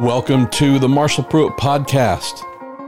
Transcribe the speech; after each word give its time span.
Welcome 0.00 0.48
to 0.50 0.78
the 0.78 0.90
Marshall 0.90 1.24
Pruett 1.24 1.56
Podcast, 1.56 2.42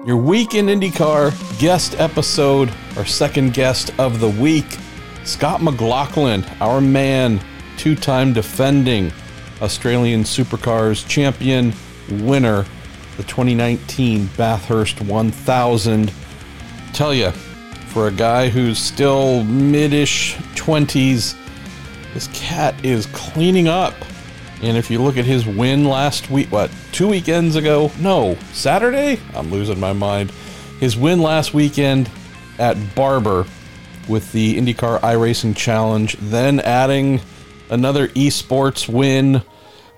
your 0.07 0.18
week 0.18 0.55
in 0.55 0.67
IndyCar 0.67 1.58
guest 1.58 1.99
episode, 1.99 2.70
our 2.99 3.07
second 3.07 3.54
guest 3.54 3.99
of 3.99 4.20
the 4.20 4.29
week, 4.29 4.77
Scott 5.25 5.63
McLaughlin, 5.63 6.44
our 6.60 6.83
man, 6.83 7.41
two 7.79 7.97
time 7.97 8.34
defending 8.34 9.11
Australian 9.62 10.22
Supercars 10.22 11.08
champion, 11.08 11.72
winner, 12.11 12.66
the 13.16 13.22
2019 13.22 14.29
Bathurst 14.36 15.00
1000. 15.00 16.12
Tell 16.93 17.14
you, 17.14 17.30
for 17.30 18.09
a 18.09 18.12
guy 18.12 18.50
who's 18.50 18.79
still 18.79 19.45
mid-ish 19.45 20.34
20s, 20.56 21.34
this 22.12 22.29
cat 22.34 22.75
is 22.84 23.06
cleaning 23.06 23.66
up. 23.66 23.95
And 24.61 24.77
if 24.77 24.90
you 24.90 25.00
look 25.00 25.16
at 25.16 25.25
his 25.25 25.46
win 25.46 25.84
last 25.84 26.30
week, 26.30 26.50
what, 26.50 26.71
two 26.90 27.08
weekends 27.08 27.54
ago? 27.54 27.93
No, 28.00 28.36
Saturday? 28.53 29.21
I'm 29.34 29.50
losing 29.50 29.79
my 29.79 29.93
mind. 29.93 30.32
His 30.81 30.96
win 30.96 31.21
last 31.21 31.54
weekend 31.54 32.11
at 32.59 32.77
Barber 32.95 33.47
with 34.09 34.33
the 34.33 34.59
IndyCar 34.59 35.01
iRacing 35.01 35.57
Challenge, 35.57 36.17
then 36.21 36.59
adding 36.61 37.21
another 37.71 38.09
esports 38.09 38.89
win 38.89 39.43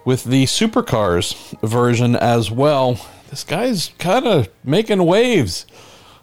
with 0.04 0.24
the 0.24 0.44
Supercars 0.44 1.58
version 1.66 2.16
as 2.16 2.50
well. 2.50 3.00
This 3.30 3.44
guy's 3.44 3.92
kind 3.98 4.26
of 4.26 4.48
making 4.64 5.04
waves 5.06 5.66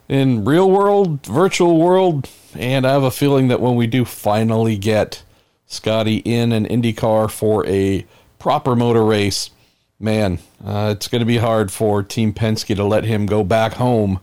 in 0.10 0.46
real 0.46 0.70
world, 0.70 1.26
virtual 1.26 1.78
world, 1.80 2.30
and 2.54 2.86
I 2.86 2.92
have 2.92 3.04
a 3.04 3.12
feeling 3.12 3.48
that 3.48 3.62
when 3.62 3.76
we 3.76 3.88
do 3.88 4.06
finally 4.06 4.78
get 4.78 5.24
Scotty 5.68 6.18
in 6.18 6.52
an 6.52 6.66
IndyCar 6.66 7.30
for 7.30 7.66
a 7.66 8.06
proper 8.40 8.76
motor 8.76 9.04
race, 9.04 9.50
man, 10.00 10.40
uh, 10.64 10.94
it's 10.96 11.08
going 11.08 11.20
to 11.22 11.26
be 11.26 11.38
hard 11.38 11.72
for 11.72 12.04
Team 12.04 12.34
Penske 12.34 12.76
to 12.76 12.84
let 12.84 13.04
him 13.04 13.26
go 13.26 13.44
back 13.44 13.74
home. 13.74 14.20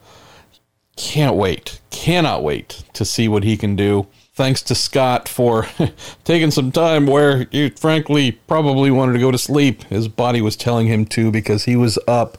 Can't 0.96 1.36
wait, 1.36 1.80
cannot 1.90 2.42
wait 2.42 2.84
to 2.92 3.04
see 3.04 3.28
what 3.28 3.44
he 3.44 3.56
can 3.56 3.74
do. 3.74 4.06
Thanks 4.34 4.62
to 4.62 4.74
Scott 4.74 5.28
for 5.28 5.66
taking 6.24 6.50
some 6.50 6.72
time 6.72 7.06
where 7.06 7.46
you 7.50 7.70
frankly 7.70 8.32
probably 8.32 8.90
wanted 8.90 9.12
to 9.12 9.20
go 9.20 9.30
to 9.30 9.38
sleep. 9.38 9.84
His 9.84 10.08
body 10.08 10.40
was 10.40 10.56
telling 10.56 10.86
him 10.86 11.06
to 11.06 11.30
because 11.30 11.64
he 11.64 11.76
was 11.76 11.98
up 12.08 12.38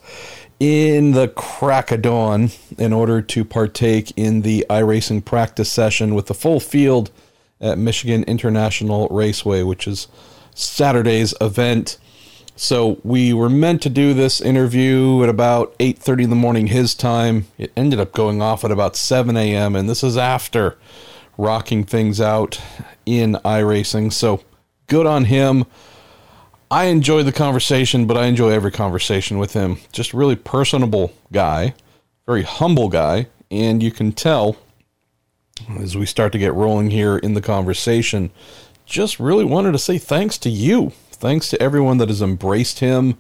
in 0.59 1.12
the 1.12 1.28
crack 1.30 1.92
of 1.92 2.02
dawn 2.02 2.50
in 2.78 2.94
order 2.94 3.22
to 3.22 3.44
partake 3.44 4.12
in 4.16 4.42
the 4.42 4.66
iRacing 4.70 5.23
practice 5.23 5.72
session 5.72 6.16
with 6.16 6.28
the 6.28 6.34
full 6.34 6.59
field 6.59 7.12
at 7.59 7.78
Michigan 7.78 8.23
International 8.23 9.08
Raceway, 9.09 9.64
which 9.64 9.88
is 9.88 10.08
Saturday's 10.56 11.34
event. 11.39 11.98
So 12.56 13.00
we 13.03 13.34
were 13.34 13.50
meant 13.50 13.81
to 13.84 13.89
do 13.89 14.14
this 14.14 14.42
interview 14.42 15.22
at 15.22 15.30
about 15.30 15.75
8:30 15.80 16.23
in 16.23 16.30
the 16.30 16.36
morning 16.36 16.67
his 16.67 16.95
time. 16.95 17.45
It 17.58 17.72
ended 17.75 18.00
up 18.00 18.14
going 18.14 18.42
off 18.42 18.64
at 18.64 18.72
about 18.72 18.95
7 18.95 19.36
a.m. 19.36 19.75
and 19.75 19.89
this 19.89 20.03
is 20.03 20.17
after 20.17 20.78
rocking 21.38 21.84
things 21.84 22.22
out 22.22 22.59
in 23.06 23.34
iRacing. 23.45 24.12
So 24.14 24.42
good 24.88 25.06
on 25.06 25.25
him. 25.25 25.66
I 26.72 26.86
enjoy 26.86 27.23
the 27.23 27.31
conversation, 27.31 28.08
but 28.08 28.17
I 28.17 28.25
enjoy 28.25 28.50
every 28.50 28.72
conversation 28.72 29.38
with 29.38 29.53
him. 29.53 29.78
Just 29.92 30.14
really 30.14 30.36
personable 30.36 31.14
guy, 31.31 31.75
very 32.25 32.44
humble 32.44 32.90
guy, 32.90 33.28
and 33.52 33.84
you 33.84 33.92
can 33.92 34.14
tell 34.14 34.58
as 35.80 35.95
we 35.95 36.06
start 36.06 36.31
to 36.31 36.38
get 36.40 36.53
rolling 36.53 36.90
here 36.90 37.17
in 37.17 37.34
the 37.34 37.42
conversation, 37.42 38.31
just 38.86 39.19
really 39.19 39.45
wanted 39.45 39.72
to 39.73 39.80
say 39.80 39.97
thanks 39.97 40.38
to 40.39 40.50
you. 40.50 40.91
Thanks 41.11 41.50
to 41.50 41.61
everyone 41.61 41.97
that 41.97 42.09
has 42.09 42.22
embraced 42.22 42.80
him. 42.80 43.17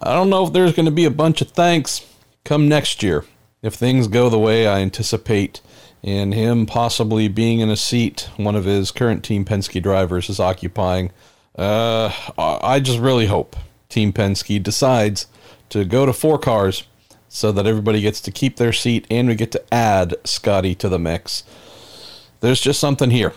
I 0.00 0.12
don't 0.12 0.30
know 0.30 0.46
if 0.46 0.52
there's 0.52 0.74
going 0.74 0.86
to 0.86 0.92
be 0.92 1.06
a 1.06 1.10
bunch 1.10 1.40
of 1.40 1.50
thanks 1.50 2.04
come 2.44 2.68
next 2.68 3.02
year 3.02 3.24
if 3.62 3.74
things 3.74 4.08
go 4.08 4.28
the 4.28 4.38
way 4.38 4.68
I 4.68 4.80
anticipate 4.80 5.60
and 6.04 6.34
him 6.34 6.66
possibly 6.66 7.26
being 7.26 7.60
in 7.60 7.70
a 7.70 7.76
seat 7.76 8.28
one 8.36 8.54
of 8.54 8.66
his 8.66 8.92
current 8.92 9.24
team 9.24 9.44
Penske 9.44 9.82
drivers 9.82 10.28
is 10.28 10.38
occupying 10.38 11.10
uh, 11.56 12.12
I 12.36 12.80
just 12.80 12.98
really 12.98 13.26
hope 13.26 13.56
Team 13.88 14.12
Penske 14.12 14.62
decides 14.62 15.26
to 15.70 15.84
go 15.84 16.06
to 16.06 16.12
four 16.12 16.38
cars 16.38 16.84
so 17.28 17.50
that 17.52 17.66
everybody 17.66 18.00
gets 18.00 18.20
to 18.22 18.30
keep 18.30 18.56
their 18.56 18.72
seat 18.72 19.06
and 19.10 19.28
we 19.28 19.34
get 19.34 19.52
to 19.52 19.74
add 19.74 20.14
Scotty 20.24 20.74
to 20.76 20.88
the 20.88 20.98
mix. 20.98 21.44
There's 22.40 22.60
just 22.60 22.78
something 22.78 23.10
here. 23.10 23.32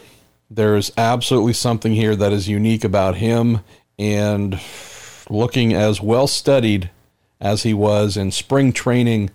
There's 0.51 0.91
absolutely 0.97 1.53
something 1.53 1.93
here 1.93 2.15
that 2.15 2.33
is 2.33 2.47
unique 2.47 2.83
about 2.83 3.17
him 3.17 3.59
and 3.99 4.59
looking 5.29 5.73
as 5.73 6.01
well 6.01 6.25
studied 6.25 6.89
as 7.39 7.63
he 7.63 7.73
was 7.73 8.17
in 8.17 8.31
spring 8.31 8.73
training 8.73 9.29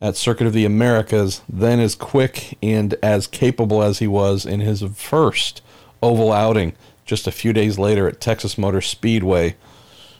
at 0.00 0.16
Circuit 0.16 0.46
of 0.46 0.52
the 0.52 0.64
Americas, 0.64 1.42
then 1.48 1.78
as 1.78 1.94
quick 1.94 2.58
and 2.62 2.94
as 3.02 3.26
capable 3.26 3.82
as 3.82 4.00
he 4.00 4.06
was 4.06 4.44
in 4.44 4.60
his 4.60 4.82
first 4.94 5.62
oval 6.02 6.32
outing 6.32 6.74
just 7.04 7.26
a 7.26 7.32
few 7.32 7.52
days 7.52 7.78
later 7.78 8.08
at 8.08 8.20
Texas 8.20 8.58
Motor 8.58 8.80
Speedway. 8.80 9.54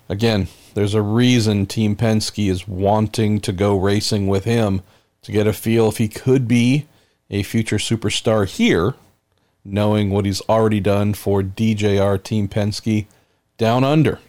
Again, 0.09 0.47
there's 0.75 0.95
a 0.95 1.03
reason 1.03 1.67
Team 1.67 1.97
Penske 1.97 2.49
is 2.49 2.69
wanting 2.69 3.41
to 3.41 3.53
go 3.53 3.77
racing 3.77 4.29
with 4.29 4.45
him 4.45 4.83
to 5.23 5.33
get 5.33 5.49
a 5.49 5.53
feel 5.53 5.89
if 5.89 5.99
he 5.99 6.09
could 6.09 6.47
be 6.47 6.87
a 7.29 7.43
future 7.43 7.79
superstar 7.79 8.47
here, 8.47 8.95
knowing 9.67 10.11
what 10.11 10.25
he's 10.25 10.41
already 10.43 10.81
done 10.81 11.15
for 11.15 11.43
DJR 11.43 12.23
Team 12.23 12.49
Penske 12.49 13.07
down 13.59 13.85
under. 13.85 14.21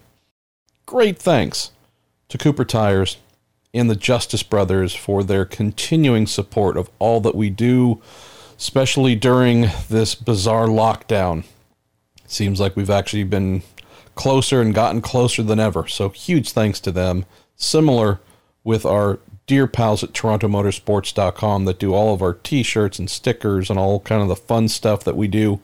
Great 0.86 1.18
thanks 1.18 1.72
to 2.28 2.38
Cooper 2.38 2.64
Tires 2.64 3.18
and 3.74 3.90
the 3.90 3.96
Justice 3.96 4.42
Brothers 4.42 4.94
for 4.94 5.22
their 5.22 5.44
continuing 5.44 6.26
support 6.26 6.76
of 6.76 6.90
all 6.98 7.20
that 7.20 7.34
we 7.34 7.50
do, 7.50 8.00
especially 8.56 9.14
during 9.14 9.66
this 9.88 10.14
bizarre 10.14 10.66
lockdown 10.66 11.44
seems 12.30 12.60
like 12.60 12.76
we've 12.76 12.90
actually 12.90 13.24
been 13.24 13.62
closer 14.14 14.60
and 14.60 14.74
gotten 14.74 15.00
closer 15.00 15.42
than 15.42 15.58
ever. 15.58 15.86
So 15.86 16.10
huge 16.10 16.52
thanks 16.52 16.80
to 16.80 16.92
them. 16.92 17.24
Similar 17.56 18.20
with 18.62 18.84
our 18.84 19.18
dear 19.48 19.66
pals 19.66 20.04
at 20.04 20.12
torontomotorsports.com 20.12 21.64
that 21.64 21.78
do 21.80 21.92
all 21.94 22.14
of 22.14 22.22
our 22.22 22.34
t-shirts 22.34 22.98
and 23.00 23.10
stickers 23.10 23.70
and 23.70 23.78
all 23.78 23.98
kind 24.00 24.22
of 24.22 24.28
the 24.28 24.36
fun 24.36 24.68
stuff 24.68 25.02
that 25.02 25.16
we 25.16 25.26
do 25.26 25.58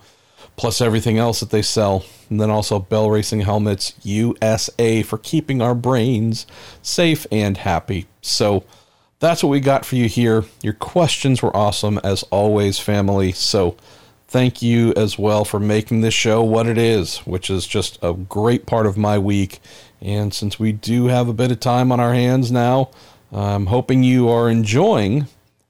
plus 0.57 0.81
everything 0.81 1.19
else 1.19 1.41
that 1.41 1.51
they 1.51 1.63
sell 1.63 2.05
and 2.31 2.41
then 2.41 2.51
also 2.51 2.79
bell 2.79 3.11
racing 3.11 3.41
helmets 3.41 3.93
usa 4.03 5.03
for 5.03 5.19
keeping 5.19 5.61
our 5.61 5.75
brains 5.75 6.47
safe 6.83 7.27
and 7.31 7.59
happy. 7.59 8.07
So 8.23 8.65
that's 9.19 9.43
what 9.43 9.51
we 9.51 9.61
got 9.61 9.85
for 9.85 9.97
you 9.97 10.09
here. 10.09 10.45
Your 10.63 10.75
questions 10.75 11.43
were 11.43 11.57
awesome 11.57 11.99
as 12.03 12.23
always 12.25 12.79
family. 12.79 13.33
So 13.33 13.77
thank 14.29 14.63
you 14.63 14.93
as 14.97 15.19
well 15.19 15.45
for 15.45 15.61
making 15.61 16.01
this 16.01 16.15
show 16.15 16.43
what 16.43 16.67
it 16.67 16.79
is, 16.79 17.19
which 17.19 17.51
is 17.51 17.67
just 17.67 17.99
a 18.03 18.15
great 18.15 18.65
part 18.67 18.87
of 18.87 18.97
my 18.97 19.19
week. 19.19 19.61
And 20.01 20.33
since 20.33 20.59
we 20.59 20.73
do 20.73 21.07
have 21.07 21.29
a 21.29 21.35
bit 21.35 21.51
of 21.51 21.61
time 21.61 21.91
on 21.91 22.01
our 22.01 22.15
hands 22.15 22.53
now, 22.53 22.91
I'm 23.33 23.67
hoping 23.67 24.03
you 24.03 24.29
are 24.29 24.49
enjoying 24.49 25.27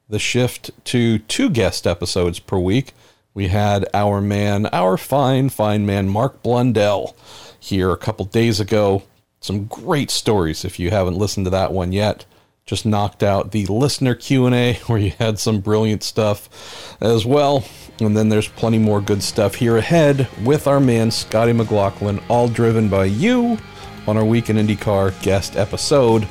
the 0.08 0.18
shift 0.18 0.70
to 0.86 1.18
two 1.20 1.48
guest 1.48 1.86
episodes 1.86 2.38
per 2.38 2.58
week. 2.58 2.92
We 3.32 3.48
had 3.48 3.86
our 3.94 4.20
man, 4.20 4.66
our 4.66 4.96
fine, 4.96 5.48
fine 5.48 5.86
man, 5.86 6.08
Mark 6.08 6.42
Blundell, 6.42 7.16
here 7.58 7.90
a 7.90 7.96
couple 7.96 8.26
days 8.26 8.60
ago. 8.60 9.02
Some 9.40 9.64
great 9.64 10.10
stories 10.10 10.64
if 10.64 10.78
you 10.78 10.90
haven't 10.90 11.18
listened 11.18 11.46
to 11.46 11.50
that 11.50 11.72
one 11.72 11.92
yet 11.92 12.26
just 12.66 12.86
knocked 12.86 13.22
out 13.22 13.50
the 13.50 13.66
listener 13.66 14.14
q&a 14.14 14.74
where 14.86 14.98
you 14.98 15.12
had 15.18 15.38
some 15.38 15.60
brilliant 15.60 16.02
stuff 16.02 16.96
as 17.00 17.26
well 17.26 17.64
and 18.00 18.16
then 18.16 18.28
there's 18.28 18.48
plenty 18.48 18.78
more 18.78 19.00
good 19.00 19.22
stuff 19.22 19.54
here 19.54 19.76
ahead 19.76 20.28
with 20.44 20.66
our 20.66 20.80
man 20.80 21.10
scotty 21.10 21.52
mclaughlin 21.52 22.18
all 22.28 22.48
driven 22.48 22.88
by 22.88 23.04
you 23.04 23.58
on 24.06 24.16
our 24.16 24.24
week 24.24 24.48
in 24.48 24.56
indycar 24.56 25.10
guest 25.22 25.56
episode 25.56 26.26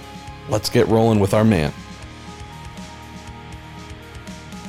let's 0.50 0.70
get 0.70 0.88
rolling 0.88 1.20
with 1.20 1.34
our 1.34 1.44
man 1.44 1.74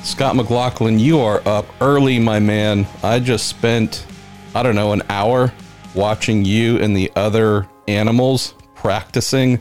scott 0.03 0.35
mclaughlin 0.35 0.99
you 0.99 1.19
are 1.19 1.41
up 1.47 1.65
early 1.81 2.19
my 2.19 2.39
man 2.39 2.87
i 3.03 3.19
just 3.19 3.47
spent 3.47 4.05
i 4.53 4.61
don't 4.61 4.75
know 4.75 4.93
an 4.93 5.01
hour 5.09 5.51
watching 5.95 6.45
you 6.45 6.77
and 6.77 6.95
the 6.95 7.11
other 7.15 7.67
animals 7.87 8.53
practicing 8.75 9.59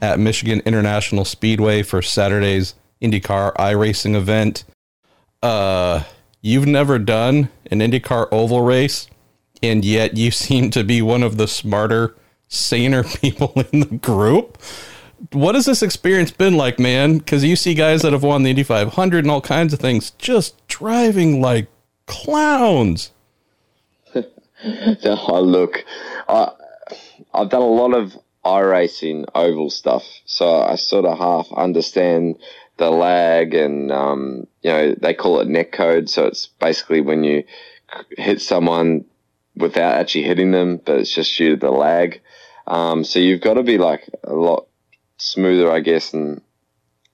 at 0.00 0.18
Michigan 0.18 0.60
International 0.66 1.24
Speedway 1.24 1.82
for 1.82 2.02
Saturday's 2.02 2.74
IndyCar 3.00 3.54
iRacing 3.54 4.14
event. 4.14 4.64
Uh, 5.42 6.02
you've 6.40 6.66
never 6.66 6.98
done 6.98 7.48
an 7.70 7.80
IndyCar 7.80 8.28
oval 8.32 8.62
race, 8.62 9.08
and 9.62 9.84
yet 9.84 10.16
you 10.16 10.30
seem 10.44 10.70
to 10.70 10.84
be 10.84 11.00
one 11.02 11.22
of 11.22 11.36
the 11.36 11.48
smarter, 11.48 12.16
saner 12.48 13.04
people 13.20 13.52
in 13.72 13.80
the 13.80 13.96
group. 13.96 14.58
What 15.32 15.54
has 15.54 15.66
this 15.66 15.82
experience 15.82 16.30
been 16.30 16.56
like, 16.56 16.78
man? 16.78 17.18
Because 17.18 17.44
you 17.44 17.56
see 17.56 17.74
guys 17.74 18.02
that 18.02 18.12
have 18.12 18.22
won 18.22 18.42
the 18.42 18.50
Indy 18.50 18.62
500 18.62 19.24
and 19.24 19.30
all 19.30 19.40
kinds 19.40 19.72
of 19.72 19.80
things 19.80 20.10
just 20.12 20.66
driving 20.68 21.40
like 21.40 21.68
clowns. 22.06 23.10
oh, 24.14 25.40
look, 25.40 25.84
I, 26.28 26.50
I've 27.32 27.48
done 27.48 27.62
a 27.62 27.66
lot 27.66 27.94
of 27.94 28.16
iRacing 28.44 29.24
oval 29.34 29.70
stuff, 29.70 30.04
so 30.26 30.60
I 30.62 30.76
sort 30.76 31.04
of 31.04 31.18
half 31.18 31.50
understand 31.52 32.38
the 32.76 32.90
lag 32.90 33.54
and 33.54 33.92
um, 33.92 34.46
you 34.62 34.70
know 34.70 34.94
they 34.94 35.14
call 35.14 35.40
it 35.40 35.48
net 35.48 35.72
code. 35.72 36.10
So 36.10 36.26
it's 36.26 36.46
basically 36.46 37.00
when 37.00 37.24
you 37.24 37.44
hit 38.18 38.40
someone 38.40 39.04
without 39.56 39.94
actually 39.94 40.24
hitting 40.24 40.50
them, 40.50 40.80
but 40.84 40.98
it's 40.98 41.14
just 41.14 41.36
due 41.36 41.50
to 41.50 41.56
the 41.56 41.70
lag. 41.70 42.20
Um, 42.66 43.04
so 43.04 43.18
you've 43.18 43.40
got 43.40 43.54
to 43.54 43.62
be 43.62 43.78
like 43.78 44.08
a 44.24 44.34
lot 44.34 44.66
smoother, 45.24 45.70
I 45.70 45.80
guess, 45.80 46.12
and 46.12 46.40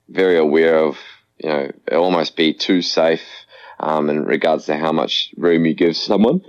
very 0.08 0.36
aware 0.36 0.78
of 0.78 0.98
you 1.38 1.48
know 1.48 1.70
almost 1.92 2.36
be 2.36 2.52
too 2.52 2.82
safe 2.82 3.22
um, 3.78 4.10
in 4.10 4.24
regards 4.24 4.66
to 4.66 4.76
how 4.76 4.92
much 4.92 5.32
room 5.36 5.66
you 5.66 5.74
give 5.74 5.96
someone. 5.96 6.42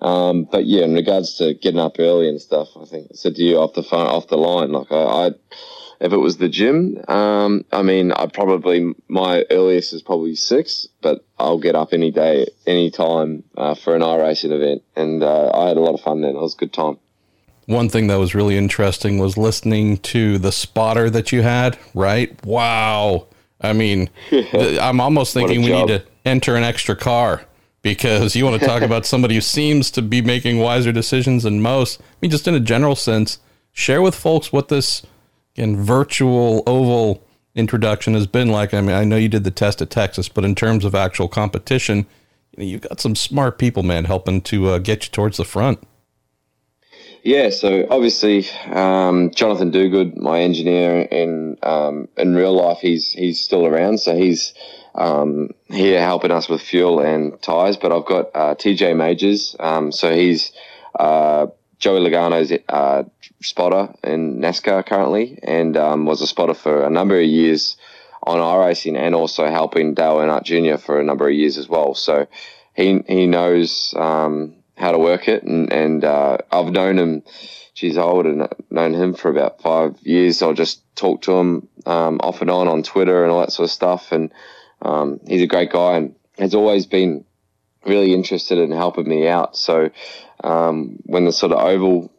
Um, 0.00 0.48
but 0.50 0.64
yeah, 0.64 0.84
in 0.84 0.94
regards 0.94 1.36
to 1.38 1.52
getting 1.54 1.80
up 1.80 1.96
early 1.98 2.28
and 2.28 2.40
stuff, 2.40 2.68
I 2.80 2.86
think 2.86 3.08
I 3.10 3.14
said 3.14 3.34
to 3.34 3.42
you 3.42 3.58
off 3.58 3.74
the 3.74 3.82
phone, 3.82 4.06
off 4.06 4.28
the 4.28 4.38
line, 4.38 4.72
like 4.72 4.90
I, 4.90 4.96
I 4.96 5.30
if 6.00 6.14
it 6.14 6.16
was 6.16 6.38
the 6.38 6.48
gym, 6.48 7.02
um, 7.08 7.66
I 7.70 7.82
mean, 7.82 8.10
I 8.12 8.26
probably 8.26 8.94
my 9.08 9.44
earliest 9.50 9.92
is 9.92 10.00
probably 10.00 10.34
six, 10.34 10.88
but 11.02 11.26
I'll 11.38 11.58
get 11.58 11.74
up 11.74 11.92
any 11.92 12.10
day, 12.10 12.46
any 12.66 12.90
time 12.90 13.44
uh, 13.56 13.74
for 13.74 13.94
an 13.94 14.00
iRacing 14.00 14.52
event, 14.52 14.82
and 14.96 15.22
uh, 15.22 15.50
I 15.52 15.68
had 15.68 15.76
a 15.76 15.80
lot 15.80 15.92
of 15.92 16.00
fun 16.00 16.22
then. 16.22 16.36
It 16.36 16.40
was 16.40 16.54
a 16.54 16.58
good 16.58 16.72
time. 16.72 16.98
One 17.70 17.88
thing 17.88 18.08
that 18.08 18.18
was 18.18 18.34
really 18.34 18.56
interesting 18.56 19.18
was 19.18 19.36
listening 19.36 19.98
to 19.98 20.38
the 20.38 20.50
spotter 20.50 21.08
that 21.10 21.30
you 21.30 21.42
had. 21.42 21.78
Right? 21.94 22.44
Wow. 22.44 23.28
I 23.60 23.72
mean, 23.72 24.10
I'm 24.52 25.00
almost 25.00 25.34
thinking 25.34 25.62
we 25.62 25.72
need 25.72 25.88
to 25.88 26.02
enter 26.24 26.56
an 26.56 26.64
extra 26.64 26.96
car 26.96 27.44
because 27.82 28.34
you 28.34 28.44
want 28.44 28.60
to 28.60 28.66
talk 28.72 28.82
about 28.82 29.06
somebody 29.06 29.36
who 29.36 29.40
seems 29.40 29.90
to 29.92 30.02
be 30.02 30.20
making 30.20 30.58
wiser 30.58 30.90
decisions 30.90 31.44
than 31.44 31.62
most. 31.62 32.00
I 32.00 32.04
mean, 32.20 32.30
just 32.32 32.48
in 32.48 32.54
a 32.56 32.60
general 32.60 32.96
sense, 32.96 33.38
share 33.72 34.02
with 34.02 34.14
folks 34.14 34.52
what 34.52 34.68
this 34.68 35.06
again 35.54 35.76
virtual 35.76 36.64
oval 36.66 37.22
introduction 37.54 38.14
has 38.14 38.26
been 38.26 38.48
like. 38.48 38.74
I 38.74 38.80
mean, 38.80 38.96
I 38.96 39.04
know 39.04 39.16
you 39.16 39.28
did 39.28 39.44
the 39.44 39.50
test 39.50 39.80
at 39.80 39.90
Texas, 39.90 40.28
but 40.28 40.44
in 40.44 40.54
terms 40.54 40.84
of 40.84 40.94
actual 40.94 41.28
competition, 41.28 42.06
you 42.50 42.58
know, 42.58 42.64
you've 42.64 42.80
got 42.82 43.00
some 43.00 43.14
smart 43.14 43.58
people, 43.58 43.82
man, 43.82 44.06
helping 44.06 44.40
to 44.42 44.70
uh, 44.70 44.78
get 44.78 45.04
you 45.04 45.10
towards 45.10 45.36
the 45.36 45.44
front. 45.44 45.80
Yeah, 47.22 47.50
so 47.50 47.86
obviously 47.90 48.48
um, 48.72 49.30
Jonathan 49.30 49.70
Diuguid, 49.70 50.16
my 50.16 50.40
engineer 50.40 51.00
in 51.02 51.58
um, 51.62 52.08
in 52.16 52.34
real 52.34 52.54
life, 52.54 52.78
he's 52.78 53.12
he's 53.12 53.40
still 53.40 53.66
around, 53.66 53.98
so 53.98 54.16
he's 54.16 54.54
um, 54.94 55.50
here 55.68 56.00
helping 56.00 56.30
us 56.30 56.48
with 56.48 56.62
fuel 56.62 57.00
and 57.00 57.40
tires. 57.42 57.76
But 57.76 57.92
I've 57.92 58.06
got 58.06 58.30
uh, 58.34 58.54
TJ 58.54 58.96
Majors, 58.96 59.54
um, 59.60 59.92
so 59.92 60.14
he's 60.14 60.52
uh, 60.98 61.48
Joey 61.78 62.00
Logano's 62.00 62.52
uh, 62.68 63.02
spotter 63.42 63.92
in 64.02 64.40
NASCAR 64.40 64.86
currently, 64.86 65.38
and 65.42 65.76
um, 65.76 66.06
was 66.06 66.22
a 66.22 66.26
spotter 66.26 66.54
for 66.54 66.84
a 66.84 66.90
number 66.90 67.20
of 67.20 67.26
years 67.26 67.76
on 68.22 68.38
iRacing, 68.38 68.96
and 68.96 69.14
also 69.14 69.46
helping 69.46 69.92
Dale 69.92 70.16
Earnhardt 70.16 70.44
Jr. 70.44 70.78
for 70.78 70.98
a 70.98 71.04
number 71.04 71.28
of 71.28 71.34
years 71.34 71.58
as 71.58 71.68
well. 71.68 71.94
So 71.94 72.26
he 72.74 73.02
he 73.06 73.26
knows 73.26 73.92
um, 73.98 74.54
how 74.80 74.92
to 74.92 74.98
work 74.98 75.28
it, 75.28 75.42
and, 75.42 75.72
and 75.72 76.04
uh, 76.04 76.38
I've 76.50 76.72
known 76.72 76.98
him. 76.98 77.22
She's 77.74 77.96
old 77.96 78.26
and 78.26 78.48
known 78.70 78.94
him 78.94 79.14
for 79.14 79.30
about 79.30 79.62
five 79.62 79.96
years. 80.02 80.42
I'll 80.42 80.54
just 80.54 80.82
talk 80.96 81.22
to 81.22 81.32
him 81.32 81.68
um, 81.86 82.20
off 82.22 82.40
and 82.40 82.50
on 82.50 82.66
on 82.66 82.82
Twitter 82.82 83.22
and 83.22 83.30
all 83.30 83.40
that 83.40 83.52
sort 83.52 83.68
of 83.68 83.72
stuff, 83.72 84.12
and 84.12 84.32
um, 84.82 85.20
he's 85.26 85.42
a 85.42 85.46
great 85.46 85.70
guy 85.70 85.96
and 85.96 86.14
has 86.38 86.54
always 86.54 86.86
been 86.86 87.24
really 87.84 88.14
interested 88.14 88.58
in 88.58 88.72
helping 88.72 89.08
me 89.08 89.28
out. 89.28 89.56
So 89.56 89.90
um, 90.42 90.98
when 91.04 91.24
the 91.24 91.32
sort 91.32 91.52
of 91.52 91.58
oval 91.58 92.10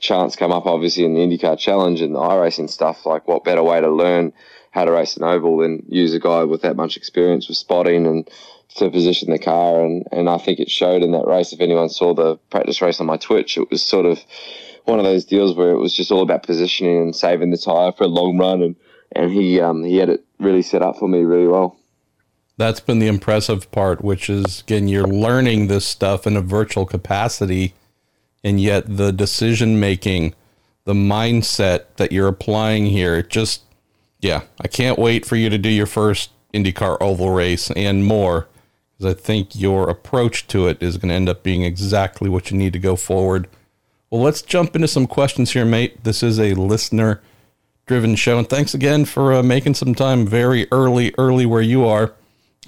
chance 0.00 0.36
come 0.36 0.52
up, 0.52 0.66
obviously 0.66 1.04
in 1.04 1.14
the 1.14 1.20
IndyCar 1.20 1.58
Challenge 1.58 2.00
and 2.00 2.14
the 2.14 2.20
iRacing 2.20 2.70
stuff, 2.70 3.04
like 3.04 3.28
what 3.28 3.44
better 3.44 3.62
way 3.62 3.80
to 3.80 3.90
learn 3.90 4.32
how 4.70 4.84
to 4.84 4.92
race 4.92 5.16
an 5.16 5.24
oval 5.24 5.58
than 5.58 5.84
use 5.88 6.14
a 6.14 6.20
guy 6.20 6.44
with 6.44 6.62
that 6.62 6.76
much 6.76 6.96
experience 6.96 7.48
with 7.48 7.56
spotting 7.56 8.06
and 8.06 8.30
to 8.76 8.90
position 8.90 9.30
the 9.30 9.38
car. 9.38 9.84
And, 9.84 10.06
and 10.12 10.28
I 10.28 10.38
think 10.38 10.60
it 10.60 10.70
showed 10.70 11.02
in 11.02 11.12
that 11.12 11.26
race. 11.26 11.52
If 11.52 11.60
anyone 11.60 11.88
saw 11.88 12.14
the 12.14 12.36
practice 12.50 12.80
race 12.80 13.00
on 13.00 13.06
my 13.06 13.16
Twitch, 13.16 13.56
it 13.56 13.70
was 13.70 13.82
sort 13.82 14.06
of 14.06 14.20
one 14.84 14.98
of 14.98 15.04
those 15.04 15.24
deals 15.24 15.56
where 15.56 15.70
it 15.70 15.78
was 15.78 15.94
just 15.94 16.10
all 16.10 16.22
about 16.22 16.42
positioning 16.42 16.96
and 16.96 17.16
saving 17.16 17.50
the 17.50 17.58
tire 17.58 17.92
for 17.92 18.04
a 18.04 18.08
long 18.08 18.38
run. 18.38 18.62
And, 18.62 18.76
and 19.12 19.30
he, 19.30 19.60
um, 19.60 19.84
he 19.84 19.96
had 19.96 20.08
it 20.08 20.24
really 20.38 20.62
set 20.62 20.82
up 20.82 20.98
for 20.98 21.08
me 21.08 21.20
really 21.20 21.48
well 21.48 21.76
that's 22.60 22.78
been 22.80 22.98
the 22.98 23.08
impressive 23.08 23.70
part, 23.72 24.04
which 24.04 24.28
is 24.28 24.60
again, 24.60 24.86
you're 24.86 25.06
learning 25.06 25.66
this 25.66 25.86
stuff 25.86 26.26
in 26.26 26.36
a 26.36 26.42
virtual 26.42 26.84
capacity, 26.84 27.74
and 28.44 28.60
yet 28.60 28.84
the 28.86 29.12
decision 29.12 29.80
making, 29.80 30.34
the 30.84 30.92
mindset 30.92 31.84
that 31.96 32.12
you're 32.12 32.28
applying 32.28 32.86
here, 32.86 33.16
it 33.16 33.30
just, 33.30 33.62
yeah, 34.20 34.42
I 34.60 34.68
can't 34.68 34.98
wait 34.98 35.24
for 35.24 35.36
you 35.36 35.48
to 35.48 35.56
do 35.56 35.70
your 35.70 35.86
first 35.86 36.30
IndyCar 36.52 36.98
oval 37.00 37.30
race 37.30 37.70
and 37.70 38.04
more, 38.04 38.46
I 39.04 39.14
think 39.14 39.54
your 39.54 39.88
approach 39.88 40.46
to 40.48 40.68
it 40.68 40.82
is 40.82 40.96
going 40.96 41.08
to 41.08 41.14
end 41.14 41.28
up 41.28 41.42
being 41.42 41.62
exactly 41.62 42.28
what 42.28 42.50
you 42.50 42.56
need 42.56 42.72
to 42.72 42.78
go 42.78 42.96
forward. 42.96 43.48
Well, 44.10 44.22
let's 44.22 44.42
jump 44.42 44.74
into 44.74 44.88
some 44.88 45.06
questions 45.06 45.52
here, 45.52 45.64
mate. 45.64 46.02
This 46.04 46.22
is 46.22 46.38
a 46.40 46.54
listener 46.54 47.20
driven 47.86 48.14
show. 48.14 48.38
And 48.38 48.48
thanks 48.48 48.74
again 48.74 49.04
for 49.04 49.32
uh, 49.32 49.42
making 49.42 49.74
some 49.74 49.94
time 49.94 50.26
very 50.26 50.66
early, 50.72 51.14
early 51.18 51.46
where 51.46 51.62
you 51.62 51.84
are 51.86 52.14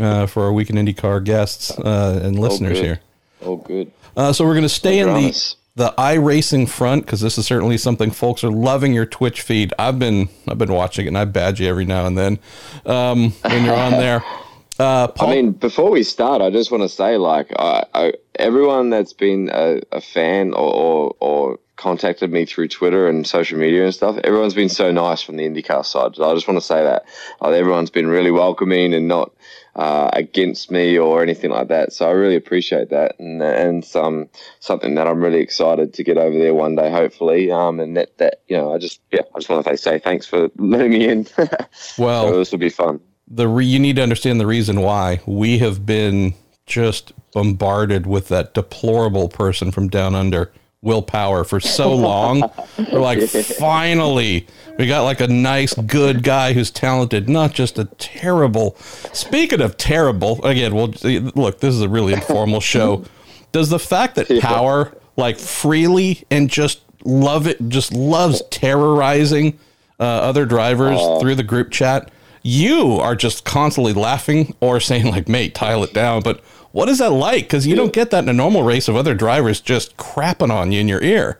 uh, 0.00 0.26
for 0.26 0.44
our 0.44 0.52
weekend 0.52 0.78
IndyCar 0.78 1.24
guests 1.24 1.70
uh, 1.78 2.20
and 2.22 2.38
listeners 2.38 2.78
oh, 2.78 2.82
here. 2.82 3.00
Oh, 3.40 3.56
good. 3.56 3.92
Uh, 4.16 4.32
so 4.32 4.44
we're 4.44 4.54
going 4.54 4.62
to 4.62 4.68
stay 4.68 4.98
in 4.98 5.08
the 5.08 5.54
the 5.74 5.94
iRacing 5.96 6.68
front 6.68 7.06
because 7.06 7.20
this 7.20 7.38
is 7.38 7.46
certainly 7.46 7.78
something 7.78 8.10
folks 8.10 8.44
are 8.44 8.50
loving 8.50 8.92
your 8.92 9.06
Twitch 9.06 9.40
feed. 9.40 9.72
I've 9.78 9.98
been 9.98 10.28
I've 10.46 10.58
been 10.58 10.72
watching 10.72 11.06
it 11.06 11.08
and 11.08 11.18
I 11.18 11.24
badge 11.24 11.60
you 11.60 11.68
every 11.68 11.86
now 11.86 12.06
and 12.06 12.16
then 12.18 12.38
um, 12.84 13.30
when 13.42 13.64
you're 13.64 13.74
on 13.74 13.92
there. 13.92 14.22
Uh, 14.78 15.08
Paul- 15.08 15.28
I 15.28 15.34
mean, 15.34 15.52
before 15.52 15.90
we 15.90 16.02
start, 16.02 16.42
I 16.42 16.50
just 16.50 16.70
want 16.70 16.82
to 16.82 16.88
say, 16.88 17.16
like, 17.16 17.52
I, 17.58 17.84
I, 17.94 18.12
everyone 18.36 18.90
that's 18.90 19.12
been 19.12 19.50
a, 19.52 19.80
a 19.92 20.00
fan 20.00 20.52
or, 20.54 20.74
or, 20.74 21.16
or 21.20 21.58
contacted 21.76 22.30
me 22.30 22.44
through 22.46 22.68
Twitter 22.68 23.08
and 23.08 23.26
social 23.26 23.58
media 23.58 23.84
and 23.84 23.94
stuff. 23.94 24.16
Everyone's 24.24 24.54
been 24.54 24.68
so 24.68 24.92
nice 24.92 25.20
from 25.20 25.36
the 25.36 25.44
IndyCar 25.44 25.84
side. 25.84 26.18
I 26.20 26.34
just 26.34 26.46
want 26.46 26.58
to 26.58 26.66
say 26.66 26.82
that 26.82 27.04
uh, 27.40 27.50
everyone's 27.50 27.90
been 27.90 28.06
really 28.06 28.30
welcoming 28.30 28.94
and 28.94 29.08
not 29.08 29.32
uh, 29.74 30.10
against 30.12 30.70
me 30.70 30.98
or 30.98 31.22
anything 31.22 31.50
like 31.50 31.68
that. 31.68 31.92
So 31.92 32.06
I 32.08 32.12
really 32.12 32.36
appreciate 32.36 32.90
that, 32.90 33.18
and 33.18 33.42
and 33.42 33.84
some 33.84 34.28
something 34.60 34.94
that 34.96 35.06
I'm 35.08 35.20
really 35.20 35.40
excited 35.40 35.94
to 35.94 36.04
get 36.04 36.18
over 36.18 36.38
there 36.38 36.54
one 36.54 36.76
day, 36.76 36.90
hopefully. 36.90 37.50
Um, 37.50 37.80
and 37.80 37.96
that 37.96 38.16
that 38.18 38.42
you 38.48 38.56
know, 38.56 38.74
I 38.74 38.78
just 38.78 39.00
yeah, 39.10 39.22
I 39.34 39.38
just 39.38 39.48
want 39.48 39.66
to 39.66 39.76
say 39.76 39.98
thanks 39.98 40.26
for 40.26 40.50
letting 40.56 40.90
me 40.90 41.08
in. 41.08 41.26
well, 41.98 42.28
so 42.28 42.38
this 42.38 42.52
will 42.52 42.58
be 42.58 42.68
fun. 42.68 43.00
The 43.28 43.48
re- 43.48 43.64
you 43.64 43.78
need 43.78 43.96
to 43.96 44.02
understand 44.02 44.40
the 44.40 44.46
reason 44.46 44.80
why 44.80 45.20
we 45.26 45.58
have 45.58 45.86
been 45.86 46.34
just 46.66 47.12
bombarded 47.32 48.06
with 48.06 48.28
that 48.28 48.54
deplorable 48.54 49.28
person 49.28 49.70
from 49.70 49.88
down 49.88 50.14
under 50.14 50.52
Will 50.82 51.02
Power 51.02 51.44
for 51.44 51.60
so 51.60 51.94
long. 51.94 52.50
We're 52.92 53.00
like, 53.00 53.20
finally, 53.22 54.46
we 54.78 54.86
got 54.86 55.02
like 55.02 55.20
a 55.20 55.28
nice, 55.28 55.74
good 55.74 56.22
guy 56.22 56.52
who's 56.52 56.70
talented, 56.70 57.28
not 57.28 57.52
just 57.52 57.78
a 57.78 57.84
terrible. 57.84 58.76
Speaking 59.12 59.60
of 59.60 59.76
terrible, 59.76 60.44
again, 60.44 60.74
well, 60.74 60.92
look, 61.34 61.60
this 61.60 61.74
is 61.74 61.80
a 61.80 61.88
really 61.88 62.12
informal 62.12 62.60
show. 62.60 63.04
Does 63.52 63.68
the 63.68 63.78
fact 63.78 64.16
that 64.16 64.28
Power, 64.40 64.94
like, 65.16 65.38
freely 65.38 66.24
and 66.30 66.50
just 66.50 66.80
love 67.04 67.46
it, 67.46 67.68
just 67.68 67.92
loves 67.92 68.42
terrorizing 68.50 69.58
uh, 70.00 70.04
other 70.04 70.44
drivers 70.46 70.98
through 71.20 71.34
the 71.34 71.42
group 71.42 71.70
chat, 71.70 72.10
you 72.42 72.94
are 72.96 73.14
just 73.14 73.44
constantly 73.44 73.92
laughing 73.92 74.54
or 74.60 74.80
saying, 74.80 75.06
like, 75.06 75.28
mate, 75.28 75.54
tile 75.54 75.84
it 75.84 75.92
down. 75.92 76.22
But 76.22 76.40
what 76.72 76.88
is 76.88 76.98
that 76.98 77.10
like? 77.10 77.44
Because 77.44 77.66
you 77.66 77.76
don't 77.76 77.92
get 77.92 78.10
that 78.10 78.24
in 78.24 78.28
a 78.28 78.32
normal 78.32 78.62
race 78.62 78.88
of 78.88 78.96
other 78.96 79.14
drivers 79.14 79.60
just 79.60 79.96
crapping 79.96 80.50
on 80.50 80.72
you 80.72 80.80
in 80.80 80.88
your 80.88 81.02
ear. 81.02 81.38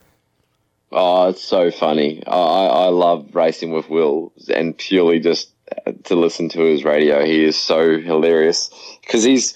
Oh, 0.92 1.30
it's 1.30 1.42
so 1.42 1.71
funny. 1.71 2.23
I, 2.26 2.66
I 2.66 2.87
love 2.88 3.35
racing 3.35 3.73
with 3.73 3.88
Will 3.88 4.32
and 4.54 4.76
purely 4.76 5.21
just 5.21 5.50
uh, 5.87 5.92
to 6.04 6.14
listen 6.14 6.50
to 6.50 6.61
his 6.61 6.85
radio. 6.85 7.25
He 7.25 7.44
is 7.44 7.56
so 7.56 7.99
hilarious 7.99 8.71
because 9.00 9.25
he's 9.25 9.54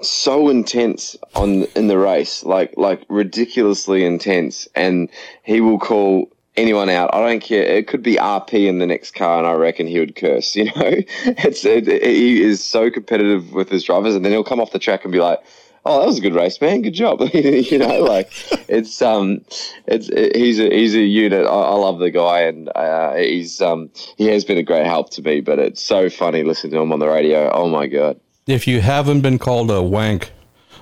so 0.00 0.48
intense 0.48 1.16
on 1.34 1.64
in 1.76 1.88
the 1.88 1.98
race, 1.98 2.42
like 2.44 2.72
like 2.78 3.04
ridiculously 3.10 4.04
intense, 4.04 4.66
and 4.74 5.10
he 5.42 5.60
will 5.60 5.78
call 5.78 6.30
anyone 6.60 6.88
out. 6.88 7.14
I 7.14 7.20
don't 7.20 7.40
care. 7.40 7.62
It 7.62 7.88
could 7.88 8.02
be 8.02 8.16
RP 8.16 8.68
in 8.68 8.78
the 8.78 8.86
next 8.86 9.14
car, 9.14 9.38
and 9.38 9.46
I 9.46 9.52
reckon 9.52 9.86
he 9.86 9.98
would 9.98 10.14
curse. 10.14 10.56
You 10.60 10.66
know, 10.66 10.72
it's 11.24 11.64
it, 11.64 11.86
he 11.86 12.42
is 12.42 12.62
so 12.62 12.90
competitive 12.90 13.52
with 13.52 13.70
his 13.70 13.84
drivers, 13.84 14.14
and 14.14 14.24
then 14.24 14.32
he'll 14.32 14.44
come 14.44 14.60
off 14.60 14.72
the 14.72 14.78
track 14.78 15.04
and 15.04 15.12
be 15.12 15.20
like, 15.20 15.38
"Oh, 15.86 16.00
that 16.00 16.06
was 16.06 16.18
a 16.18 16.20
good 16.20 16.34
race, 16.34 16.60
man. 16.60 16.82
Good 16.82 16.92
job." 16.92 17.20
you 17.32 17.78
know, 17.78 18.00
like 18.00 18.30
it's 18.68 19.00
um, 19.00 19.42
it's 19.86 20.10
it, 20.10 20.36
he's 20.36 20.60
a 20.60 20.68
he's 20.68 20.94
a 20.94 21.00
unit. 21.00 21.46
I, 21.46 21.48
I 21.48 21.74
love 21.76 21.98
the 21.98 22.10
guy, 22.10 22.40
and 22.40 22.68
uh, 22.74 23.14
he's 23.14 23.62
um, 23.62 23.90
he 24.18 24.26
has 24.26 24.44
been 24.44 24.58
a 24.58 24.62
great 24.62 24.84
help 24.84 25.10
to 25.12 25.22
me. 25.22 25.40
But 25.40 25.58
it's 25.58 25.82
so 25.82 26.10
funny 26.10 26.42
listening 26.42 26.72
to 26.72 26.80
him 26.80 26.92
on 26.92 26.98
the 26.98 27.08
radio. 27.08 27.50
Oh 27.50 27.68
my 27.68 27.86
god! 27.86 28.20
If 28.46 28.66
you 28.66 28.82
haven't 28.82 29.22
been 29.22 29.38
called 29.38 29.70
a 29.70 29.82
wank 29.82 30.32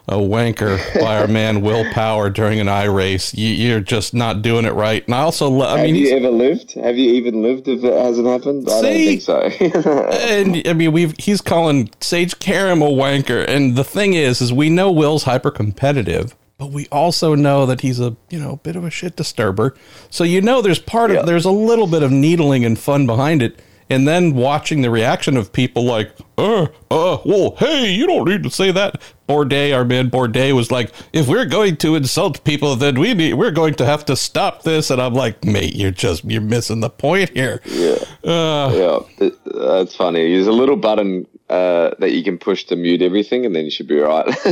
a 0.08 0.16
wanker 0.16 0.78
by 1.00 1.18
our 1.20 1.28
man 1.28 1.60
Will 1.60 1.84
Power 1.92 2.30
during 2.30 2.60
an 2.60 2.68
I 2.68 2.84
race. 2.84 3.34
You, 3.34 3.76
are 3.76 3.80
just 3.80 4.14
not 4.14 4.40
doing 4.42 4.64
it 4.64 4.72
right. 4.72 5.04
And 5.04 5.14
I 5.14 5.20
also, 5.20 5.48
lo- 5.48 5.66
I 5.66 5.78
have 5.78 5.86
mean, 5.86 5.94
you 5.96 6.16
ever 6.16 6.30
lived? 6.30 6.72
Have 6.74 6.96
you 6.96 7.10
even 7.12 7.42
lived 7.42 7.68
if 7.68 7.84
it 7.84 7.92
hasn't 7.92 8.26
happened? 8.26 8.66
I 8.68 8.80
See? 8.80 8.82
don't 8.82 9.52
think 9.60 9.72
so. 9.82 10.08
and 10.12 10.66
I 10.66 10.72
mean, 10.72 10.92
we've 10.92 11.14
he's 11.18 11.40
calling 11.40 11.90
Sage 12.00 12.38
Karam 12.38 12.80
a 12.82 12.86
wanker, 12.86 13.46
and 13.46 13.76
the 13.76 13.84
thing 13.84 14.14
is, 14.14 14.40
is 14.40 14.52
we 14.52 14.70
know 14.70 14.90
Will's 14.90 15.24
hyper 15.24 15.50
competitive, 15.50 16.34
but 16.56 16.70
we 16.72 16.86
also 16.90 17.34
know 17.34 17.66
that 17.66 17.82
he's 17.82 18.00
a 18.00 18.16
you 18.30 18.38
know 18.38 18.56
bit 18.62 18.76
of 18.76 18.84
a 18.84 18.90
shit 18.90 19.14
disturber. 19.16 19.74
So 20.10 20.24
you 20.24 20.40
know, 20.40 20.62
there's 20.62 20.78
part 20.78 21.10
Yeah. 21.10 21.18
of 21.20 21.26
there's 21.26 21.44
a 21.44 21.50
little 21.50 21.86
bit 21.86 22.02
of 22.02 22.10
needling 22.10 22.64
and 22.64 22.78
fun 22.78 23.06
behind 23.06 23.42
it. 23.42 23.60
And 23.90 24.06
then 24.06 24.34
watching 24.34 24.82
the 24.82 24.90
reaction 24.90 25.36
of 25.36 25.52
people 25.52 25.84
like, 25.84 26.12
uh, 26.36 26.66
uh, 26.90 27.18
well, 27.24 27.56
hey, 27.58 27.90
you 27.92 28.06
don't 28.06 28.28
need 28.28 28.42
to 28.42 28.50
say 28.50 28.70
that. 28.70 29.00
Bourdais, 29.28 29.74
our 29.74 29.84
man 29.84 30.10
Bourdais, 30.10 30.52
was 30.52 30.70
like, 30.70 30.92
if 31.12 31.26
we're 31.26 31.44
going 31.44 31.76
to 31.78 31.94
insult 31.94 32.44
people, 32.44 32.76
then 32.76 32.98
we 32.98 33.14
need, 33.14 33.34
we're 33.34 33.50
going 33.50 33.74
to 33.74 33.86
have 33.86 34.04
to 34.06 34.16
stop 34.16 34.62
this. 34.62 34.90
And 34.90 35.00
I'm 35.00 35.14
like, 35.14 35.44
mate, 35.44 35.74
you're 35.74 35.90
just, 35.90 36.24
you're 36.24 36.40
missing 36.40 36.80
the 36.80 36.90
point 36.90 37.30
here. 37.30 37.60
yeah. 37.64 37.96
Uh, 38.24 39.04
Yeah, 39.20 39.28
that's 39.44 39.94
funny. 39.94 40.32
There's 40.32 40.46
a 40.46 40.52
little 40.52 40.76
button 40.76 41.26
uh, 41.48 41.94
that 41.98 42.12
you 42.12 42.22
can 42.22 42.38
push 42.38 42.64
to 42.64 42.76
mute 42.76 43.00
everything, 43.00 43.46
and 43.46 43.56
then 43.56 43.64
you 43.64 43.70
should 43.70 43.88
be 43.88 43.98
right. 43.98 44.26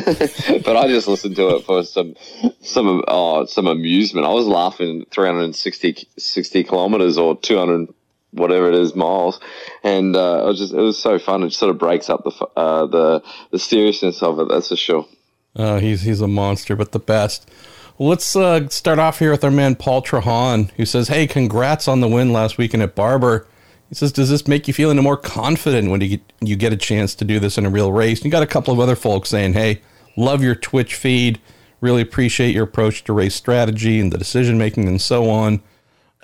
but 0.64 0.76
I 0.76 0.88
just 0.88 1.06
listened 1.08 1.36
to 1.36 1.56
it 1.56 1.64
for 1.64 1.82
some 1.84 2.14
some 2.62 3.04
oh, 3.06 3.44
some 3.44 3.66
amusement. 3.66 4.26
I 4.26 4.30
was 4.30 4.46
laughing 4.46 5.04
360 5.10 6.08
60 6.16 6.64
kilometers 6.64 7.18
or 7.18 7.36
200 7.36 7.88
whatever 8.32 8.68
it 8.68 8.74
is 8.74 8.94
miles, 8.94 9.40
and 9.82 10.14
uh, 10.16 10.42
it 10.42 10.46
was 10.46 10.58
just 10.58 10.72
it 10.72 10.80
was 10.80 10.98
so 10.98 11.18
fun. 11.18 11.42
It 11.42 11.52
sort 11.52 11.70
of 11.70 11.78
breaks 11.78 12.10
up 12.10 12.24
the 12.24 12.46
uh, 12.56 12.86
the 12.86 13.22
the 13.50 13.58
seriousness 13.58 14.22
of 14.22 14.38
it. 14.40 14.48
That's 14.48 14.68
for 14.68 14.76
sure. 14.76 15.06
Uh, 15.54 15.78
he's 15.78 16.02
he's 16.02 16.20
a 16.20 16.28
monster, 16.28 16.76
but 16.76 16.92
the 16.92 16.98
best. 16.98 17.50
Well, 17.98 18.10
let's 18.10 18.36
uh, 18.36 18.68
start 18.68 18.98
off 18.98 19.20
here 19.20 19.30
with 19.30 19.42
our 19.42 19.50
man 19.50 19.74
Paul 19.74 20.02
Trahan, 20.02 20.70
who 20.72 20.84
says, 20.84 21.08
"Hey, 21.08 21.26
congrats 21.26 21.88
on 21.88 22.00
the 22.00 22.08
win 22.08 22.32
last 22.32 22.58
weekend 22.58 22.82
at 22.82 22.94
Barber." 22.94 23.46
He 23.88 23.94
says, 23.94 24.12
"Does 24.12 24.28
this 24.28 24.46
make 24.46 24.68
you 24.68 24.74
feel 24.74 24.90
any 24.90 25.00
more 25.00 25.16
confident 25.16 25.90
when 25.90 26.00
you 26.02 26.08
get, 26.08 26.32
you 26.40 26.56
get 26.56 26.72
a 26.72 26.76
chance 26.76 27.14
to 27.14 27.24
do 27.24 27.38
this 27.38 27.56
in 27.56 27.64
a 27.64 27.70
real 27.70 27.92
race?" 27.92 28.18
And 28.18 28.26
you 28.26 28.30
got 28.30 28.42
a 28.42 28.46
couple 28.46 28.74
of 28.74 28.80
other 28.80 28.96
folks 28.96 29.30
saying, 29.30 29.54
"Hey, 29.54 29.80
love 30.16 30.42
your 30.42 30.54
Twitch 30.54 30.94
feed. 30.94 31.40
Really 31.80 32.02
appreciate 32.02 32.54
your 32.54 32.64
approach 32.64 33.04
to 33.04 33.12
race 33.12 33.34
strategy 33.34 34.00
and 34.00 34.12
the 34.12 34.18
decision 34.18 34.58
making 34.58 34.88
and 34.88 35.00
so 35.00 35.30
on." 35.30 35.62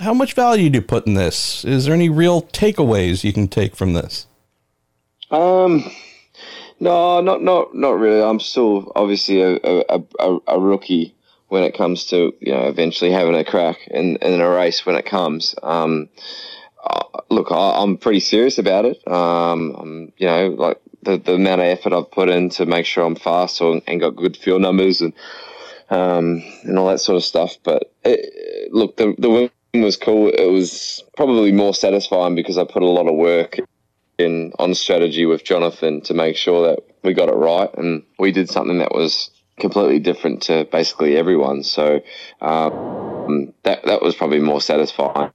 How 0.03 0.13
much 0.13 0.35
value 0.35 0.69
do 0.69 0.79
you 0.79 0.83
put 0.83 1.07
in 1.07 1.15
this? 1.15 1.65
Is 1.65 1.85
there 1.85 1.95
any 1.95 2.09
real 2.09 2.43
takeaways 2.43 3.23
you 3.23 3.33
can 3.33 3.47
take 3.47 3.77
from 3.77 3.93
this? 3.93 4.27
Um, 5.31 5.89
no, 6.81 7.21
not 7.21 7.43
not 7.43 7.75
not 7.75 7.93
really. 7.93 8.21
I'm 8.21 8.41
still 8.41 8.91
obviously 8.97 9.41
a 9.43 9.59
a, 9.63 10.03
a, 10.19 10.39
a 10.49 10.61
rookie 10.61 11.15
when 11.49 11.63
it 11.63 11.77
comes 11.77 12.07
to 12.07 12.35
you 12.41 12.53
know 12.53 12.67
eventually 12.67 13.13
having 13.13 13.37
a 13.37 13.45
crack 13.45 13.87
in, 13.87 14.17
in 14.17 14.41
a 14.41 14.51
race 14.51 14.85
when 14.85 14.97
it 14.97 15.07
comes. 15.07 15.55
Um, 15.63 16.09
look, 17.31 17.53
I, 17.53 17.81
I'm 17.81 17.97
pretty 17.97 18.21
serious 18.21 18.59
about 18.59 18.85
it. 18.85 19.07
Um, 19.07 19.77
I'm, 19.79 20.13
you 20.17 20.27
know, 20.27 20.49
like 20.49 20.81
the, 21.03 21.17
the 21.17 21.35
amount 21.35 21.61
of 21.61 21.67
effort 21.69 21.93
I've 21.93 22.11
put 22.11 22.29
in 22.29 22.51
to 22.51 22.67
make 22.67 22.87
sure 22.87 23.05
I'm 23.05 23.15
fast 23.15 23.61
or, 23.61 23.81
and 23.87 24.01
got 24.01 24.17
good 24.17 24.37
fuel 24.37 24.59
numbers 24.59 25.01
and 25.01 25.13
um, 25.91 26.43
and 26.65 26.77
all 26.77 26.89
that 26.89 27.01
sort 27.01 27.17
of 27.17 27.25
stuff. 27.25 27.57
But 27.63 27.93
it, 28.05 28.73
look, 28.73 28.97
the 28.97 29.15
the 29.17 29.51
was 29.81 29.97
cool. 29.97 30.29
It 30.29 30.51
was 30.51 31.03
probably 31.17 31.53
more 31.53 31.75
satisfying 31.75 32.35
because 32.35 32.59
I 32.59 32.65
put 32.65 32.83
a 32.83 32.87
lot 32.87 33.09
of 33.09 33.15
work 33.15 33.59
in 34.19 34.53
on 34.59 34.75
strategy 34.75 35.25
with 35.25 35.45
Jonathan 35.45 36.03
to 36.03 36.15
make 36.15 36.37
sure 36.37 36.69
that 36.69 36.81
we 37.03 37.15
got 37.15 37.29
it 37.29 37.35
right 37.35 37.71
and 37.79 38.03
we 38.19 38.31
did 38.33 38.51
something 38.51 38.79
that 38.79 38.93
was 38.93 39.31
completely 39.59 39.99
different 39.99 40.43
to 40.43 40.67
basically 40.71 41.17
everyone. 41.17 41.63
So 41.63 42.03
um, 42.41 43.55
that 43.63 43.85
that 43.85 44.03
was 44.03 44.15
probably 44.15 44.41
more 44.41 44.61
satisfying. 44.61 45.31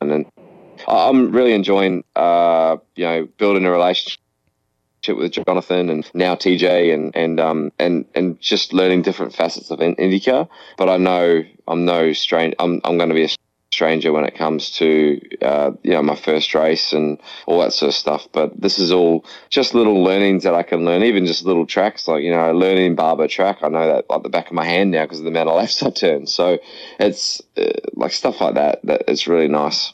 And 0.00 0.10
then 0.10 0.26
I'm 0.88 1.32
really 1.32 1.52
enjoying 1.52 2.04
uh, 2.16 2.78
you 2.96 3.04
know 3.04 3.28
building 3.38 3.66
a 3.66 3.70
relationship 3.70 4.18
with 5.08 5.32
Jonathan 5.32 5.90
and 5.90 6.10
now 6.14 6.34
TJ 6.34 6.94
and 6.94 7.14
and 7.14 7.38
um 7.38 7.72
and 7.78 8.06
and 8.14 8.40
just 8.40 8.72
learning 8.72 9.02
different 9.02 9.34
facets 9.34 9.70
of 9.70 9.82
In- 9.82 9.96
IndyCar. 9.96 10.48
But 10.78 10.88
I 10.88 10.96
know 10.96 11.44
I'm 11.68 11.84
no 11.84 12.14
strange. 12.14 12.54
I'm 12.58 12.80
I'm 12.84 12.96
going 12.96 13.10
to 13.10 13.14
be 13.14 13.24
a 13.24 13.28
stranger 13.74 14.12
when 14.12 14.24
it 14.24 14.34
comes 14.34 14.70
to 14.70 15.20
uh, 15.42 15.72
you 15.82 15.90
know 15.90 16.02
my 16.02 16.14
first 16.14 16.54
race 16.54 16.92
and 16.92 17.20
all 17.46 17.60
that 17.60 17.72
sort 17.72 17.90
of 17.90 17.94
stuff. 17.94 18.28
But 18.32 18.58
this 18.58 18.78
is 18.78 18.92
all 18.92 19.24
just 19.50 19.74
little 19.74 20.02
learnings 20.02 20.44
that 20.44 20.54
I 20.54 20.62
can 20.62 20.84
learn, 20.84 21.02
even 21.02 21.26
just 21.26 21.44
little 21.44 21.66
tracks 21.66 22.06
like 22.06 22.22
you 22.22 22.30
know 22.30 22.52
learning 22.52 22.94
Barber 22.94 23.28
track. 23.28 23.58
I 23.62 23.68
know 23.68 23.86
that 23.86 24.08
like 24.08 24.22
the 24.22 24.28
back 24.28 24.46
of 24.46 24.52
my 24.52 24.64
hand 24.64 24.92
now 24.92 25.02
because 25.02 25.18
of 25.18 25.24
the 25.24 25.30
amount 25.30 25.48
of 25.48 25.56
laps 25.56 25.82
I 25.82 25.90
turn. 25.90 26.26
So 26.26 26.58
it's 26.98 27.42
uh, 27.56 27.72
like 27.94 28.12
stuff 28.12 28.40
like 28.40 28.54
that. 28.54 28.80
That 28.84 29.02
it's 29.08 29.26
really 29.26 29.48
nice. 29.48 29.92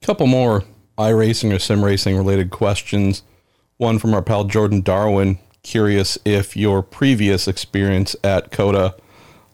couple 0.00 0.26
more 0.26 0.64
iRacing 0.98 1.54
or 1.54 1.58
sim 1.58 1.84
racing 1.84 2.16
related 2.16 2.50
questions. 2.50 3.22
One 3.76 3.98
from 3.98 4.14
our 4.14 4.22
pal 4.22 4.44
Jordan 4.44 4.80
Darwin, 4.80 5.38
curious 5.62 6.16
if 6.24 6.56
your 6.56 6.82
previous 6.82 7.46
experience 7.46 8.16
at 8.24 8.50
COTA, 8.50 8.96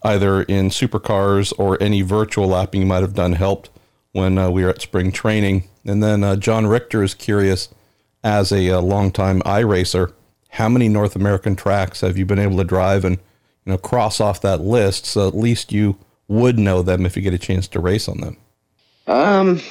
either 0.03 0.43
in 0.43 0.69
supercars 0.69 1.53
or 1.57 1.81
any 1.81 2.01
virtual 2.01 2.47
lapping 2.47 2.81
you 2.81 2.87
might 2.87 3.01
have 3.01 3.13
done, 3.13 3.33
helped 3.33 3.69
when 4.11 4.37
uh, 4.37 4.49
we 4.49 4.63
were 4.63 4.69
at 4.69 4.81
spring 4.81 5.11
training. 5.11 5.63
And 5.85 6.01
then 6.01 6.23
uh, 6.23 6.35
John 6.35 6.67
Richter 6.67 7.03
is 7.03 7.13
curious, 7.13 7.69
as 8.23 8.51
a, 8.51 8.69
uh 8.69 8.81
longtime 8.81 9.41
iRacer, 9.41 10.13
how 10.49 10.69
many 10.69 10.87
North 10.87 11.15
American 11.15 11.55
tracks 11.55 12.01
have 12.01 12.17
you 12.17 12.25
been 12.25 12.39
able 12.39 12.57
to 12.57 12.63
drive 12.63 13.03
and 13.03 13.17
you 13.65 13.71
know 13.71 13.77
cross 13.77 14.21
off 14.21 14.41
that 14.41 14.61
list 14.61 15.05
so 15.05 15.27
at 15.27 15.35
least 15.35 15.71
you 15.71 15.97
would 16.27 16.59
know 16.59 16.81
them 16.81 17.05
if 17.05 17.15
you 17.15 17.21
get 17.21 17.33
a 17.33 17.39
chance 17.39 17.67
to 17.69 17.79
race 17.79 18.07
on 18.07 18.21
them? 18.21 18.37
Um, 19.07 19.61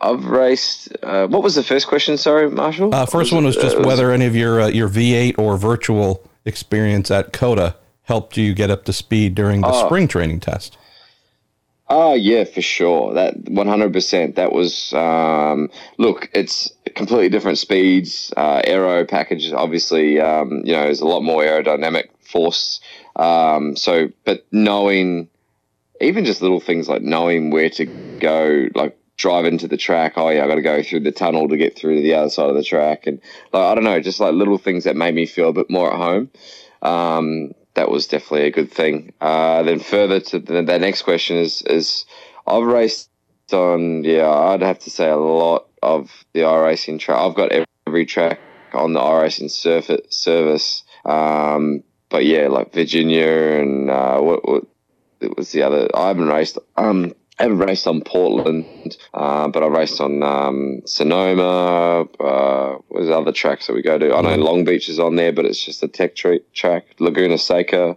I've 0.00 0.24
raced. 0.24 0.96
Uh, 1.02 1.26
what 1.26 1.42
was 1.42 1.54
the 1.54 1.62
first 1.62 1.88
question? 1.88 2.16
Sorry, 2.16 2.48
Marshall. 2.48 2.94
Uh, 2.94 3.04
first 3.04 3.32
one 3.32 3.44
was 3.44 3.56
just 3.56 3.76
uh, 3.76 3.82
whether 3.82 4.10
any 4.10 4.26
of 4.26 4.36
your 4.36 4.62
uh, 4.62 4.68
your 4.68 4.88
V8 4.88 5.38
or 5.38 5.56
virtual 5.56 6.28
experience 6.44 7.10
at 7.10 7.32
COTA 7.32 7.76
helped 8.08 8.36
you 8.36 8.54
get 8.54 8.70
up 8.70 8.84
to 8.86 8.92
speed 8.92 9.34
during 9.34 9.60
the 9.60 9.68
Oh. 9.68 9.86
spring 9.86 10.08
training 10.08 10.40
test. 10.40 10.76
Oh 11.90 12.12
yeah, 12.14 12.44
for 12.44 12.60
sure. 12.60 13.14
That 13.14 13.48
one 13.48 13.66
hundred 13.66 13.92
percent. 13.94 14.36
That 14.36 14.52
was 14.52 14.92
um, 14.92 15.70
look. 15.96 16.28
It's 16.34 16.70
completely 16.94 17.30
different 17.30 17.56
speeds. 17.58 18.32
Uh, 18.36 18.60
aero 18.64 19.06
package, 19.06 19.52
obviously, 19.52 20.20
um, 20.20 20.62
you 20.64 20.72
know, 20.74 20.86
is 20.86 21.00
a 21.00 21.06
lot 21.06 21.22
more 21.22 21.42
aerodynamic 21.42 22.08
force. 22.20 22.80
Um, 23.16 23.74
so, 23.74 24.08
but 24.26 24.46
knowing, 24.52 25.28
even 26.00 26.26
just 26.26 26.42
little 26.42 26.60
things 26.60 26.88
like 26.90 27.00
knowing 27.00 27.50
where 27.50 27.70
to 27.70 27.86
go, 28.20 28.68
like 28.74 28.98
drive 29.16 29.46
into 29.46 29.66
the 29.66 29.78
track. 29.78 30.12
Oh 30.16 30.28
yeah, 30.28 30.44
I 30.44 30.46
got 30.46 30.56
to 30.56 30.62
go 30.62 30.82
through 30.82 31.00
the 31.00 31.12
tunnel 31.12 31.48
to 31.48 31.56
get 31.56 31.74
through 31.74 31.96
to 31.96 32.02
the 32.02 32.14
other 32.14 32.28
side 32.28 32.50
of 32.50 32.54
the 32.56 32.62
track, 32.64 33.06
and 33.06 33.18
like 33.54 33.62
I 33.64 33.74
don't 33.74 33.84
know, 33.84 33.98
just 34.00 34.20
like 34.20 34.34
little 34.34 34.58
things 34.58 34.84
that 34.84 34.94
made 34.94 35.14
me 35.14 35.24
feel 35.24 35.48
a 35.48 35.54
bit 35.54 35.70
more 35.70 35.90
at 35.90 35.96
home. 35.96 36.30
Um, 36.82 37.52
that 37.78 37.90
was 37.90 38.08
definitely 38.08 38.48
a 38.48 38.50
good 38.50 38.72
thing. 38.72 39.12
Uh, 39.20 39.62
then 39.62 39.78
further 39.78 40.18
to 40.18 40.40
the, 40.40 40.62
the 40.62 40.78
next 40.78 41.02
question 41.02 41.36
is 41.36 41.62
is 41.62 42.06
I've 42.44 42.64
raced 42.64 43.08
on 43.52 44.02
yeah 44.02 44.28
I'd 44.28 44.62
have 44.62 44.80
to 44.80 44.90
say 44.90 45.08
a 45.08 45.16
lot 45.16 45.68
of 45.80 46.10
the 46.32 46.40
iRacing 46.40 46.98
track. 46.98 47.18
I've 47.20 47.36
got 47.36 47.52
every 47.86 48.04
track 48.04 48.40
on 48.72 48.94
the 48.94 49.00
iRacing 49.00 49.50
surface 49.50 50.00
service. 50.10 50.82
Um, 51.04 51.84
but 52.08 52.24
yeah, 52.24 52.48
like 52.48 52.72
Virginia 52.72 53.28
and 53.60 53.90
uh, 53.90 54.18
what, 54.18 54.48
what 54.48 54.64
it 55.20 55.36
was 55.36 55.52
the 55.52 55.62
other. 55.62 55.88
I 55.94 56.08
haven't 56.08 56.28
raced. 56.28 56.58
Um, 56.76 57.12
I 57.38 57.44
haven't 57.44 57.58
raced 57.58 57.86
on 57.86 58.00
Portland, 58.00 58.96
uh, 59.14 59.46
but 59.48 59.62
I 59.62 59.66
raced 59.66 60.00
on 60.00 60.22
um, 60.24 60.82
Sonoma. 60.86 62.08
Uh, 62.18 62.78
was 62.90 63.08
other 63.10 63.30
tracks 63.32 63.68
that 63.68 63.74
we 63.74 63.82
go 63.82 63.96
to? 63.96 64.12
I 64.14 64.20
know 64.22 64.34
Long 64.36 64.64
Beach 64.64 64.88
is 64.88 64.98
on 64.98 65.14
there, 65.16 65.32
but 65.32 65.44
it's 65.44 65.62
just 65.64 65.82
a 65.82 65.88
tech 65.88 66.16
tra- 66.16 66.40
track. 66.52 66.86
Laguna 66.98 67.38
Seca, 67.38 67.96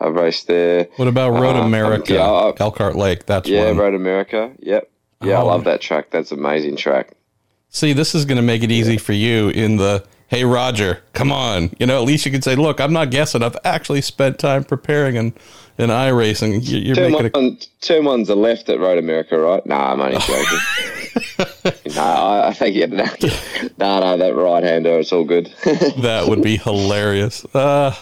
I've 0.00 0.14
raced 0.14 0.46
there. 0.46 0.88
What 0.96 1.06
about 1.08 1.32
Road 1.38 1.56
Uh, 1.56 1.62
America, 1.64 2.14
yeah, 2.14 2.22
I- 2.30 2.54
Elkhart 2.58 2.96
Lake? 2.96 3.26
That's 3.26 3.48
Yeah, 3.48 3.66
one. 3.66 3.76
Road 3.76 3.94
America. 3.94 4.52
Yep. 4.60 4.90
Yeah, 5.22 5.38
I 5.38 5.42
Oh. 5.42 5.46
love 5.48 5.64
that 5.64 5.80
track. 5.82 6.10
That's 6.10 6.32
an 6.32 6.38
amazing 6.38 6.76
track. 6.76 7.10
See, 7.68 7.92
this 7.92 8.14
is 8.14 8.24
going 8.24 8.36
to 8.36 8.42
make 8.42 8.62
it 8.62 8.70
easy 8.70 8.96
for 8.96 9.12
you 9.12 9.50
in 9.50 9.76
the 9.76 10.02
hey 10.28 10.44
Roger, 10.44 11.02
come 11.12 11.32
on. 11.32 11.70
You 11.78 11.86
know, 11.86 12.00
at 12.00 12.06
least 12.06 12.24
you 12.26 12.32
can 12.32 12.42
say, 12.42 12.54
look, 12.56 12.80
I'm 12.80 12.92
not 12.92 13.10
guessing. 13.10 13.42
I've 13.42 13.56
actually 13.64 14.00
spent 14.02 14.38
time 14.38 14.64
preparing 14.64 15.16
and 15.18 15.32
in 15.78 15.90
iRacing. 15.90 16.66
You- 16.68 16.78
You're 16.78 16.96
Turn 16.96 17.12
making 17.12 17.26
a 17.34 17.38
one, 17.40 17.58
turn 17.80 18.04
one's 18.04 18.28
the 18.28 18.34
left 18.36 18.68
at 18.68 18.78
Road 18.80 18.98
America, 18.98 19.38
right? 19.38 19.64
Nah, 19.66 19.92
I'm 19.92 20.00
only 20.00 20.18
joking. 20.20 20.58
no, 21.94 22.02
I, 22.02 22.48
I 22.48 22.52
think 22.52 22.74
yeah, 22.76 22.86
no, 22.86 23.04
no, 23.78 24.00
no, 24.00 24.16
that 24.18 24.34
right 24.34 24.62
hander, 24.62 24.98
it's 24.98 25.12
all 25.12 25.24
good. 25.24 25.46
that 25.98 26.24
would 26.28 26.42
be 26.42 26.56
hilarious. 26.56 27.44
Uh, 27.54 27.94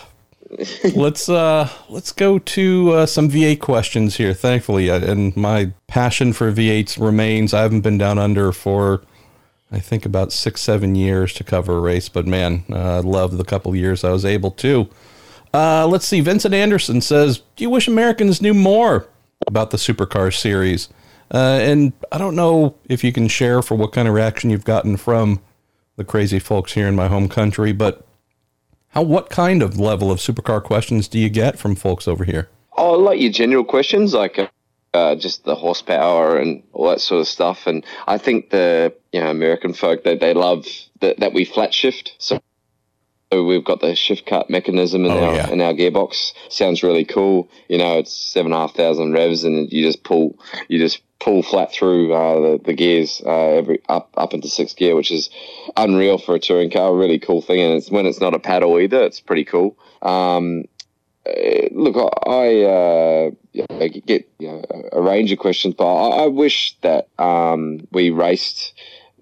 let's 0.94 1.28
uh, 1.28 1.68
let's 1.88 2.12
go 2.12 2.38
to 2.38 2.90
uh, 2.92 3.06
some 3.06 3.28
V8 3.30 3.60
questions 3.60 4.16
here. 4.16 4.32
Thankfully, 4.32 4.88
uh, 4.90 5.00
and 5.00 5.36
my 5.36 5.72
passion 5.86 6.32
for 6.32 6.50
V8s 6.52 6.98
remains. 7.04 7.52
I 7.52 7.60
haven't 7.62 7.82
been 7.82 7.98
down 7.98 8.18
under 8.18 8.52
for 8.52 9.02
I 9.70 9.80
think 9.80 10.06
about 10.06 10.32
six 10.32 10.60
seven 10.60 10.94
years 10.94 11.32
to 11.34 11.44
cover 11.44 11.78
a 11.78 11.80
race, 11.80 12.08
but 12.08 12.26
man, 12.26 12.64
uh, 12.70 12.98
I 12.98 13.00
loved 13.00 13.36
the 13.36 13.44
couple 13.44 13.74
years 13.74 14.04
I 14.04 14.10
was 14.10 14.24
able 14.24 14.52
to. 14.52 14.88
Uh, 15.52 15.86
let's 15.86 16.06
see. 16.06 16.20
Vincent 16.20 16.54
Anderson 16.54 17.00
says, 17.00 17.42
"Do 17.56 17.64
you 17.64 17.70
wish 17.70 17.88
Americans 17.88 18.40
knew 18.40 18.54
more 18.54 19.08
about 19.46 19.70
the 19.70 19.76
Supercar 19.76 20.34
series?" 20.34 20.88
Uh, 21.32 21.58
and 21.60 21.92
I 22.12 22.18
don't 22.18 22.36
know 22.36 22.76
if 22.88 23.02
you 23.02 23.12
can 23.12 23.26
share 23.26 23.60
for 23.62 23.74
what 23.74 23.92
kind 23.92 24.06
of 24.06 24.14
reaction 24.14 24.50
you've 24.50 24.64
gotten 24.64 24.96
from 24.96 25.40
the 25.96 26.04
crazy 26.04 26.38
folks 26.38 26.72
here 26.72 26.86
in 26.86 26.94
my 26.94 27.08
home 27.08 27.28
country, 27.28 27.72
but 27.72 28.06
how 28.88 29.02
what 29.02 29.28
kind 29.28 29.62
of 29.62 29.78
level 29.78 30.10
of 30.10 30.18
supercar 30.18 30.62
questions 30.62 31.08
do 31.08 31.18
you 31.18 31.28
get 31.28 31.58
from 31.58 31.74
folks 31.74 32.06
over 32.06 32.24
here? 32.24 32.48
Oh, 32.76 32.92
like 32.92 33.20
your 33.20 33.32
general 33.32 33.64
questions, 33.64 34.14
like 34.14 34.38
uh, 34.94 35.16
just 35.16 35.44
the 35.44 35.54
horsepower 35.54 36.38
and 36.38 36.62
all 36.72 36.88
that 36.88 37.00
sort 37.00 37.20
of 37.20 37.28
stuff. 37.28 37.66
And 37.66 37.84
I 38.06 38.18
think 38.18 38.50
the 38.50 38.94
you 39.16 39.22
know 39.22 39.30
American 39.30 39.72
folk 39.72 40.04
they 40.04 40.14
they 40.14 40.34
love 40.34 40.66
that 41.00 41.18
that 41.20 41.32
we 41.32 41.46
flat 41.46 41.72
shift. 41.72 42.14
So 42.18 42.38
we've 43.32 43.64
got 43.64 43.80
the 43.80 43.94
shift 43.94 44.26
cut 44.26 44.50
mechanism 44.50 45.06
in 45.06 45.10
oh, 45.10 45.24
our 45.24 45.34
yeah. 45.34 45.48
in 45.48 45.60
our 45.62 45.72
gearbox. 45.72 46.34
Sounds 46.50 46.82
really 46.82 47.06
cool. 47.06 47.48
You 47.68 47.78
know, 47.78 47.98
it's 47.98 48.12
seven 48.12 48.52
and 48.52 48.58
a 48.58 48.66
half 48.66 48.74
thousand 48.74 49.14
revs, 49.14 49.42
and 49.44 49.72
you 49.72 49.82
just 49.82 50.04
pull 50.04 50.38
you 50.68 50.78
just 50.78 51.00
pull 51.18 51.42
flat 51.42 51.72
through 51.72 52.12
uh, 52.12 52.40
the, 52.40 52.60
the 52.62 52.74
gears 52.74 53.22
uh, 53.24 53.56
every 53.56 53.80
up 53.88 54.12
up 54.18 54.34
into 54.34 54.48
sixth 54.48 54.76
gear, 54.76 54.94
which 54.94 55.10
is 55.10 55.30
unreal 55.78 56.18
for 56.18 56.34
a 56.34 56.38
touring 56.38 56.70
car. 56.70 56.94
Really 56.94 57.18
cool 57.18 57.40
thing, 57.40 57.60
and 57.60 57.72
it's 57.72 57.90
when 57.90 58.04
it's 58.04 58.20
not 58.20 58.34
a 58.34 58.38
paddle 58.38 58.78
either. 58.78 59.02
It's 59.02 59.20
pretty 59.20 59.46
cool. 59.46 59.78
Um, 60.02 60.64
uh, 61.26 61.68
look, 61.72 61.96
I 62.26 62.62
uh, 62.62 63.30
get 64.06 64.28
you 64.38 64.48
know, 64.48 64.62
a 64.92 65.00
range 65.00 65.32
of 65.32 65.38
questions, 65.38 65.74
but 65.74 65.86
I, 65.86 66.24
I 66.24 66.26
wish 66.26 66.76
that 66.82 67.08
um, 67.18 67.88
we 67.90 68.10
raced 68.10 68.74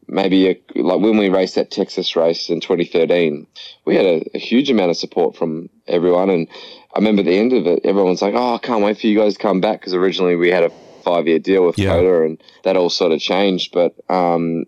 maybe 0.09 0.49
a, 0.49 0.61
like 0.77 1.01
when 1.01 1.19
we 1.19 1.29
raced 1.29 1.55
that 1.57 1.71
Texas 1.71 2.17
race 2.17 2.49
in 2.51 2.61
2013, 2.61 3.47
we 3.85 3.97
had 3.97 4.07
a, 4.07 4.25
a, 4.35 4.39
huge 4.39 4.71
amount 4.71 4.91
of 4.91 4.97
support 4.97 5.37
from 5.37 5.69
everyone. 5.87 6.31
And 6.31 6.49
I 6.95 6.99
remember 6.99 7.21
at 7.21 7.27
the 7.27 7.39
end 7.39 7.53
of 7.53 7.67
it, 7.67 7.85
everyone's 7.85 8.23
like, 8.23 8.35
"Oh, 8.35 8.55
I 8.55 8.59
can't 8.59 8.83
wait 8.83 8.99
for 8.99 9.07
you 9.07 9.19
guys 9.19 9.35
to 9.35 9.41
come 9.41 9.61
back," 9.61 9.81
because 9.81 9.95
originally 9.95 10.37
we 10.37 10.51
had 10.51 10.65
a 10.65 10.71
five 11.03 11.27
year 11.27 11.39
deal 11.39 11.67
with 11.67 11.79
yeah. 11.79 11.91
COTA, 11.91 12.25
and 12.25 12.43
that 12.65 12.77
all 12.77 12.91
sort 12.91 13.13
of 13.13 13.21
changed. 13.21 13.73
But 13.73 13.95
um, 14.09 14.67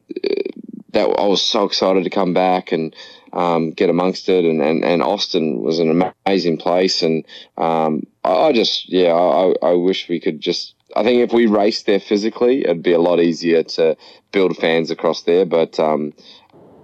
that 0.96 1.08
I 1.18 1.26
was 1.26 1.42
so 1.42 1.64
excited 1.64 2.04
to 2.04 2.10
come 2.10 2.32
back 2.32 2.72
and 2.72 2.94
um, 3.32 3.70
get 3.70 3.90
amongst 3.90 4.28
it. 4.28 4.44
And, 4.44 4.62
and, 4.62 4.84
and 4.84 5.02
Austin 5.02 5.60
was 5.60 5.78
an 5.78 6.12
amazing 6.26 6.56
place. 6.56 7.02
And 7.02 7.24
um, 7.58 8.06
I, 8.24 8.32
I, 8.32 8.52
just, 8.52 8.88
yeah, 8.88 9.12
I, 9.12 9.54
I 9.62 9.72
wish 9.74 10.08
we 10.08 10.20
could 10.20 10.40
just. 10.40 10.74
I 10.94 11.02
think 11.02 11.22
if 11.22 11.32
we 11.32 11.46
raced 11.46 11.86
there 11.86 12.00
physically, 12.00 12.64
it'd 12.64 12.82
be 12.82 12.92
a 12.92 13.00
lot 13.00 13.20
easier 13.20 13.62
to 13.62 13.96
build 14.32 14.56
fans 14.56 14.90
across 14.90 15.22
there. 15.22 15.44
But 15.44 15.80
um, 15.80 16.12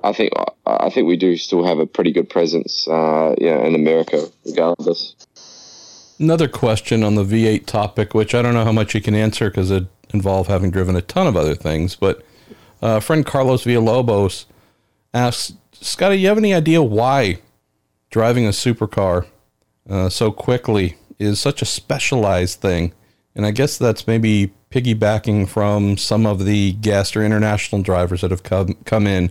I 0.03 0.13
think 0.13 0.33
I 0.67 0.91
think 0.91 1.07
we 1.07 1.17
do 1.17 1.37
still 1.37 1.65
have 1.65 1.79
a 1.79 1.87
pretty 1.87 2.13
good 2.13 2.29
presence, 2.29 2.89
uh, 2.89 3.35
yeah, 3.39 3.59
in 3.65 3.75
America, 3.75 4.27
regardless. 4.45 5.15
Another 6.19 6.49
question 6.49 7.03
on 7.03 7.15
the 7.15 7.25
V8 7.25 7.67
topic, 7.67 8.15
which 8.15 8.35
I 8.35 8.43
don't 8.43 8.55
know 8.55 8.65
how 8.65 8.73
much 8.73 8.95
you 8.95 9.01
can 9.01 9.15
answer 9.15 9.51
because 9.51 9.71
it 9.71 9.87
involves 10.13 10.49
having 10.49 10.71
driven 10.71 10.95
a 10.95 11.03
ton 11.03 11.27
of 11.27 11.37
other 11.37 11.55
things, 11.55 11.97
but 11.97 12.25
uh, 12.81 13.01
friend 13.01 13.25
Carlos 13.25 13.65
Villalobos 13.65 14.47
asks, 15.15 15.55
Scotty, 15.73 16.17
do 16.17 16.23
you 16.23 16.29
have 16.29 16.39
any 16.39 16.55
idea 16.55 16.83
why 16.83 17.39
driving 18.11 18.47
a 18.47 18.51
supercar 18.51 19.27
uh, 19.89 20.09
so 20.09 20.31
quickly 20.31 20.97
is 21.19 21.41
such 21.41 21.63
a 21.63 21.65
specialized 21.65 22.61
thing? 22.61 22.93
And 23.35 23.47
I 23.47 23.51
guess 23.51 23.79
that's 23.79 24.07
maybe 24.07 24.53
piggybacking 24.71 25.49
from 25.49 25.97
some 25.97 26.27
of 26.27 26.45
the 26.45 26.73
guest 26.75 27.17
or 27.17 27.25
international 27.25 27.83
drivers 27.83 28.21
that 28.21 28.31
have 28.31 28.43
come 28.43 28.75
come 28.85 29.07
in 29.07 29.31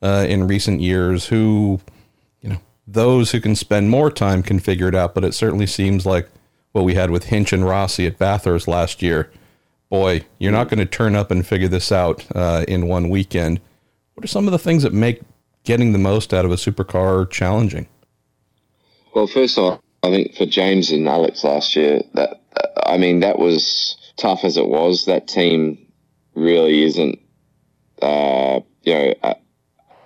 uh, 0.00 0.26
in 0.28 0.48
recent 0.48 0.80
years, 0.80 1.26
who, 1.26 1.80
you 2.40 2.50
know, 2.50 2.60
those 2.86 3.30
who 3.32 3.40
can 3.40 3.54
spend 3.54 3.90
more 3.90 4.10
time 4.10 4.42
can 4.42 4.58
figure 4.58 4.88
it 4.88 4.94
out. 4.94 5.14
But 5.14 5.24
it 5.24 5.34
certainly 5.34 5.66
seems 5.66 6.06
like 6.06 6.28
what 6.72 6.84
we 6.84 6.94
had 6.94 7.10
with 7.10 7.24
Hinch 7.24 7.52
and 7.52 7.64
Rossi 7.64 8.06
at 8.06 8.18
Bathurst 8.18 8.66
last 8.66 9.02
year 9.02 9.30
boy, 9.92 10.24
you're 10.38 10.50
not 10.50 10.70
going 10.70 10.78
to 10.78 10.86
turn 10.86 11.14
up 11.14 11.30
and 11.30 11.46
figure 11.46 11.68
this 11.68 11.92
out 11.92 12.24
uh, 12.34 12.64
in 12.66 12.88
one 12.88 13.10
weekend. 13.10 13.60
What 14.14 14.24
are 14.24 14.28
some 14.28 14.48
of 14.48 14.52
the 14.52 14.58
things 14.58 14.84
that 14.84 14.94
make 14.94 15.20
getting 15.64 15.92
the 15.92 15.98
most 15.98 16.32
out 16.32 16.46
of 16.46 16.50
a 16.50 16.54
supercar 16.54 17.30
challenging? 17.30 17.86
Well, 19.14 19.26
first 19.26 19.58
of 19.58 19.64
all, 19.64 19.82
I 20.02 20.08
think 20.08 20.34
for 20.34 20.46
James 20.46 20.90
and 20.90 21.06
Alex 21.06 21.44
last 21.44 21.76
year, 21.76 22.00
that 22.14 22.40
I 22.84 22.98
mean, 22.98 23.20
that 23.20 23.38
was 23.38 23.96
tough 24.16 24.44
as 24.44 24.56
it 24.56 24.68
was. 24.68 25.06
That 25.06 25.28
team 25.28 25.92
really 26.34 26.82
isn't, 26.84 27.18
uh, 28.00 28.60
you 28.82 28.94
know. 28.94 29.14
Uh, 29.22 29.34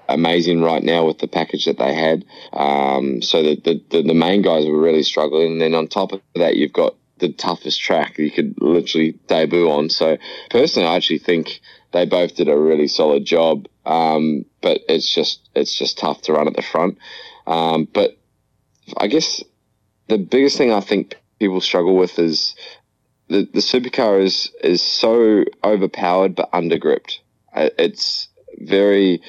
amazing 0.09 0.63
right 0.63 0.83
now 0.83 1.05
with 1.05 1.19
the 1.19 1.27
package 1.27 1.65
that 1.65 1.79
they 1.79 1.95
had. 1.95 2.25
Um, 2.53 3.23
so 3.23 3.43
the, 3.43 3.83
the, 3.91 4.03
the 4.03 4.15
main 4.15 4.43
guys 4.43 4.67
were 4.67 4.79
really 4.79 5.03
struggling. 5.03 5.53
And 5.53 5.61
then 5.61 5.75
on 5.75 5.89
top 5.89 6.13
of 6.13 6.21
that, 6.35 6.57
you've 6.57 6.73
got 6.73 6.95
the 7.19 7.33
toughest 7.33 7.81
track 7.81 8.19
you 8.19 8.31
could 8.31 8.55
literally 8.61 9.13
debut 9.27 9.71
on. 9.71 9.89
So 9.89 10.19
personally, 10.51 10.89
I 10.89 10.97
actually 10.97 11.19
think 11.19 11.61
they 11.93 12.05
both 12.05 12.37
did 12.37 12.49
a 12.49 12.59
really 12.59 12.89
solid 12.89 13.25
job. 13.25 13.67
Um, 13.85 14.45
but 14.61 14.81
it's 14.89 15.13
just 15.13 15.49
it's 15.55 15.77
just 15.77 15.99
tough 15.99 16.23
to 16.23 16.33
run 16.33 16.49
at 16.49 16.57
the 16.57 16.63
front. 16.63 16.99
Um, 17.47 17.89
but 17.93 18.19
I 18.97 19.07
guess 19.07 19.43
the 20.09 20.19
biggest 20.19 20.59
thing 20.59 20.73
I 20.73 20.81
think 20.81 21.17
people 21.39 21.61
struggle 21.61 21.97
with 21.97 22.19
is 22.19 22.55
the 23.29 23.49
the 23.53 23.61
supercar 23.61 24.23
is 24.23 24.53
is 24.63 24.83
so 24.83 25.45
overpowered 25.65 26.35
but 26.35 26.51
undergripped. 26.53 27.19
Uh, 27.53 27.71
it's 27.79 28.29
very 28.59 29.21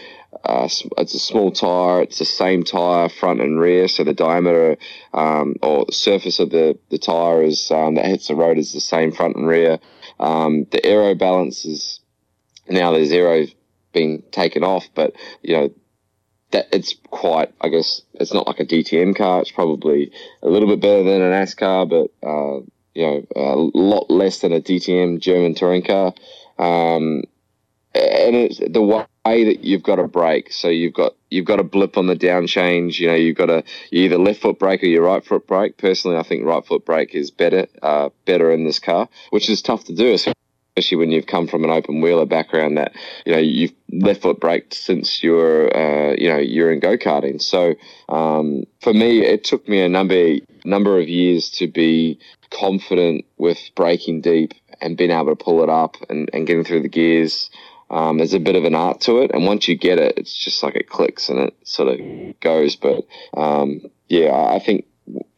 uh, 0.44 0.70
it's 0.98 1.14
a 1.14 1.20
small 1.20 1.52
tire. 1.52 2.02
It's 2.02 2.20
the 2.20 2.26
same 2.26 2.64
tire 2.64 3.10
front 3.10 3.42
and 3.42 3.60
rear, 3.60 3.88
so 3.88 4.04
the 4.04 4.14
diameter 4.14 4.78
um, 5.14 5.56
or 5.62 5.86
the 5.86 5.94
surface 5.94 6.40
of 6.40 6.52
the 6.52 6.78
the 6.90 6.98
tire 6.98 7.44
is 7.44 7.72
um, 7.72 7.96
that 7.96 8.06
hits 8.06 8.28
the 8.28 8.36
road 8.36 8.58
is 8.58 8.74
the 8.74 8.80
same 8.80 9.12
front 9.12 9.36
and 9.36 9.48
rear. 9.48 9.80
Um, 10.20 10.66
the 10.72 10.86
aero 10.86 11.16
balance 11.16 11.66
is 11.66 12.00
now 12.70 12.92
there's 12.92 13.12
aero 13.12 13.46
being 13.94 14.24
taken 14.32 14.64
off, 14.64 14.88
but 14.94 15.16
you 15.42 15.56
know 15.56 15.70
that 16.52 16.68
it's 16.72 16.96
quite. 17.10 17.54
I 17.62 17.70
guess 17.70 18.02
it's 18.14 18.34
not 18.34 18.48
like 18.48 18.60
a 18.60 18.66
DTM 18.66 19.16
car. 19.16 19.42
It's 19.42 19.52
probably 19.52 20.12
a 20.42 20.50
little 20.50 20.68
bit 20.68 20.82
better 20.82 21.04
than 21.04 21.22
an 21.22 21.32
NASCAR, 21.32 21.90
but 21.90 22.28
uh, 22.28 22.62
you 22.94 23.06
know 23.06 23.26
a 23.36 23.56
lot 23.78 24.10
less 24.10 24.40
than 24.40 24.54
a 24.54 24.62
DTM 24.62 25.20
German 25.20 25.56
touring 25.56 25.84
car. 25.84 26.14
Um, 26.58 27.24
and 27.94 28.36
it's 28.36 28.60
the 28.60 28.82
way 28.82 29.06
that 29.26 29.64
you've 29.64 29.84
got 29.84 29.96
to 29.96 30.08
brake. 30.08 30.52
So 30.52 30.68
you've 30.68 30.94
got 30.94 31.16
you've 31.30 31.46
got 31.46 31.60
a 31.60 31.64
blip 31.64 31.98
on 31.98 32.08
the 32.08 32.16
down 32.16 32.48
change. 32.48 33.00
You 33.00 33.08
know, 33.08 33.16
you've 33.16 33.38
got 33.38 33.48
to 33.48 33.64
you 33.92 34.04
either 34.04 34.18
left 34.18 34.42
foot 34.42 34.60
brake 34.60 34.84
or 34.84 34.88
your 34.88 35.04
right 35.04 35.24
foot 35.24 35.48
brake. 35.48 35.78
Personally, 35.78 36.18
I 36.18 36.24
think 36.24 36.46
right 36.46 36.66
foot 36.66 36.86
brake 36.86 37.16
is 37.16 37.32
better 37.32 37.68
uh, 37.82 38.10
better 38.26 38.52
in 38.52 38.66
this 38.66 38.80
car, 38.80 39.10
which 39.32 39.50
is 39.50 39.62
tough 39.62 39.86
to 39.86 39.96
do, 39.96 40.18
especially 40.78 40.98
when 40.98 41.12
you've 41.12 41.26
come 41.26 41.48
from 41.48 41.64
an 41.64 41.72
open 41.72 42.02
wheeler 42.02 42.26
background. 42.26 42.78
That 42.78 42.94
you 43.26 43.34
know 43.34 43.40
you've 43.40 43.74
left 43.92 44.22
foot 44.22 44.40
braked 44.40 44.76
since 44.76 45.24
you're 45.24 45.76
uh, 45.76 46.14
you 46.18 46.30
know 46.30 46.38
you're 46.38 46.72
in 46.72 46.80
go 46.80 46.98
karting. 46.98 47.42
So 47.42 47.74
um, 48.10 48.64
for 48.82 48.94
me, 48.94 49.26
it 49.26 49.44
took 49.44 49.68
me 49.68 49.82
a 49.82 49.90
number 49.90 50.36
number 50.66 51.00
of 51.00 51.10
years 51.10 51.50
to 51.52 51.68
be 51.68 52.20
confident 52.52 53.26
with 53.38 53.60
braking 53.76 54.22
deep 54.22 54.54
and 54.80 54.96
being 54.96 55.12
able 55.12 55.36
to 55.36 55.44
pull 55.44 55.64
it 55.64 55.70
up 55.70 55.98
and, 56.10 56.30
and 56.32 56.46
getting 56.46 56.64
through 56.64 56.84
the 56.84 56.90
gears. 56.90 57.50
Um, 57.90 58.18
there's 58.18 58.34
a 58.34 58.40
bit 58.40 58.56
of 58.56 58.66
an 58.66 58.76
art 58.76 59.02
to 59.02 59.22
it, 59.22 59.32
and 59.34 59.46
once 59.46 59.68
you 59.68 59.76
get 59.76 59.98
it, 59.98 60.18
it's 60.18 60.38
just 60.38 60.62
like 60.62 60.76
it 60.76 60.90
clicks 60.90 61.30
and 61.30 61.40
it 61.40 61.56
sort 61.64 61.88
of 61.90 62.40
goes. 62.40 62.76
But 62.76 63.08
um, 63.36 63.82
yeah, 64.10 64.36
I 64.36 64.60
think 64.60 64.86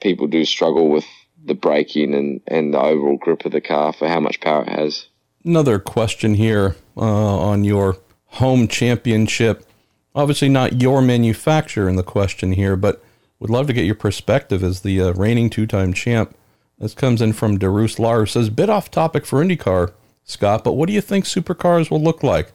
people 0.02 0.28
do 0.28 0.44
struggle 0.44 0.90
with 0.90 1.06
the 1.46 1.54
braking 1.54 2.14
and, 2.14 2.42
and 2.48 2.74
the 2.74 2.80
overall 2.80 3.18
grip 3.18 3.46
of 3.46 3.52
the 3.52 3.62
car 3.62 3.94
for 3.94 4.08
how 4.08 4.20
much 4.20 4.42
power 4.42 4.64
it 4.64 4.70
has. 4.70 5.09
Another 5.44 5.80
question 5.80 6.34
here 6.34 6.76
uh, 6.98 7.02
on 7.02 7.64
your 7.64 7.98
home 8.26 8.68
championship. 8.68 9.66
Obviously, 10.14 10.50
not 10.50 10.82
your 10.82 11.02
manufacturer 11.02 11.88
in 11.88 11.96
the 11.96 12.04
question 12.04 12.52
here, 12.54 12.76
but 12.76 13.04
would 13.40 13.50
love 13.50 13.68
to 13.68 13.74
get 13.74 13.86
your 13.86 13.96
perspective 13.96 14.64
as 14.64 14.82
the 14.82 15.02
uh, 15.02 15.14
reigning 15.14 15.50
two 15.50 15.66
time 15.66 15.94
champ. 15.94 16.36
This 16.78 16.94
comes 16.94 17.22
in 17.22 17.34
from 17.34 17.58
Darus 17.58 18.00
Lars. 18.00 18.32
Says, 18.32 18.50
bit 18.50 18.70
off 18.70 18.92
topic 18.92 19.26
for 19.26 19.44
IndyCar. 19.44 19.94
Scott, 20.30 20.64
but 20.64 20.74
what 20.74 20.86
do 20.86 20.94
you 20.94 21.02
think 21.02 21.26
supercars 21.26 21.90
will 21.90 22.02
look 22.02 22.22
like 22.22 22.52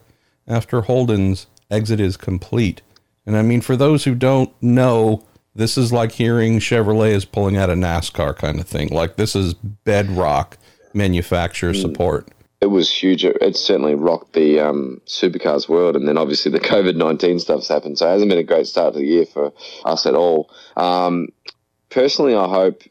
after 0.47 0.81
Holden's 0.81 1.47
exit 1.69 1.99
is 1.99 2.15
complete? 2.15 2.81
And 3.25 3.35
I 3.35 3.41
mean, 3.41 3.59
for 3.59 3.75
those 3.75 4.05
who 4.05 4.15
don't 4.15 4.53
know, 4.61 5.25
this 5.53 5.77
is 5.77 5.91
like 5.91 6.13
hearing 6.13 6.59
Chevrolet 6.59 7.11
is 7.11 7.25
pulling 7.25 7.57
out 7.57 7.69
a 7.69 7.73
NASCAR 7.73 8.35
kind 8.37 8.61
of 8.61 8.67
thing. 8.67 8.89
Like 8.89 9.17
this 9.17 9.35
is 9.35 9.53
bedrock 9.53 10.57
manufacturer 10.93 11.73
mm. 11.73 11.81
support. 11.81 12.29
It 12.65 12.71
was 12.71 12.89
huge. 12.89 13.23
It 13.23 13.55
certainly 13.55 13.93
rocked 13.93 14.33
the 14.33 14.59
um, 14.59 14.99
supercars 15.05 15.69
world, 15.69 15.95
and 15.95 16.07
then 16.07 16.17
obviously 16.17 16.51
the 16.51 16.59
COVID 16.73 16.95
nineteen 16.95 17.37
stuff's 17.37 17.67
happened, 17.67 17.99
so 17.99 18.07
it 18.07 18.13
hasn't 18.13 18.29
been 18.29 18.39
a 18.39 18.43
great 18.43 18.65
start 18.65 18.93
to 18.95 18.99
the 18.99 19.05
year 19.05 19.27
for 19.27 19.53
us 19.85 20.07
at 20.07 20.15
all. 20.15 20.49
Um, 20.75 21.27
personally, 21.91 22.33
I 22.33 22.47
hope 22.47 22.81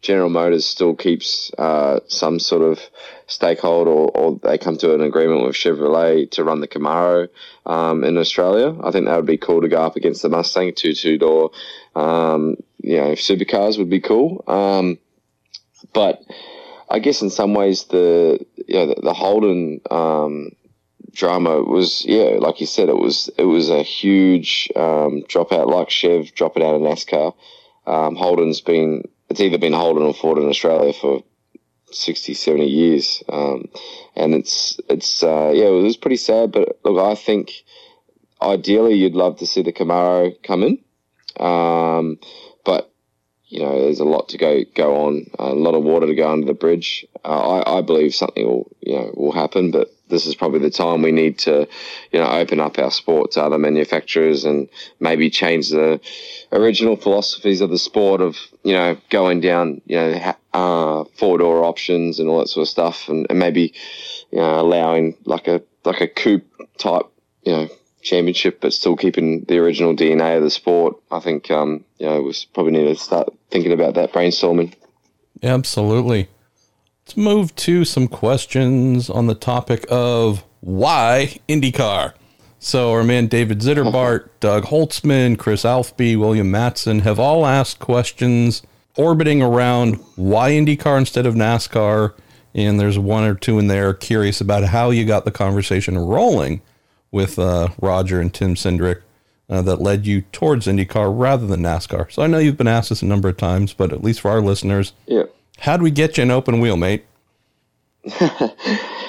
General 0.00 0.30
Motors 0.30 0.64
still 0.64 0.94
keeps 0.94 1.52
uh, 1.58 2.00
some 2.06 2.38
sort 2.38 2.62
of 2.62 2.80
stakeholder 3.26 3.90
or, 3.90 4.08
or, 4.16 4.40
they 4.42 4.56
come 4.56 4.78
to 4.78 4.94
an 4.94 5.02
agreement 5.02 5.42
with 5.42 5.54
Chevrolet 5.54 6.30
to 6.30 6.42
run 6.42 6.62
the 6.62 6.66
Camaro 6.66 7.28
um, 7.66 8.04
in 8.04 8.16
Australia. 8.16 8.74
I 8.82 8.90
think 8.92 9.04
that 9.04 9.16
would 9.16 9.26
be 9.26 9.36
cool 9.36 9.60
to 9.60 9.68
go 9.68 9.82
up 9.82 9.96
against 9.96 10.22
the 10.22 10.30
Mustang, 10.30 10.72
two 10.74 10.94
two 10.94 11.18
door. 11.18 11.50
Um, 11.94 12.56
you 12.78 12.96
know 12.96 13.12
supercars 13.12 13.76
would 13.76 13.90
be 13.90 14.00
cool. 14.00 14.42
Um, 14.46 14.96
but 15.92 16.22
I 16.90 16.98
guess 16.98 17.22
in 17.22 17.30
some 17.30 17.54
ways 17.54 17.84
the 17.84 18.44
you 18.66 18.74
know, 18.74 18.86
the, 18.94 19.00
the 19.02 19.14
Holden 19.14 19.80
um, 19.90 20.50
drama 21.12 21.62
was 21.62 22.04
yeah, 22.04 22.38
like 22.38 22.60
you 22.60 22.66
said, 22.66 22.88
it 22.88 22.96
was 22.96 23.30
it 23.36 23.44
was 23.44 23.70
a 23.70 23.82
huge 23.82 24.70
um, 24.76 25.22
dropout, 25.28 25.66
like 25.66 25.90
Chev 25.90 26.34
dropping 26.34 26.62
out 26.62 26.74
of 26.74 26.82
NASCAR. 26.82 27.34
Um, 27.86 28.16
Holden's 28.16 28.60
been 28.60 29.04
it's 29.28 29.40
either 29.40 29.58
been 29.58 29.72
Holden 29.72 30.04
or 30.04 30.14
Ford 30.14 30.38
in 30.38 30.48
Australia 30.48 30.92
for 30.92 31.22
60, 31.90 32.34
70 32.34 32.66
years, 32.66 33.22
um, 33.28 33.68
and 34.16 34.34
it's 34.34 34.80
it's 34.88 35.22
uh, 35.22 35.52
yeah, 35.54 35.66
it 35.66 35.82
was 35.82 35.96
pretty 35.96 36.16
sad. 36.16 36.52
But 36.52 36.78
look, 36.84 36.98
I 36.98 37.14
think 37.14 37.52
ideally 38.40 38.94
you'd 38.94 39.14
love 39.14 39.38
to 39.38 39.46
see 39.46 39.62
the 39.62 39.72
Camaro 39.72 40.34
come 40.42 40.62
in, 40.62 40.78
um, 41.44 42.18
you 43.48 43.60
know, 43.60 43.82
there's 43.82 44.00
a 44.00 44.04
lot 44.04 44.28
to 44.30 44.38
go 44.38 44.62
go 44.74 45.06
on, 45.06 45.26
a 45.38 45.54
lot 45.54 45.74
of 45.74 45.82
water 45.82 46.06
to 46.06 46.14
go 46.14 46.30
under 46.30 46.46
the 46.46 46.54
bridge. 46.54 47.06
Uh, 47.24 47.60
I, 47.60 47.78
I 47.78 47.80
believe 47.80 48.14
something 48.14 48.46
will 48.46 48.70
you 48.80 48.94
know 48.94 49.12
will 49.14 49.32
happen, 49.32 49.70
but 49.70 49.90
this 50.08 50.26
is 50.26 50.34
probably 50.34 50.60
the 50.60 50.70
time 50.70 51.02
we 51.02 51.12
need 51.12 51.38
to, 51.38 51.68
you 52.12 52.18
know, 52.18 52.26
open 52.26 52.60
up 52.60 52.78
our 52.78 52.90
sport 52.90 53.32
to 53.32 53.42
other 53.42 53.58
manufacturers 53.58 54.44
and 54.44 54.68
maybe 55.00 55.30
change 55.30 55.70
the 55.70 56.00
original 56.52 56.96
philosophies 56.96 57.60
of 57.60 57.70
the 57.70 57.78
sport 57.78 58.20
of, 58.20 58.36
you 58.64 58.72
know, 58.72 58.96
going 59.10 59.40
down, 59.40 59.80
you 59.86 59.96
know, 59.96 60.34
uh, 60.54 61.04
four 61.16 61.38
door 61.38 61.64
options 61.64 62.20
and 62.20 62.28
all 62.28 62.38
that 62.38 62.48
sort 62.48 62.62
of 62.62 62.68
stuff, 62.68 63.08
and, 63.08 63.26
and 63.30 63.38
maybe, 63.38 63.72
you 64.30 64.38
know, 64.38 64.60
allowing 64.60 65.16
like 65.24 65.48
a 65.48 65.62
like 65.84 66.00
a 66.00 66.08
coupe 66.08 66.46
type, 66.78 67.06
you 67.44 67.52
know, 67.52 67.68
championship, 68.02 68.60
but 68.60 68.72
still 68.72 68.96
keeping 68.96 69.44
the 69.44 69.58
original 69.58 69.94
DNA 69.94 70.36
of 70.36 70.42
the 70.42 70.50
sport. 70.50 70.96
I 71.10 71.20
think, 71.20 71.50
um, 71.50 71.84
you 71.98 72.06
know, 72.06 72.22
we 72.22 72.34
probably 72.52 72.72
need 72.72 72.88
to 72.88 72.96
start 72.96 73.28
thinking 73.50 73.72
about 73.72 73.94
that 73.94 74.12
brainstorming. 74.12 74.74
Absolutely. 75.42 76.28
Let's 77.06 77.16
move 77.16 77.54
to 77.56 77.84
some 77.84 78.08
questions 78.08 79.08
on 79.08 79.26
the 79.26 79.34
topic 79.34 79.86
of 79.88 80.44
why 80.60 81.38
IndyCar. 81.48 82.12
So, 82.58 82.90
our 82.90 83.04
man 83.04 83.28
David 83.28 83.60
Zitterbart, 83.60 84.28
Doug 84.40 84.64
Holtzman, 84.64 85.38
Chris 85.38 85.62
Alfby, 85.62 86.18
William 86.18 86.50
Matson 86.50 87.00
have 87.00 87.18
all 87.18 87.46
asked 87.46 87.78
questions 87.78 88.62
orbiting 88.96 89.40
around 89.40 89.94
why 90.16 90.50
IndyCar 90.50 90.98
instead 90.98 91.24
of 91.24 91.34
NASCAR. 91.34 92.14
And 92.54 92.80
there's 92.80 92.98
one 92.98 93.24
or 93.24 93.34
two 93.34 93.58
in 93.58 93.68
there 93.68 93.94
curious 93.94 94.40
about 94.40 94.64
how 94.64 94.90
you 94.90 95.04
got 95.04 95.24
the 95.24 95.30
conversation 95.30 95.96
rolling 95.96 96.60
with 97.12 97.38
uh, 97.38 97.68
Roger 97.80 98.20
and 98.20 98.34
Tim 98.34 98.54
Cindric 98.54 99.02
uh, 99.48 99.62
that 99.62 99.80
led 99.80 100.06
you 100.06 100.22
towards 100.32 100.66
IndyCar 100.66 101.12
rather 101.16 101.46
than 101.46 101.62
NASCAR. 101.62 102.12
So 102.12 102.22
I 102.22 102.26
know 102.26 102.38
you've 102.38 102.56
been 102.56 102.68
asked 102.68 102.90
this 102.90 103.02
a 103.02 103.06
number 103.06 103.28
of 103.28 103.36
times, 103.36 103.72
but 103.72 103.92
at 103.92 104.02
least 104.02 104.20
for 104.20 104.30
our 104.30 104.40
listeners, 104.40 104.92
yeah. 105.06 105.24
how 105.58 105.76
do 105.76 105.82
we 105.82 105.90
get 105.90 106.16
you 106.16 106.22
an 106.22 106.30
open 106.30 106.60
wheel, 106.60 106.76
mate? 106.76 107.04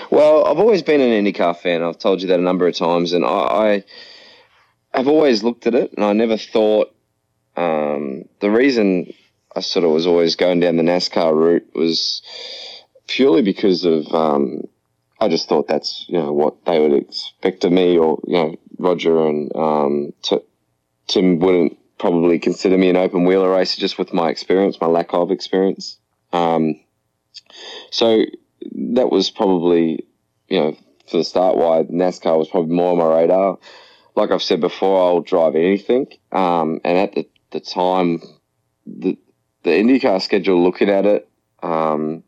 well, 0.09 0.45
I've 0.45 0.59
always 0.59 0.81
been 0.81 1.01
an 1.01 1.25
IndyCar 1.25 1.57
fan. 1.57 1.83
I've 1.83 1.99
told 1.99 2.21
you 2.21 2.27
that 2.29 2.39
a 2.39 2.43
number 2.43 2.67
of 2.67 2.75
times, 2.75 3.13
and 3.13 3.25
I, 3.25 3.29
I 3.29 3.83
have 4.93 5.07
always 5.07 5.43
looked 5.43 5.67
at 5.67 5.75
it, 5.75 5.93
and 5.93 6.05
I 6.05 6.13
never 6.13 6.37
thought 6.37 6.93
um, 7.55 8.25
the 8.39 8.49
reason 8.49 9.13
I 9.55 9.61
sort 9.61 9.85
of 9.85 9.91
was 9.91 10.07
always 10.07 10.35
going 10.35 10.59
down 10.59 10.77
the 10.77 10.83
NASCAR 10.83 11.33
route 11.33 11.67
was 11.75 12.21
purely 13.07 13.41
because 13.41 13.83
of 13.85 14.07
um, 14.13 14.63
I 15.19 15.27
just 15.27 15.49
thought 15.49 15.67
that's 15.67 16.05
you 16.07 16.17
know 16.17 16.31
what 16.31 16.65
they 16.65 16.79
would 16.79 16.93
expect 16.93 17.65
of 17.65 17.71
me, 17.71 17.97
or 17.97 18.19
you 18.25 18.33
know 18.33 18.55
Roger 18.79 19.27
and 19.27 19.55
um, 19.55 20.13
T- 20.21 20.39
Tim 21.07 21.39
wouldn't 21.39 21.77
probably 21.99 22.39
consider 22.39 22.77
me 22.77 22.89
an 22.89 22.95
open 22.95 23.25
wheeler 23.25 23.51
racer 23.51 23.79
just 23.79 23.99
with 23.99 24.13
my 24.13 24.29
experience, 24.29 24.79
my 24.79 24.87
lack 24.87 25.13
of 25.13 25.31
experience. 25.31 25.99
Um, 26.31 26.79
so 27.91 28.23
that 28.71 29.11
was 29.11 29.29
probably, 29.29 30.05
you 30.47 30.59
know, 30.59 30.77
for 31.09 31.17
the 31.17 31.23
start 31.23 31.57
why 31.57 31.83
NASCAR 31.83 32.37
was 32.37 32.47
probably 32.47 32.75
more 32.75 32.91
on 32.93 32.97
my 32.97 33.21
radar. 33.21 33.57
Like 34.15 34.31
I've 34.31 34.41
said 34.41 34.61
before, 34.61 35.03
I'll 35.03 35.21
drive 35.21 35.55
anything. 35.55 36.07
Um, 36.31 36.79
and 36.83 36.97
at 36.97 37.13
the, 37.13 37.27
the 37.51 37.59
time, 37.59 38.21
the, 38.85 39.17
the 39.63 39.71
IndyCar 39.71 40.21
schedule, 40.21 40.63
looking 40.63 40.89
at 40.89 41.05
it, 41.05 41.29
um, 41.61 42.23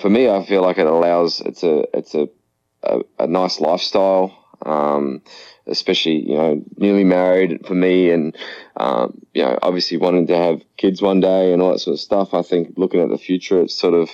for 0.00 0.08
me, 0.08 0.28
I 0.28 0.44
feel 0.44 0.62
like 0.62 0.78
it 0.78 0.86
allows, 0.86 1.40
it's 1.40 1.62
a, 1.64 1.84
it's 1.96 2.14
a, 2.14 2.28
a, 2.82 3.00
a 3.18 3.26
nice 3.26 3.58
lifestyle. 3.58 4.37
Um, 4.64 5.22
especially 5.66 6.28
you 6.28 6.36
know 6.36 6.62
newly 6.76 7.04
married 7.04 7.66
for 7.66 7.74
me, 7.74 8.10
and 8.10 8.36
um, 8.76 9.20
you 9.34 9.42
know 9.42 9.58
obviously 9.62 9.96
wanting 9.96 10.26
to 10.28 10.36
have 10.36 10.62
kids 10.76 11.00
one 11.02 11.20
day 11.20 11.52
and 11.52 11.62
all 11.62 11.72
that 11.72 11.78
sort 11.78 11.94
of 11.94 12.00
stuff. 12.00 12.34
I 12.34 12.42
think 12.42 12.74
looking 12.76 13.00
at 13.00 13.08
the 13.08 13.18
future, 13.18 13.60
it's 13.60 13.74
sort 13.74 13.94
of 13.94 14.08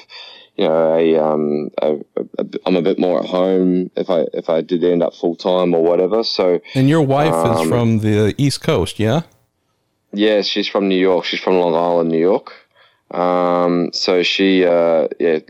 you 0.56 0.68
know 0.68 0.94
a, 0.96 1.16
um, 1.16 1.70
a, 1.80 1.94
a, 2.38 2.46
I'm 2.66 2.76
a 2.76 2.82
bit 2.82 2.98
more 2.98 3.20
at 3.20 3.26
home 3.26 3.90
if 3.96 4.10
I 4.10 4.26
if 4.34 4.48
I 4.50 4.60
did 4.60 4.84
end 4.84 5.02
up 5.02 5.14
full 5.14 5.36
time 5.36 5.74
or 5.74 5.82
whatever. 5.82 6.24
So 6.24 6.60
and 6.74 6.88
your 6.88 7.02
wife 7.02 7.32
um, 7.32 7.56
is 7.56 7.68
from 7.68 7.98
the 8.00 8.34
East 8.36 8.62
Coast, 8.62 8.98
yeah? 8.98 9.22
Yeah, 10.14 10.42
she's 10.42 10.68
from 10.68 10.88
New 10.88 10.98
York. 10.98 11.24
She's 11.24 11.40
from 11.40 11.54
Long 11.58 11.74
Island, 11.74 12.10
New 12.10 12.20
York. 12.20 12.52
Um, 13.10 13.90
so 13.92 14.22
she, 14.22 14.64
uh, 14.64 15.08
yeah, 15.18 15.40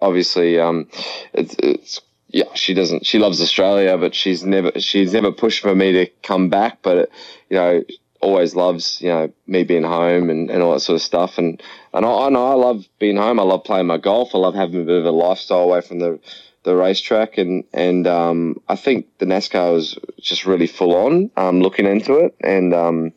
obviously, 0.00 0.58
um, 0.58 0.88
it's, 1.32 1.54
it's 1.58 2.00
yeah, 2.34 2.52
she 2.54 2.74
doesn't. 2.74 3.06
She 3.06 3.20
loves 3.20 3.40
Australia, 3.40 3.96
but 3.96 4.12
she's 4.12 4.42
never 4.42 4.72
she's 4.80 5.12
never 5.12 5.30
pushed 5.30 5.60
for 5.60 5.72
me 5.72 5.92
to 5.92 6.06
come 6.24 6.48
back. 6.48 6.78
But 6.82 7.08
you 7.48 7.56
know, 7.56 7.84
always 8.20 8.56
loves 8.56 9.00
you 9.00 9.08
know 9.08 9.32
me 9.46 9.62
being 9.62 9.84
home 9.84 10.30
and, 10.30 10.50
and 10.50 10.60
all 10.60 10.72
that 10.72 10.80
sort 10.80 10.96
of 10.96 11.02
stuff. 11.02 11.38
And 11.38 11.62
and 11.92 12.04
I, 12.04 12.26
I 12.26 12.28
know 12.30 12.46
I 12.48 12.54
love 12.54 12.86
being 12.98 13.16
home. 13.16 13.38
I 13.38 13.44
love 13.44 13.62
playing 13.62 13.86
my 13.86 13.98
golf. 13.98 14.34
I 14.34 14.38
love 14.38 14.56
having 14.56 14.82
a 14.82 14.84
bit 14.84 14.98
of 14.98 15.04
a 15.04 15.12
lifestyle 15.12 15.60
away 15.60 15.80
from 15.80 16.00
the 16.00 16.18
the 16.64 16.74
racetrack. 16.74 17.38
And 17.38 17.62
and 17.72 18.04
um, 18.08 18.60
I 18.68 18.74
think 18.74 19.06
the 19.18 19.26
NASCAR 19.26 19.72
was 19.72 19.96
just 20.20 20.44
really 20.44 20.66
full 20.66 20.96
on. 20.96 21.30
Um, 21.36 21.60
looking 21.60 21.86
into 21.86 22.14
it, 22.14 22.34
and 22.40 22.74
um, 22.74 23.12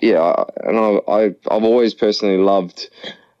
yeah, 0.00 0.42
and 0.64 0.78
I, 0.78 1.00
I 1.06 1.24
I've 1.50 1.64
always 1.64 1.92
personally 1.92 2.38
loved 2.38 2.88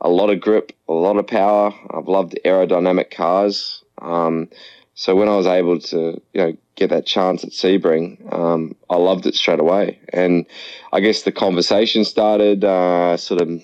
a 0.02 0.10
lot 0.10 0.28
of 0.28 0.42
grip, 0.42 0.72
a 0.86 0.92
lot 0.92 1.16
of 1.16 1.26
power. 1.26 1.72
I've 1.90 2.08
loved 2.08 2.38
aerodynamic 2.44 3.10
cars. 3.10 3.82
Um, 4.00 4.48
so 4.94 5.14
when 5.14 5.28
I 5.28 5.36
was 5.36 5.46
able 5.46 5.78
to, 5.78 6.20
you 6.32 6.40
know, 6.40 6.56
get 6.74 6.90
that 6.90 7.06
chance 7.06 7.44
at 7.44 7.50
Sebring, 7.50 8.32
um, 8.32 8.74
I 8.88 8.96
loved 8.96 9.26
it 9.26 9.34
straight 9.34 9.60
away. 9.60 10.00
And 10.12 10.46
I 10.92 11.00
guess 11.00 11.22
the 11.22 11.32
conversation 11.32 12.04
started 12.04 12.64
uh, 12.64 13.18
sort 13.18 13.42
of 13.42 13.62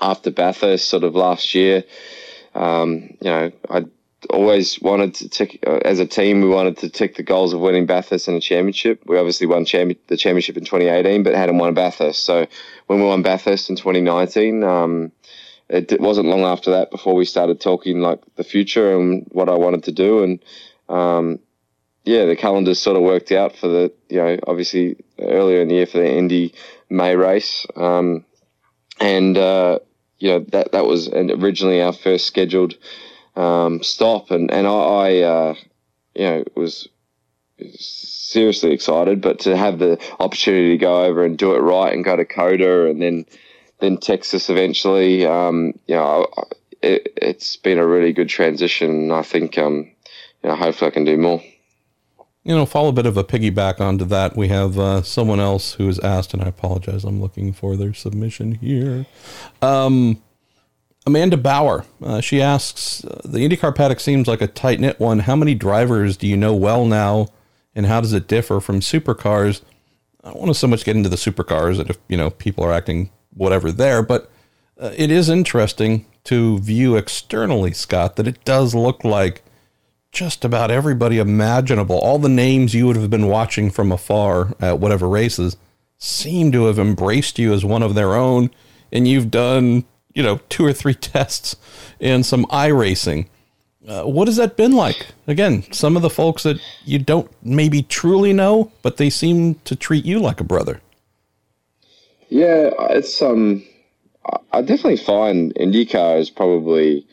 after 0.00 0.30
Bathurst, 0.30 0.88
sort 0.88 1.04
of 1.04 1.14
last 1.14 1.54
year. 1.54 1.84
Um, 2.54 3.16
you 3.22 3.30
know, 3.30 3.52
I 3.70 3.84
always 4.28 4.80
wanted 4.82 5.14
to 5.14 5.28
tick 5.30 5.62
uh, 5.66 5.80
as 5.84 5.98
a 5.98 6.06
team. 6.06 6.42
We 6.42 6.48
wanted 6.48 6.76
to 6.78 6.90
tick 6.90 7.16
the 7.16 7.22
goals 7.22 7.54
of 7.54 7.60
winning 7.60 7.86
Bathurst 7.86 8.28
and 8.28 8.36
a 8.36 8.40
championship. 8.40 9.02
We 9.06 9.16
obviously 9.16 9.46
won 9.46 9.62
the 9.62 10.16
championship 10.16 10.58
in 10.58 10.64
2018, 10.64 11.22
but 11.22 11.34
hadn't 11.34 11.56
won 11.56 11.72
Bathurst. 11.72 12.24
So 12.24 12.46
when 12.86 13.00
we 13.00 13.06
won 13.06 13.22
Bathurst 13.22 13.70
in 13.70 13.76
2019. 13.76 14.62
Um, 14.62 15.12
it 15.70 16.00
wasn't 16.00 16.28
long 16.28 16.42
after 16.42 16.72
that 16.72 16.90
before 16.90 17.14
we 17.14 17.24
started 17.24 17.60
talking 17.60 18.00
like 18.00 18.20
the 18.34 18.44
future 18.44 18.98
and 18.98 19.26
what 19.30 19.48
I 19.48 19.54
wanted 19.54 19.84
to 19.84 19.92
do. 19.92 20.22
And 20.24 20.44
um, 20.88 21.38
yeah, 22.04 22.24
the 22.24 22.34
calendars 22.34 22.80
sort 22.80 22.96
of 22.96 23.02
worked 23.02 23.30
out 23.30 23.54
for 23.54 23.68
the, 23.68 23.92
you 24.08 24.18
know, 24.18 24.38
obviously 24.46 24.96
earlier 25.20 25.60
in 25.60 25.68
the 25.68 25.74
year 25.74 25.86
for 25.86 25.98
the 25.98 26.12
Indy 26.12 26.54
May 26.88 27.14
race. 27.14 27.66
Um, 27.76 28.24
and, 28.98 29.38
uh, 29.38 29.78
you 30.18 30.30
know, 30.30 30.40
that, 30.48 30.72
that 30.72 30.86
was 30.86 31.08
originally 31.08 31.80
our 31.80 31.92
first 31.92 32.26
scheduled 32.26 32.74
um, 33.36 33.82
stop. 33.82 34.32
And, 34.32 34.50
and 34.50 34.66
I, 34.66 34.70
I 34.70 35.18
uh, 35.20 35.54
you 36.16 36.24
know, 36.24 36.44
was 36.56 36.88
seriously 37.76 38.72
excited, 38.72 39.20
but 39.20 39.38
to 39.40 39.56
have 39.56 39.78
the 39.78 39.98
opportunity 40.18 40.70
to 40.70 40.78
go 40.78 41.04
over 41.04 41.24
and 41.24 41.38
do 41.38 41.54
it 41.54 41.60
right 41.60 41.92
and 41.92 42.04
go 42.04 42.16
to 42.16 42.24
COTA 42.24 42.86
and 42.86 43.00
then, 43.00 43.26
then 43.80 43.98
Texas 43.98 44.48
eventually. 44.48 45.26
Um, 45.26 45.78
you 45.86 45.94
know, 45.96 46.26
it, 46.82 47.18
has 47.22 47.56
been 47.56 47.78
a 47.78 47.86
really 47.86 48.12
good 48.12 48.28
transition. 48.28 49.10
I 49.10 49.22
think, 49.22 49.58
um, 49.58 49.90
you 50.42 50.48
know, 50.50 50.56
hopefully 50.56 50.90
I 50.90 50.94
can 50.94 51.04
do 51.04 51.16
more. 51.16 51.42
You 52.42 52.54
know, 52.54 52.64
follow 52.64 52.88
a 52.88 52.92
bit 52.92 53.04
of 53.04 53.18
a 53.18 53.24
piggyback 53.24 53.80
onto 53.80 54.04
that. 54.06 54.36
We 54.36 54.48
have 54.48 54.78
uh, 54.78 55.02
someone 55.02 55.40
else 55.40 55.74
who 55.74 55.86
has 55.88 55.98
asked, 55.98 56.32
and 56.32 56.42
I 56.42 56.46
apologize, 56.46 57.04
I'm 57.04 57.20
looking 57.20 57.52
for 57.52 57.76
their 57.76 57.92
submission 57.92 58.52
here. 58.52 59.04
Um, 59.60 60.22
Amanda 61.06 61.36
Bauer, 61.36 61.84
uh, 62.02 62.22
she 62.22 62.40
asks, 62.40 63.04
the 63.24 63.46
IndyCar 63.46 63.74
paddock 63.74 64.00
seems 64.00 64.26
like 64.26 64.40
a 64.40 64.46
tight 64.46 64.80
knit 64.80 64.98
one. 64.98 65.20
How 65.20 65.36
many 65.36 65.54
drivers 65.54 66.16
do 66.16 66.26
you 66.26 66.36
know 66.36 66.54
well 66.54 66.86
now, 66.86 67.28
and 67.74 67.84
how 67.84 68.00
does 68.00 68.14
it 68.14 68.26
differ 68.26 68.60
from 68.60 68.80
supercars? 68.80 69.60
I 70.24 70.28
don't 70.28 70.38
want 70.38 70.48
to 70.50 70.54
so 70.54 70.66
much 70.66 70.84
get 70.84 70.96
into 70.96 71.08
the 71.08 71.16
supercars 71.16 71.80
and 71.80 71.88
if 71.88 71.98
you 72.08 72.16
know 72.16 72.28
people 72.28 72.64
are 72.64 72.72
acting 72.72 73.10
whatever 73.34 73.72
there. 73.72 74.02
But 74.02 74.30
uh, 74.78 74.92
it 74.96 75.10
is 75.10 75.28
interesting 75.28 76.06
to 76.24 76.58
view 76.58 76.96
externally, 76.96 77.72
Scott, 77.72 78.16
that 78.16 78.28
it 78.28 78.44
does 78.44 78.74
look 78.74 79.04
like 79.04 79.42
just 80.12 80.44
about 80.44 80.70
everybody 80.70 81.18
imaginable, 81.18 81.98
all 81.98 82.18
the 82.18 82.28
names 82.28 82.74
you 82.74 82.86
would 82.86 82.96
have 82.96 83.10
been 83.10 83.28
watching 83.28 83.70
from 83.70 83.92
afar 83.92 84.54
at 84.60 84.78
whatever 84.78 85.08
races, 85.08 85.56
seem 85.98 86.50
to 86.52 86.66
have 86.66 86.78
embraced 86.78 87.38
you 87.38 87.52
as 87.52 87.64
one 87.64 87.82
of 87.82 87.94
their 87.94 88.14
own, 88.14 88.50
and 88.92 89.06
you've 89.06 89.30
done, 89.30 89.84
you 90.14 90.22
know, 90.22 90.40
two 90.48 90.64
or 90.64 90.72
three 90.72 90.94
tests 91.14 91.56
and 92.00 92.26
some 92.26 92.44
iRacing. 92.46 93.28
Uh, 93.86 94.02
what 94.02 94.28
has 94.28 94.36
that 94.36 94.56
been 94.56 94.72
like? 94.72 95.06
Again, 95.26 95.64
some 95.72 95.96
of 95.96 96.02
the 96.02 96.10
folks 96.10 96.42
that 96.42 96.60
you 96.84 96.98
don't 96.98 97.30
maybe 97.42 97.82
truly 97.82 98.32
know, 98.32 98.72
but 98.82 98.98
they 98.98 99.10
seem 99.10 99.54
to 99.64 99.74
treat 99.74 100.04
you 100.04 100.18
like 100.18 100.40
a 100.40 100.44
brother. 100.44 100.80
Yeah, 102.30 102.70
it's 102.90 103.20
um, 103.20 103.64
I 104.52 104.60
definitely 104.62 104.98
find 104.98 105.52
IndyCar 105.54 106.20
is 106.20 106.30
probably 106.30 107.06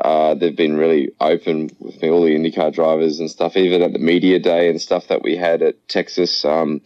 uh, 0.00 0.34
they've 0.34 0.56
been 0.56 0.76
really 0.76 1.12
open 1.20 1.70
with 1.78 2.02
me, 2.02 2.10
all 2.10 2.22
the 2.22 2.34
IndyCar 2.34 2.74
drivers 2.74 3.20
and 3.20 3.30
stuff. 3.30 3.56
Even 3.56 3.82
at 3.82 3.92
the 3.92 4.00
media 4.00 4.40
day 4.40 4.68
and 4.68 4.80
stuff 4.80 5.08
that 5.08 5.22
we 5.22 5.36
had 5.36 5.62
at 5.62 5.88
Texas, 5.88 6.44
um, 6.44 6.80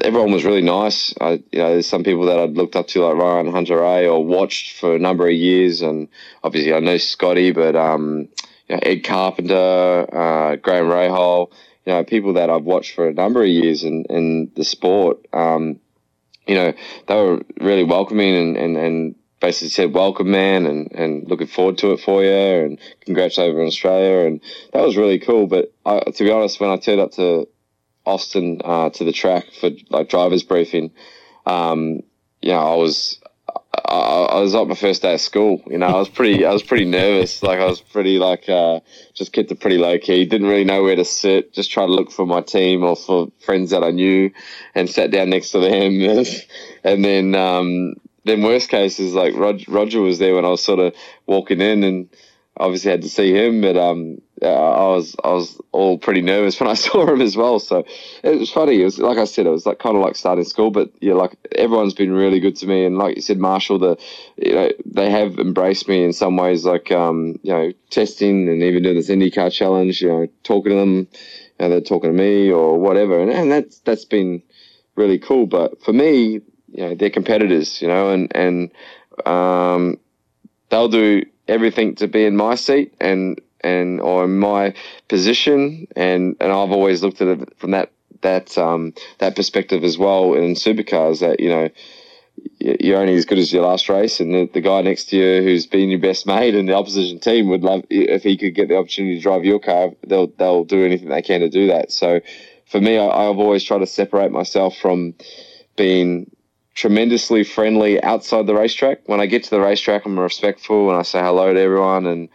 everyone 0.00 0.30
was 0.30 0.44
really 0.44 0.62
nice. 0.62 1.12
I, 1.20 1.42
you 1.50 1.58
know, 1.58 1.70
there's 1.72 1.88
some 1.88 2.04
people 2.04 2.26
that 2.26 2.38
I'd 2.38 2.56
looked 2.56 2.76
up 2.76 2.86
to 2.88 3.04
like 3.04 3.16
Ryan 3.16 3.50
Hunter-Reay 3.50 4.08
or 4.08 4.24
watched 4.24 4.78
for 4.78 4.94
a 4.94 5.00
number 5.00 5.26
of 5.26 5.34
years, 5.34 5.82
and 5.82 6.06
obviously 6.44 6.72
I 6.72 6.78
know 6.78 6.96
Scotty, 6.96 7.50
but 7.50 7.74
um, 7.74 8.28
you 8.68 8.76
know, 8.76 8.80
Ed 8.84 9.02
Carpenter, 9.02 10.06
uh, 10.12 10.56
Graham 10.56 10.86
Rahal, 10.86 11.50
you 11.84 11.92
know, 11.92 12.04
people 12.04 12.34
that 12.34 12.50
I've 12.50 12.64
watched 12.64 12.94
for 12.94 13.08
a 13.08 13.12
number 13.12 13.42
of 13.42 13.48
years 13.48 13.82
in, 13.82 14.04
in 14.04 14.52
the 14.54 14.64
sport. 14.64 15.26
Um, 15.32 15.80
you 16.46 16.54
know, 16.54 16.72
they 17.08 17.14
were 17.14 17.42
really 17.60 17.84
welcoming 17.84 18.34
and, 18.34 18.56
and, 18.56 18.76
and 18.76 19.14
basically 19.40 19.68
said, 19.68 19.92
welcome, 19.92 20.30
man, 20.30 20.66
and, 20.66 20.92
and 20.92 21.28
looking 21.28 21.46
forward 21.46 21.78
to 21.78 21.92
it 21.92 22.00
for 22.00 22.22
you, 22.22 22.30
and 22.30 22.78
congrats 23.00 23.38
over 23.38 23.60
in 23.60 23.66
Australia. 23.66 24.26
And 24.26 24.40
that 24.72 24.82
was 24.82 24.96
really 24.96 25.18
cool. 25.18 25.46
But 25.46 25.72
I, 25.84 26.00
to 26.00 26.24
be 26.24 26.30
honest, 26.30 26.60
when 26.60 26.70
I 26.70 26.76
turned 26.76 27.00
up 27.00 27.12
to 27.12 27.48
Austin 28.04 28.60
uh, 28.64 28.90
to 28.90 29.04
the 29.04 29.12
track 29.12 29.46
for 29.60 29.70
like 29.90 30.08
driver's 30.08 30.42
briefing, 30.44 30.92
um, 31.44 32.02
you 32.40 32.52
know, 32.52 32.58
I 32.58 32.76
was 32.76 33.20
I, 33.88 34.36
I, 34.36 34.40
was 34.40 34.54
up 34.54 34.66
my 34.66 34.74
first 34.74 35.02
day 35.02 35.14
of 35.14 35.20
school. 35.20 35.62
You 35.66 35.78
know, 35.78 35.86
I 35.86 35.94
was 35.94 36.08
pretty, 36.08 36.44
I 36.44 36.52
was 36.52 36.62
pretty 36.62 36.86
nervous. 36.86 37.42
Like 37.42 37.60
I 37.60 37.66
was 37.66 37.80
pretty 37.80 38.18
like, 38.18 38.48
uh, 38.48 38.80
just 39.14 39.32
kept 39.32 39.50
it 39.52 39.60
pretty 39.60 39.78
low 39.78 39.98
key. 39.98 40.24
Didn't 40.24 40.48
really 40.48 40.64
know 40.64 40.82
where 40.82 40.96
to 40.96 41.04
sit. 41.04 41.52
Just 41.52 41.70
tried 41.70 41.86
to 41.86 41.92
look 41.92 42.10
for 42.10 42.26
my 42.26 42.40
team 42.40 42.82
or 42.82 42.96
for 42.96 43.30
friends 43.40 43.70
that 43.70 43.84
I 43.84 43.90
knew, 43.90 44.32
and 44.74 44.90
sat 44.90 45.10
down 45.10 45.30
next 45.30 45.50
to 45.52 45.60
them. 45.60 46.24
and 46.84 47.04
then, 47.04 47.34
um, 47.34 47.94
then 48.24 48.42
worst 48.42 48.70
case 48.70 48.98
is 48.98 49.14
like 49.14 49.36
Roger, 49.36 49.70
Roger 49.70 50.00
was 50.00 50.18
there 50.18 50.34
when 50.34 50.44
I 50.44 50.48
was 50.48 50.64
sort 50.64 50.80
of 50.80 50.94
walking 51.26 51.60
in, 51.60 51.84
and 51.84 52.08
obviously 52.56 52.90
had 52.90 53.02
to 53.02 53.08
see 53.08 53.32
him. 53.32 53.60
But 53.60 53.76
um, 53.76 54.20
uh, 54.42 54.46
I 54.46 54.88
was 54.88 55.16
I 55.22 55.28
was 55.28 55.60
all 55.72 55.98
pretty 55.98 56.22
nervous 56.22 56.58
when 56.60 56.68
I 56.68 56.74
saw 56.74 57.06
him 57.06 57.20
as 57.20 57.36
well. 57.36 57.58
So 57.58 57.84
it 58.22 58.38
was 58.38 58.50
funny. 58.50 58.80
It 58.80 58.84
was 58.84 58.98
like 58.98 59.18
I 59.18 59.24
said, 59.24 59.46
it 59.46 59.50
was 59.50 59.66
like 59.66 59.78
kind 59.78 59.96
of 59.96 60.02
like 60.02 60.16
starting 60.16 60.44
school. 60.44 60.70
But 60.70 60.90
yeah, 61.00 61.14
like 61.14 61.36
everyone's 61.52 61.94
been 61.94 62.12
really 62.12 62.40
good 62.40 62.56
to 62.56 62.66
me, 62.66 62.84
and 62.84 62.98
like 62.98 63.16
you 63.16 63.22
said, 63.22 63.38
Marshall, 63.38 63.78
the 63.78 63.96
you 64.36 64.54
know 64.54 64.70
they 64.84 65.10
have 65.10 65.38
embraced 65.38 65.88
me 65.88 66.04
in 66.04 66.12
some 66.12 66.36
ways, 66.36 66.64
like 66.64 66.90
um, 66.90 67.38
you 67.42 67.52
know 67.52 67.72
testing 67.90 68.48
and 68.48 68.62
even 68.62 68.82
doing 68.82 68.96
this 68.96 69.10
IndyCar 69.10 69.52
challenge. 69.52 70.00
You 70.02 70.08
know, 70.08 70.28
talking 70.42 70.72
to 70.72 70.76
them, 70.78 70.96
you 70.98 71.06
know, 71.60 71.68
they're 71.70 71.80
talking 71.80 72.10
to 72.10 72.16
me 72.16 72.50
or 72.50 72.78
whatever, 72.78 73.20
and, 73.20 73.30
and 73.30 73.50
that's 73.50 73.78
that's 73.80 74.04
been 74.04 74.42
really 74.96 75.18
cool. 75.18 75.46
But 75.46 75.82
for 75.82 75.92
me, 75.92 76.40
you 76.68 76.82
know, 76.84 76.94
they're 76.94 77.10
competitors, 77.10 77.80
you 77.80 77.88
know, 77.88 78.10
and 78.10 78.34
and 78.34 78.70
um, 79.24 79.98
they'll 80.68 80.88
do 80.88 81.22
everything 81.48 81.94
to 81.96 82.08
be 82.08 82.24
in 82.24 82.36
my 82.36 82.54
seat 82.54 82.94
and 83.00 83.40
and 83.60 84.00
or 84.00 84.24
in 84.24 84.38
my 84.38 84.74
position. 85.08 85.86
And 85.96 86.36
and 86.40 86.52
I've 86.52 86.70
always 86.72 87.02
looked 87.02 87.20
at 87.20 87.28
it 87.28 87.58
from 87.58 87.72
that 87.72 87.90
that 88.22 88.56
um 88.58 88.94
that 89.18 89.36
perspective 89.36 89.84
as 89.84 89.98
well 89.98 90.34
in 90.34 90.54
supercars 90.54 91.20
that 91.20 91.40
you 91.40 91.48
know 91.48 91.68
you're 92.58 92.98
only 92.98 93.14
as 93.14 93.24
good 93.24 93.38
as 93.38 93.52
your 93.52 93.64
last 93.64 93.88
race. 93.88 94.20
And 94.20 94.32
the, 94.34 94.50
the 94.52 94.60
guy 94.60 94.82
next 94.82 95.06
to 95.06 95.16
you 95.16 95.42
who's 95.42 95.66
been 95.66 95.88
your 95.88 96.00
best 96.00 96.26
mate 96.26 96.54
and 96.54 96.68
the 96.68 96.74
opposition 96.74 97.18
team 97.18 97.48
would 97.48 97.62
love 97.62 97.84
if 97.90 98.22
he 98.22 98.36
could 98.36 98.54
get 98.54 98.68
the 98.68 98.76
opportunity 98.76 99.16
to 99.16 99.22
drive 99.22 99.44
your 99.44 99.58
car 99.60 99.90
they'll 100.06 100.28
they'll 100.28 100.64
do 100.64 100.84
anything 100.84 101.08
they 101.08 101.22
can 101.22 101.40
to 101.40 101.48
do 101.48 101.68
that. 101.68 101.92
So 101.92 102.20
for 102.66 102.80
me 102.80 102.98
I, 102.98 103.06
I've 103.06 103.38
always 103.38 103.64
tried 103.64 103.78
to 103.78 103.86
separate 103.86 104.30
myself 104.30 104.76
from 104.76 105.14
being 105.76 106.30
tremendously 106.76 107.42
friendly 107.42 108.00
outside 108.02 108.46
the 108.46 108.54
racetrack. 108.54 109.00
When 109.06 109.18
I 109.18 109.26
get 109.26 109.42
to 109.44 109.50
the 109.50 109.60
racetrack, 109.60 110.04
I'm 110.04 110.20
respectful 110.20 110.90
and 110.90 110.98
I 110.98 111.02
say 111.02 111.20
hello 111.20 111.52
to 111.52 111.60
everyone 111.60 112.06
and 112.06 112.28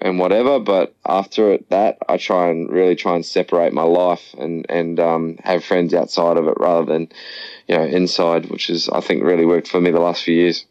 and 0.00 0.18
whatever. 0.18 0.58
But 0.58 0.94
after 1.06 1.58
that 1.68 1.98
I 2.08 2.16
try 2.16 2.48
and 2.48 2.68
really 2.70 2.96
try 2.96 3.14
and 3.14 3.24
separate 3.24 3.72
my 3.72 3.82
life 3.82 4.34
and 4.38 4.66
and 4.68 4.98
um, 4.98 5.36
have 5.44 5.62
friends 5.62 5.94
outside 5.94 6.38
of 6.38 6.48
it 6.48 6.54
rather 6.58 6.90
than 6.90 7.08
you 7.68 7.76
know 7.76 7.84
inside, 7.84 8.46
which 8.46 8.70
is 8.70 8.88
I 8.88 9.00
think 9.00 9.22
really 9.22 9.46
worked 9.46 9.68
for 9.68 9.80
me 9.80 9.90
the 9.90 10.00
last 10.00 10.24
few 10.24 10.34
years. 10.34 10.64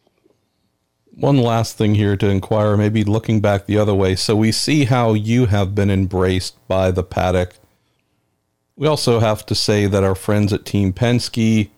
One 1.15 1.37
last 1.37 1.77
thing 1.77 1.93
here 1.93 2.17
to 2.17 2.27
inquire, 2.27 2.75
maybe 2.75 3.03
looking 3.03 3.39
back 3.39 3.67
the 3.67 3.77
other 3.77 3.93
way. 3.93 4.15
So 4.15 4.35
we 4.35 4.51
see 4.51 4.85
how 4.85 5.13
you 5.13 5.45
have 5.45 5.75
been 5.75 5.91
embraced 5.91 6.67
by 6.67 6.89
the 6.89 7.03
paddock. 7.03 7.53
We 8.75 8.87
also 8.87 9.19
have 9.19 9.45
to 9.45 9.53
say 9.53 9.85
that 9.85 10.03
our 10.03 10.15
friends 10.15 10.51
at 10.51 10.65
Team 10.65 10.91
Penske 10.91 11.69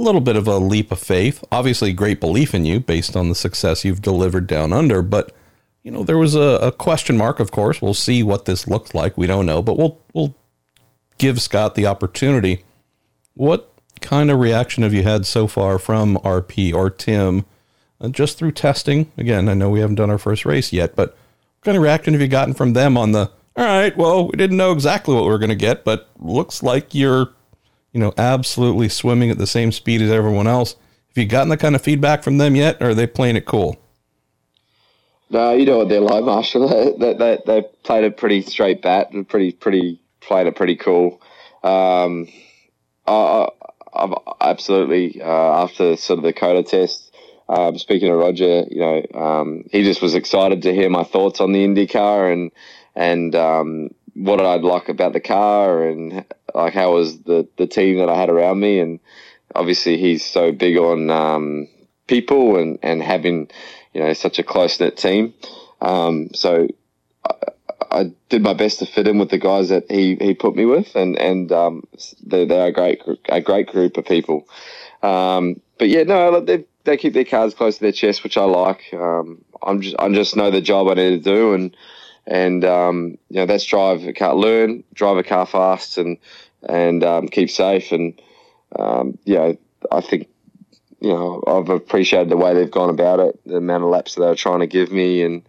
little 0.00 0.20
bit 0.20 0.36
of 0.36 0.46
a 0.46 0.58
leap 0.58 0.92
of 0.92 0.98
faith. 0.98 1.44
Obviously, 1.50 1.92
great 1.92 2.20
belief 2.20 2.54
in 2.54 2.64
you 2.64 2.80
based 2.80 3.16
on 3.16 3.28
the 3.28 3.34
success 3.34 3.84
you've 3.84 4.02
delivered 4.02 4.46
down 4.46 4.72
under. 4.72 5.02
But 5.02 5.32
you 5.82 5.90
know, 5.90 6.02
there 6.02 6.18
was 6.18 6.34
a, 6.34 6.58
a, 6.60 6.72
question 6.72 7.16
mark. 7.16 7.40
Of 7.40 7.50
course, 7.50 7.80
we'll 7.80 7.94
see 7.94 8.22
what 8.22 8.44
this 8.44 8.66
looks 8.66 8.94
like. 8.94 9.16
We 9.16 9.26
don't 9.26 9.46
know, 9.46 9.62
but 9.62 9.76
we'll 9.78 9.98
we'll 10.12 10.34
give 11.18 11.40
Scott 11.40 11.74
the 11.74 11.86
opportunity. 11.86 12.64
What 13.34 13.72
kind 14.00 14.30
of 14.30 14.38
reaction 14.38 14.82
have 14.82 14.94
you 14.94 15.02
had 15.02 15.26
so 15.26 15.46
far 15.46 15.78
from 15.78 16.16
RP 16.18 16.74
or 16.74 16.90
Tim, 16.90 17.44
uh, 18.00 18.08
just 18.08 18.38
through 18.38 18.52
testing? 18.52 19.10
Again, 19.16 19.48
I 19.48 19.54
know 19.54 19.70
we 19.70 19.80
haven't 19.80 19.96
done 19.96 20.10
our 20.10 20.18
first 20.18 20.44
race 20.44 20.72
yet, 20.72 20.94
but 20.94 21.10
what 21.10 21.64
kind 21.64 21.76
of 21.76 21.82
reaction 21.82 22.14
have 22.14 22.20
you 22.20 22.28
gotten 22.28 22.54
from 22.54 22.72
them 22.72 22.96
on 22.96 23.12
the? 23.12 23.30
All 23.56 23.64
right, 23.64 23.96
well, 23.96 24.28
we 24.28 24.36
didn't 24.36 24.56
know 24.56 24.72
exactly 24.72 25.14
what 25.14 25.24
we 25.24 25.30
were 25.30 25.38
going 25.38 25.48
to 25.48 25.56
get, 25.56 25.84
but 25.84 26.08
looks 26.20 26.62
like 26.62 26.94
you're 26.94 27.32
you 27.98 28.04
know, 28.04 28.14
absolutely 28.16 28.88
swimming 28.88 29.28
at 29.28 29.38
the 29.38 29.46
same 29.46 29.72
speed 29.72 30.00
as 30.00 30.08
everyone 30.08 30.46
else. 30.46 30.76
Have 31.08 31.16
you 31.16 31.26
gotten 31.26 31.48
the 31.48 31.56
kind 31.56 31.74
of 31.74 31.82
feedback 31.82 32.22
from 32.22 32.38
them 32.38 32.54
yet, 32.54 32.80
or 32.80 32.90
are 32.90 32.94
they 32.94 33.08
playing 33.08 33.34
it 33.34 33.44
cool? 33.44 33.76
No, 35.30 35.52
you 35.52 35.66
know 35.66 35.78
what 35.78 35.88
they're 35.88 36.00
like, 36.00 36.22
Marshall. 36.22 36.68
They, 37.00 37.14
they, 37.14 37.38
they 37.44 37.62
played 37.82 38.04
a 38.04 38.12
pretty 38.12 38.42
straight 38.42 38.82
bat 38.82 39.10
pretty, 39.28 39.50
pretty, 39.50 40.00
played 40.20 40.46
it 40.46 40.54
pretty 40.54 40.76
cool. 40.76 41.20
Um, 41.64 42.28
I, 43.08 43.48
I've 43.92 44.14
absolutely, 44.40 45.20
uh, 45.20 45.64
after 45.64 45.96
sort 45.96 46.18
of 46.18 46.22
the 46.22 46.32
COTA 46.32 46.62
test, 46.62 47.12
um, 47.48 47.78
speaking 47.78 48.12
of 48.12 48.18
Roger, 48.18 48.64
you 48.70 48.78
know, 48.78 49.20
um, 49.20 49.64
he 49.72 49.82
just 49.82 50.00
was 50.00 50.14
excited 50.14 50.62
to 50.62 50.72
hear 50.72 50.88
my 50.88 51.02
thoughts 51.02 51.40
on 51.40 51.50
the 51.50 51.66
IndyCar 51.66 52.32
and, 52.32 52.52
and, 52.94 53.34
um, 53.34 53.90
what 54.14 54.40
I'd 54.40 54.62
like 54.62 54.88
about 54.88 55.12
the 55.12 55.20
car 55.20 55.84
and 55.84 56.24
like 56.54 56.74
how 56.74 56.94
was 56.94 57.20
the 57.22 57.48
the 57.56 57.66
team 57.66 57.98
that 57.98 58.08
I 58.08 58.16
had 58.16 58.30
around 58.30 58.60
me, 58.60 58.80
and 58.80 59.00
obviously 59.54 59.98
he's 59.98 60.24
so 60.24 60.52
big 60.52 60.76
on 60.76 61.10
um, 61.10 61.68
people 62.06 62.58
and 62.58 62.78
and 62.82 63.02
having 63.02 63.48
you 63.92 64.00
know 64.00 64.12
such 64.12 64.38
a 64.38 64.42
close 64.42 64.78
knit 64.80 64.96
team. 64.96 65.34
Um, 65.80 66.30
so 66.34 66.66
I, 67.24 67.34
I, 67.90 68.12
did 68.28 68.42
my 68.42 68.52
best 68.52 68.80
to 68.80 68.86
fit 68.86 69.06
in 69.06 69.18
with 69.18 69.30
the 69.30 69.38
guys 69.38 69.68
that 69.68 69.88
he, 69.88 70.16
he 70.20 70.34
put 70.34 70.56
me 70.56 70.64
with, 70.64 70.96
and 70.96 71.16
and 71.16 71.52
um, 71.52 71.84
they're, 72.24 72.46
they're 72.46 72.68
a 72.68 72.72
great 72.72 73.02
a 73.28 73.40
great 73.40 73.68
group 73.68 73.96
of 73.96 74.04
people. 74.04 74.48
Um, 75.02 75.60
but 75.78 75.88
yeah, 75.88 76.02
no, 76.02 76.40
they 76.40 76.64
they 76.84 76.96
keep 76.96 77.14
their 77.14 77.24
cards 77.24 77.54
close 77.54 77.76
to 77.76 77.82
their 77.82 77.92
chest, 77.92 78.24
which 78.24 78.36
I 78.36 78.44
like. 78.44 78.82
Um, 78.92 79.44
I'm 79.62 79.80
just 79.80 79.96
I 79.98 80.08
just 80.08 80.36
know 80.36 80.50
the 80.50 80.60
job 80.60 80.88
I 80.88 80.94
need 80.94 81.22
to 81.22 81.34
do, 81.34 81.54
and 81.54 81.76
and 82.28 82.62
um, 82.64 83.18
you 83.30 83.36
know 83.36 83.46
that's 83.46 83.64
drive 83.64 84.04
a 84.04 84.12
car, 84.12 84.34
learn, 84.34 84.84
drive 84.94 85.16
a 85.16 85.22
car 85.22 85.46
fast, 85.46 85.98
and 85.98 86.18
and 86.62 87.02
um, 87.02 87.28
keep 87.28 87.50
safe. 87.50 87.90
And 87.90 88.20
um, 88.78 89.18
you 89.24 89.34
know, 89.34 89.56
I 89.90 90.00
think 90.02 90.28
you 91.00 91.08
know 91.08 91.42
I've 91.46 91.70
appreciated 91.70 92.28
the 92.28 92.36
way 92.36 92.54
they've 92.54 92.70
gone 92.70 92.90
about 92.90 93.18
it, 93.18 93.40
the 93.46 93.56
amount 93.56 93.84
of 93.84 93.90
laps 93.90 94.14
that 94.14 94.20
they're 94.20 94.34
trying 94.34 94.60
to 94.60 94.66
give 94.66 94.92
me, 94.92 95.22
and 95.22 95.42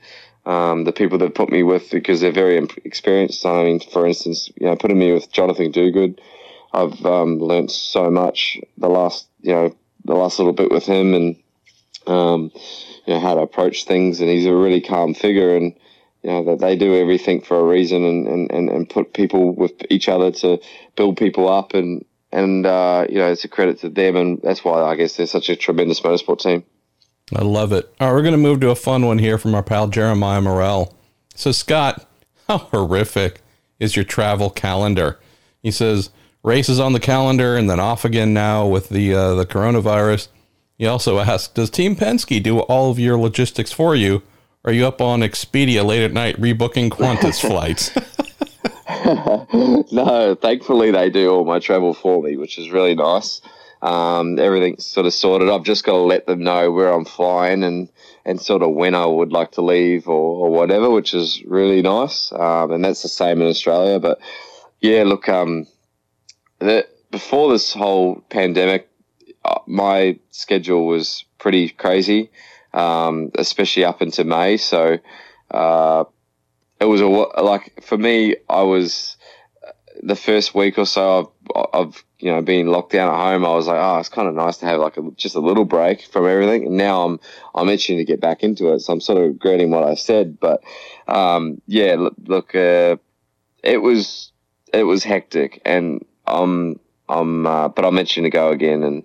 um, 0.46 0.86
the 0.86 0.94
people 0.94 1.18
that 1.18 1.36
put 1.36 1.52
me 1.52 1.64
with 1.64 1.92
because 1.92 2.22
they're 2.22 2.32
very 2.32 2.66
experienced. 2.86 3.46
I 3.46 3.64
mean, 3.66 3.82
for 3.82 4.08
instance, 4.08 4.50
you 4.60 4.68
know, 4.68 4.78
putting 4.78 4.98
me 4.98 5.12
with 5.12 5.32
Jonathan 5.34 5.72
Diuguid, 5.72 6.22
I've 6.72 7.06
um, 7.06 7.40
learned 7.40 7.72
so 7.72 8.10
much 8.10 8.58
the 8.78 8.90
last 8.90 9.28
you 9.42 9.54
know 9.54 9.76
the 10.06 10.16
last 10.16 10.40
little 10.40 10.54
bit 10.54 10.72
with 10.72 10.86
him, 10.86 11.14
and 11.14 11.36
um, 12.08 12.52
you 13.06 13.16
know 13.16 13.20
how 13.20 13.34
to 13.34 13.42
approach 13.42 13.84
things, 13.84 14.22
and 14.22 14.30
he's 14.30 14.46
a 14.46 14.56
really 14.56 14.80
calm 14.80 15.14
figure 15.14 15.58
and 15.58 15.76
you 16.24 16.30
know 16.30 16.44
that 16.46 16.60
they 16.60 16.76
do 16.76 16.96
everything 16.96 17.42
for 17.42 17.60
a 17.60 17.64
reason 17.64 18.04
and, 18.04 18.28
and, 18.28 18.52
and, 18.52 18.70
and 18.70 18.90
put 18.90 19.14
people 19.14 19.54
with 19.54 19.72
each 19.90 20.10
other 20.10 20.32
to 20.32 20.60
build 20.96 21.18
people 21.18 21.50
up 21.50 21.74
and 21.74 22.06
and 22.32 22.66
uh, 22.66 23.06
you 23.10 23.18
know 23.18 23.32
it's 23.32 23.44
a 23.44 23.48
credit 23.48 23.80
to 23.80 23.90
them 23.90 24.16
and 24.16 24.42
that's 24.42 24.64
why 24.64 24.82
I 24.84 24.96
guess 24.96 25.16
they're 25.16 25.28
such 25.28 25.50
a 25.50 25.56
tremendous 25.56 26.02
motorsport 26.02 26.42
team. 26.42 26.64
I 27.36 27.44
love 27.44 27.72
it. 27.74 27.94
All 28.00 28.08
right, 28.08 28.14
we're 28.14 28.24
going 28.24 28.34
to 28.34 28.40
move 28.40 28.60
to 28.62 28.72
a 28.72 28.76
fun 28.76 29.06
one 29.06 29.20
here 29.20 29.38
from 29.38 29.54
our 29.54 29.64
pal 29.64 29.88
Jeremiah 29.88 30.42
Morel. 30.42 30.96
So 31.36 31.52
Scott, 31.52 32.08
how 32.48 32.58
horrific 32.58 33.42
is 33.80 33.96
your 33.96 34.06
travel 34.06 34.50
calendar? 34.50 35.20
He 35.62 35.72
says 35.72 36.10
races 36.44 36.80
on 36.80 36.94
the 36.94 37.00
calendar 37.00 37.56
and 37.56 37.70
then 37.70 37.80
off 37.80 38.06
again 38.06 38.34
now 38.34 38.66
with 38.68 38.90
the 38.90 39.14
uh, 39.14 39.36
the 39.36 39.46
coronavirus. 39.46 40.28
He 40.78 40.86
also 40.86 41.20
asked, 41.20 41.56
"Does 41.56 41.70
Team 41.70 41.96
Penske 41.96 42.42
do 42.42 42.60
all 42.60 42.92
of 42.92 43.00
your 43.00 43.18
logistics 43.18 43.72
for 43.72 43.96
you? 43.96 44.22
Are 44.66 44.74
you 44.74 44.86
up 44.86 45.02
on 45.02 45.22
Expedia 45.22 45.86
late 45.86 46.04
at 46.04 46.12
night 46.12 46.36
rebooking 46.40 46.90
Qantas 46.90 47.40
flights?" 47.48 47.92
no, 49.92 50.36
thankfully 50.36 50.92
they 50.92 51.10
do 51.10 51.30
all 51.30 51.46
my 51.46 51.60
travel 51.60 51.94
for 51.94 52.22
me, 52.22 52.36
which 52.36 52.58
is 52.58 52.70
really 52.70 52.96
nice. 52.96 53.42
Um, 53.82 54.38
everything's 54.38 54.86
sort 54.86 55.06
of 55.06 55.14
sorted. 55.14 55.50
I've 55.50 55.64
just 55.64 55.86
got 55.86 55.94
to 55.94 56.00
let 56.00 56.28
them 56.28 56.44
know 56.44 56.72
where 56.72 56.90
I'm 56.90 57.06
flying 57.06 57.64
and, 57.64 57.90
and 58.26 58.42
sort 58.42 58.62
of 58.62 58.72
when 58.72 58.94
I 58.94 59.06
would 59.06 59.32
like 59.32 59.52
to 59.54 59.62
leave 59.62 60.08
or, 60.08 60.48
or 60.48 60.50
whatever, 60.50 60.90
which 60.90 61.14
is 61.14 61.42
really 61.46 61.82
nice. 61.82 62.32
Um, 62.34 62.72
and 62.72 62.84
that's 62.84 63.04
the 63.04 63.10
same 63.10 63.42
in 63.42 63.48
Australia. 63.48 64.00
But 64.00 64.20
yeah, 64.82 65.04
look, 65.04 65.30
um, 65.30 65.66
the, 66.60 66.86
before 67.12 67.52
this 67.52 67.74
whole 67.74 68.22
pandemic, 68.30 68.90
uh, 69.46 69.60
my 69.66 70.20
schedule 70.32 70.86
was 70.86 71.24
pretty 71.38 71.70
crazy, 71.70 72.30
um, 72.74 73.32
especially 73.36 73.86
up 73.86 74.02
into 74.02 74.24
May. 74.24 74.58
So, 74.58 75.00
uh, 75.52 76.04
it 76.80 76.86
was 76.86 77.02
a, 77.02 77.08
like 77.08 77.84
for 77.84 77.98
me, 77.98 78.38
I 78.48 78.62
was 78.62 79.18
the 80.02 80.16
first 80.16 80.56
week 80.56 80.78
or 80.78 80.86
so 80.86 81.34
of, 81.56 81.68
of 81.74 82.04
you 82.20 82.32
know 82.32 82.42
being 82.42 82.68
locked 82.68 82.92
down 82.92 83.10
at 83.14 83.18
home. 83.18 83.46
I 83.46 83.54
was 83.54 83.68
like, 83.68 83.80
oh, 83.80 84.00
it's 84.00 84.10
kind 84.10 84.28
of 84.28 84.34
nice 84.34 84.58
to 84.58 84.66
have 84.66 84.80
like 84.80 84.98
a, 84.98 85.12
just 85.12 85.36
a 85.36 85.40
little 85.40 85.66
break 85.66 86.04
from 86.04 86.26
everything. 86.26 86.68
And 86.68 86.78
now 86.78 87.04
I'm 87.06 87.20
I'm 87.54 87.70
itching 87.70 87.98
to 87.98 88.06
get 88.06 88.22
back 88.22 88.44
into 88.44 88.72
it. 88.74 88.80
So 88.80 88.94
I'm 88.94 89.02
sort 89.02 89.18
of 89.18 89.26
regretting 89.26 89.72
what 89.72 89.84
I 89.84 89.96
said. 89.96 90.40
But 90.40 90.64
um, 91.08 91.62
yeah, 91.68 91.96
look, 91.96 92.16
look 92.26 92.56
uh, 92.56 92.98
it 93.64 93.82
was 93.82 94.32
it 94.74 94.84
was 94.84 95.04
hectic, 95.04 95.62
and 95.66 96.06
I'm 96.26 96.80
I'm 97.10 97.46
uh, 97.46 97.68
but 97.70 97.86
I'm 97.86 97.98
itching 97.98 98.24
to 98.24 98.30
go 98.30 98.52
again. 98.52 98.84
And 98.84 99.04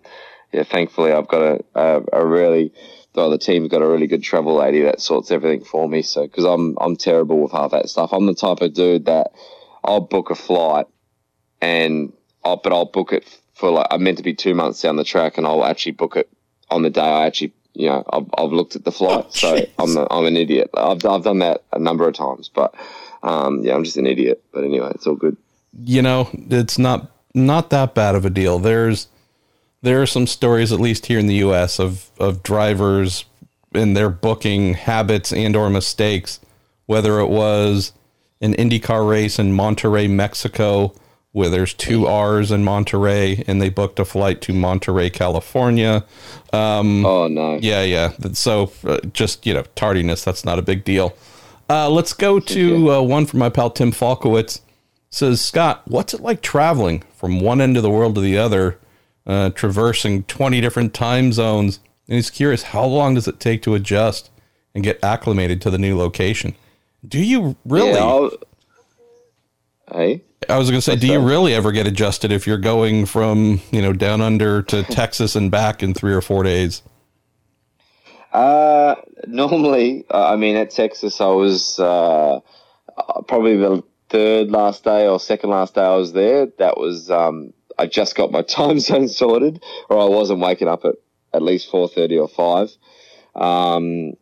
yeah, 0.53 0.63
thankfully 0.63 1.13
I've 1.13 1.29
got 1.29 1.43
a 1.43 1.65
a, 1.75 2.03
a 2.13 2.27
really 2.27 2.73
oh, 3.17 3.31
the 3.31 3.39
team's 3.39 3.69
got 3.69 3.83
a 3.83 3.89
really 3.89 4.07
good 4.07 4.23
travel 4.23 4.57
lady 4.57 4.83
that 4.83 5.01
sorts 5.01 5.31
everything 5.31 5.65
for 5.65 5.89
me. 5.89 6.03
So 6.03 6.23
because 6.23 6.45
I'm 6.45 6.77
I'm 6.81 6.97
terrible 6.97 7.41
with 7.41 7.53
half 7.53 7.71
that 7.73 7.89
stuff. 7.89 8.13
I'm 8.13 8.27
the 8.27 8.35
type 8.35 8.61
of 8.61 8.75
dude 8.75 9.07
that 9.07 9.33
I'll 9.85 10.01
book 10.01 10.31
a 10.31 10.35
flight 10.35 10.87
and 11.61 12.13
I'll, 12.45 12.57
but 12.57 12.73
I'll 12.73 12.87
book 12.87 13.13
it 13.13 13.25
for 13.55 13.71
like 13.71 13.87
I'm 13.91 14.03
meant 14.03 14.19
to 14.19 14.25
be 14.25 14.35
two 14.35 14.55
months 14.55 14.83
down 14.83 14.97
the 14.97 15.05
track 15.05 15.39
and 15.39 15.47
I'll 15.47 15.65
actually 15.65 15.93
book 15.93 16.17
it 16.17 16.29
on 16.71 16.83
the 16.83 16.91
day 16.91 17.01
I 17.01 17.27
actually 17.27 17.53
you 17.75 17.89
know 17.89 18.05
I've, 18.11 18.27
I've 18.37 18.53
looked 18.53 18.77
at 18.77 18.85
the 18.85 18.93
flight. 18.93 19.27
Oh, 19.27 19.31
so 19.31 19.67
I'm 19.79 19.97
a, 19.97 20.07
I'm 20.11 20.27
an 20.27 20.37
idiot. 20.37 20.71
I've 20.75 21.05
I've 21.05 21.25
done 21.25 21.39
that 21.39 21.65
a 21.73 21.79
number 21.79 22.09
of 22.09 22.15
times, 22.15 22.51
but 22.53 22.75
um, 23.23 23.65
yeah, 23.65 23.75
I'm 23.75 23.85
just 23.85 23.97
an 23.97 24.07
idiot. 24.07 24.43
But 24.53 24.65
anyway, 24.65 24.91
it's 24.95 25.07
all 25.07 25.15
good. 25.15 25.37
You 25.83 26.03
know, 26.03 26.29
it's 26.33 26.79
not 26.79 27.11
not 27.35 27.71
that 27.71 27.95
bad 27.95 28.15
of 28.15 28.25
a 28.25 28.31
deal. 28.31 28.59
There's 28.59 29.09
there 29.85 30.01
are 30.01 30.07
some 30.07 30.27
stories, 30.27 30.73
at 30.73 30.81
least 30.81 31.07
here 31.07 31.19
in 31.19 31.27
the 31.27 31.37
U.S., 31.37 31.79
of 31.79 32.11
of 32.19 32.43
drivers 32.43 33.27
and 33.73 33.97
their 33.97 34.09
booking 34.09 34.75
habits 34.75 35.33
and 35.33 35.55
or 35.55 35.69
mistakes, 35.69 36.41
whether 36.87 37.21
it 37.21 37.29
was 37.29 37.93
an 38.41 38.55
IndyCar 38.55 39.09
race 39.09 39.39
in 39.39 39.53
Monterrey, 39.53 40.09
Mexico, 40.09 40.95
where 41.33 41.51
there's 41.51 41.75
two 41.75 42.07
R's 42.07 42.51
in 42.51 42.65
Monterrey, 42.65 43.45
and 43.47 43.61
they 43.61 43.69
booked 43.69 43.99
a 43.99 44.05
flight 44.05 44.41
to 44.43 44.55
Monterey, 44.55 45.11
California. 45.11 46.05
Um, 46.53 47.05
oh 47.05 47.29
no! 47.29 47.59
Yeah, 47.61 47.83
yeah. 47.83 48.13
So 48.33 48.73
uh, 48.85 49.01
just 49.13 49.47
you 49.47 49.53
know, 49.53 49.65
tardiness. 49.75 50.25
That's 50.25 50.47
not 50.47 50.59
a 50.59 50.63
big 50.63 50.85
deal. 50.85 51.15
Uh, 51.69 51.91
let's 51.91 52.15
go 52.15 52.41
to 52.41 52.91
uh, 52.93 53.03
one 53.03 53.27
from 53.27 53.41
my 53.41 53.51
pal 53.51 53.71
Tim 53.71 53.93
Falkowitz. 53.93 54.61
Says 55.11 55.41
Scott, 55.45 55.83
what's 55.87 56.13
it 56.13 56.23
like 56.23 56.43
traveling 56.43 57.05
from 57.15 57.39
one 57.39 57.61
end 57.61 57.77
of 57.77 57.85
the 57.85 57.91
world 57.91 58.17
to 58.17 58.21
the 58.21 58.37
other 58.37 58.81
uh, 59.27 59.51
traversing 59.51 60.25
20 60.25 60.61
different 60.61 60.95
time 60.95 61.33
zones. 61.33 61.81
And 62.09 62.17
he's 62.17 62.31
curious 62.31 62.63
how 62.65 62.85
long 62.85 63.15
does 63.15 63.27
it 63.29 63.41
take 63.41 63.63
to 63.63 63.75
adjust 63.75 64.31
and 64.75 64.85
get 64.85 65.03
acclimated 65.03 65.61
to 65.63 65.71
the 65.71 65.79
new 65.79 65.97
location? 65.97 66.55
Do 67.07 67.21
you 67.21 67.57
really? 67.65 67.93
Yeah, 67.93 68.29
hey? 69.93 70.23
I 70.49 70.59
was 70.59 70.71
going 70.71 70.79
to 70.79 70.83
say, 70.83 70.97
do 70.97 71.07
you 71.07 71.21
really 71.21 71.55
ever 71.55 71.73
get 71.73 71.87
adjusted 71.87 72.31
if 72.31 72.47
you're 72.47 72.59
going 72.59 73.07
from, 73.07 73.61
you 73.71 73.81
know, 73.81 73.93
down 73.93 74.21
under 74.21 74.63
to 74.63 74.83
Texas 74.85 75.37
and 75.37 75.51
back 75.51 75.83
in 75.83 75.95
three 75.95 76.13
or 76.13 76.21
four 76.21 76.43
days? 76.43 76.83
Uh, 78.33 78.97
normally, 79.27 80.05
uh, 80.13 80.33
I 80.33 80.37
mean, 80.37 80.57
at 80.57 80.71
Texas, 80.71 81.21
I 81.21 81.29
was 81.29 81.79
uh, 81.79 82.41
probably 83.27 83.57
the 83.57 83.83
third 84.09 84.51
last 84.51 84.85
day 84.85 85.07
or 85.07 85.19
second 85.21 85.51
last 85.51 85.77
day 85.77 85.83
I 85.83 85.97
was 85.97 86.13
there. 86.13 86.47
That 86.59 86.77
was 86.77 87.11
um, 87.11 87.53
I 87.79 87.87
just 87.87 88.15
got 88.15 88.33
my 88.33 88.43
time 88.59 88.79
zone 88.79 89.09
sorted, 89.09 89.63
or 89.89 90.01
I 90.01 90.05
wasn't 90.05 90.41
waking 90.41 90.69
up 90.69 90.85
at 90.85 90.95
at 91.33 91.43
least 91.43 91.71
four 91.71 91.89
thirty 91.89 92.19
or 92.19 92.29
five. 92.29 92.71
Um, 93.35 94.15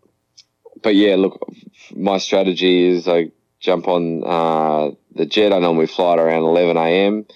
but 0.82 0.94
yeah, 0.94 1.16
look, 1.16 1.46
my 1.94 2.18
strategy 2.18 2.88
is 2.88 3.06
I 3.06 3.30
jump 3.60 3.86
on 3.88 4.22
uh, 4.24 4.94
the 5.14 5.26
jet. 5.26 5.52
I 5.52 5.58
normally 5.58 5.86
fly 5.86 6.14
at 6.14 6.18
around 6.18 6.42
eleven 6.42 6.76
a.m. 6.76 7.26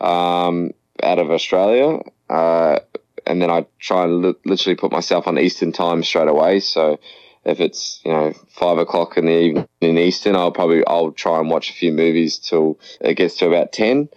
Um, 0.00 0.72
out 1.02 1.18
of 1.18 1.30
Australia, 1.30 2.00
uh, 2.30 2.78
and 3.26 3.42
then 3.42 3.50
I 3.50 3.66
try 3.78 4.04
and 4.04 4.22
li- 4.22 4.34
literally 4.44 4.76
put 4.76 4.92
myself 4.92 5.26
on 5.26 5.38
Eastern 5.38 5.72
time 5.72 6.02
straight 6.02 6.28
away. 6.28 6.60
So 6.60 6.98
if 7.44 7.60
it's 7.60 8.00
you 8.04 8.12
know 8.12 8.32
five 8.50 8.78
o'clock 8.78 9.16
in 9.16 9.26
the 9.26 9.38
evening 9.38 9.68
in 9.80 9.98
Eastern, 9.98 10.36
I'll 10.36 10.52
probably 10.52 10.86
I'll 10.86 11.12
try 11.12 11.38
and 11.38 11.50
watch 11.50 11.70
a 11.70 11.74
few 11.74 11.92
movies 11.92 12.38
till 12.38 12.78
it 13.00 13.14
gets 13.14 13.36
to 13.38 13.48
about 13.48 13.72
ten 13.72 14.08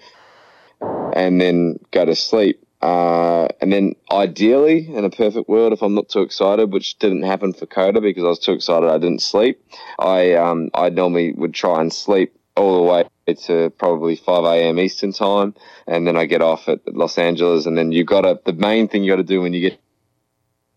and 0.81 1.39
then 1.39 1.79
go 1.91 2.05
to 2.05 2.15
sleep. 2.15 2.65
Uh, 2.81 3.47
and 3.59 3.73
then 3.73 3.93
ideally, 4.11 4.87
in 4.87 5.03
a 5.03 5.09
perfect 5.09 5.49
world, 5.49 5.73
if 5.73 5.81
I'm 5.81 5.95
not 5.95 6.07
too 6.07 6.21
excited, 6.21 6.71
which 6.71 6.97
didn't 6.97 7.23
happen 7.23 7.51
for 7.51 7.65
COTA 7.65 7.99
because 7.99 8.23
I 8.23 8.27
was 8.27 8.39
too 8.39 8.53
excited, 8.53 8.89
I 8.89 8.97
didn't 8.97 9.21
sleep. 9.21 9.61
I 9.99 10.35
um, 10.35 10.69
I 10.73 10.89
normally 10.89 11.33
would 11.33 11.53
try 11.53 11.81
and 11.81 11.91
sleep 11.91 12.33
all 12.55 12.77
the 12.77 12.91
way 12.91 13.03
to 13.33 13.69
probably 13.71 14.15
5 14.15 14.43
a.m. 14.43 14.79
Eastern 14.79 15.11
time, 15.11 15.55
and 15.87 16.07
then 16.07 16.15
I 16.15 16.25
get 16.25 16.41
off 16.41 16.69
at 16.69 16.79
Los 16.87 17.17
Angeles. 17.17 17.65
And 17.65 17.77
then 17.77 17.91
you 17.91 18.05
got 18.05 18.21
to 18.21 18.39
the 18.45 18.53
main 18.53 18.87
thing 18.87 19.03
you 19.03 19.11
got 19.11 19.17
to 19.17 19.23
do 19.23 19.41
when 19.41 19.53
you 19.53 19.69
get 19.69 19.79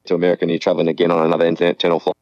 to 0.07 0.15
America 0.15 0.43
and 0.43 0.51
you're 0.51 0.59
traveling 0.59 0.89
again 0.89 1.13
on 1.13 1.25
another 1.25 1.47
internal 1.47 2.01
flight 2.01 2.17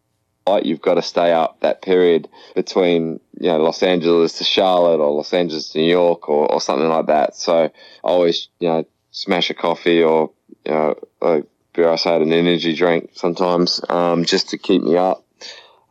you've 0.65 0.81
got 0.81 0.95
to 0.95 1.03
stay 1.03 1.33
up 1.33 1.61
that 1.61 1.83
period 1.83 2.29
between 2.55 3.21
you 3.41 3.49
know 3.49 3.59
Los 3.59 3.83
Angeles 3.83 4.35
to 4.39 4.45
Charlotte 4.45 5.01
or 5.01 5.11
Los 5.11 5.33
Angeles 5.33 5.71
to 5.71 5.79
New 5.79 5.91
York 5.91 6.29
or, 6.29 6.53
or 6.53 6.61
something 6.61 6.89
like 6.89 7.07
that. 7.07 7.35
So 7.35 7.65
I 7.65 7.71
always 8.05 8.49
you 8.61 8.69
know 8.69 8.85
smash 9.11 9.51
a 9.51 9.55
coffee 9.55 10.03
or 10.03 10.31
you 10.65 10.73
know 10.73 10.95
like 11.21 11.47
I 11.79 11.97
say 11.97 12.17
an 12.17 12.33
energy 12.33 12.75
drink 12.75 13.11
sometimes 13.15 13.81
um, 13.89 14.25
just 14.25 14.51
to 14.51 14.59
keep 14.59 14.83
me 14.83 14.97
up. 14.97 15.25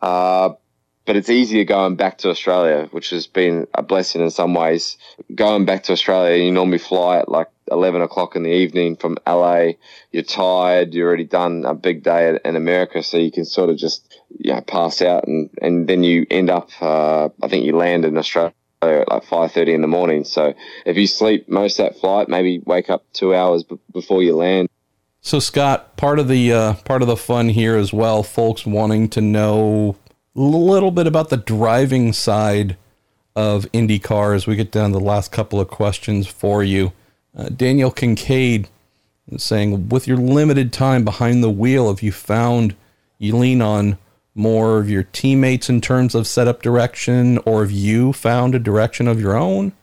Uh, 0.02 0.52
but 1.10 1.16
it's 1.16 1.32
easier 1.32 1.64
going 1.64 1.96
back 1.96 2.20
to 2.20 2.30
Australia, 2.30 2.88
which 2.92 3.10
has 3.10 3.26
been 3.26 3.66
a 3.74 3.82
blessing 3.82 4.22
in 4.22 4.30
some 4.30 4.54
ways. 4.54 4.96
Going 5.34 5.66
back 5.66 5.82
to 5.86 5.94
Australia, 5.94 6.44
you 6.44 6.52
normally 6.52 6.78
fly 6.78 7.18
at 7.18 7.30
like 7.30 7.48
11 7.72 8.04
o'clock 8.04 8.36
in 8.36 8.44
the 8.44 8.52
evening 8.52 8.96
from 8.96 9.18
LA. 9.26 9.72
You're 10.12 10.22
tired. 10.22 10.94
You've 10.94 11.08
already 11.08 11.24
done 11.24 11.66
a 11.66 11.74
big 11.74 12.04
day 12.04 12.38
in 12.46 12.56
America. 12.56 13.02
So 13.02 13.18
you 13.18 13.32
can 13.32 13.46
sort 13.46 13.72
of 13.72 13.78
just, 13.78 14.09
you 14.38 14.54
know, 14.54 14.62
pass 14.62 15.02
out 15.02 15.28
and, 15.28 15.50
and 15.62 15.88
then 15.88 16.04
you 16.04 16.26
end 16.30 16.50
up, 16.50 16.70
uh, 16.82 17.30
I 17.42 17.48
think 17.48 17.66
you 17.66 17.76
land 17.76 18.06
in 18.06 18.18
Australia 18.18 18.54
at 18.82 19.10
like 19.10 19.26
5.30 19.26 19.76
in 19.76 19.82
the 19.82 19.88
morning. 19.88 20.24
So 20.24 20.54
if 20.86 20.98
you 20.98 21.08
sleep 21.08 21.50
most 21.50 21.80
of 21.80 21.86
that 21.86 22.00
flight, 22.00 22.30
maybe 22.30 22.62
wake 22.66 22.90
up 22.90 23.04
two 23.14 23.36
hours 23.36 23.64
b- 23.64 23.80
before 23.92 24.24
you 24.24 24.36
land. 24.36 24.70
So 25.22 25.40
Scott, 25.40 25.98
part 25.98 26.18
of 26.18 26.30
the 26.30 26.54
uh, 26.54 26.74
part 26.86 27.02
of 27.02 27.10
the 27.10 27.18
fun 27.18 27.50
here 27.50 27.76
as 27.76 27.92
well, 27.92 28.24
folks 28.24 28.66
wanting 28.66 29.10
to 29.10 29.22
know 29.22 29.98
a 30.34 30.40
little 30.40 30.92
bit 30.92 31.08
about 31.08 31.30
the 31.30 31.36
driving 31.36 32.14
side 32.14 32.78
of 33.36 33.66
IndyCar 33.74 34.34
as 34.34 34.48
we 34.48 34.56
get 34.56 34.72
down 34.72 34.92
to 34.92 35.00
the 35.00 35.04
last 35.04 35.34
couple 35.34 35.60
of 35.60 35.68
questions 35.68 36.26
for 36.26 36.64
you. 36.64 36.94
Uh, 37.38 37.50
Daniel 37.50 37.92
Kincaid 37.92 38.70
saying, 39.38 39.90
with 39.90 40.08
your 40.08 40.18
limited 40.18 40.74
time 40.74 41.04
behind 41.04 41.44
the 41.44 41.50
wheel, 41.50 41.90
have 41.90 42.02
you 42.02 42.12
found 42.12 42.76
you 43.18 43.36
lean 43.36 43.62
on 43.62 43.98
more 44.40 44.80
of 44.80 44.90
your 44.90 45.04
teammates 45.04 45.70
in 45.70 45.82
terms 45.82 46.16
of 46.16 46.26
setup 46.26 46.62
direction, 46.62 47.38
or 47.40 47.62
have 47.62 47.72
you 47.72 48.14
found 48.14 48.56
a 48.56 48.60
direction 48.60 49.08
of 49.08 49.20
your 49.20 49.36
own? 49.36 49.74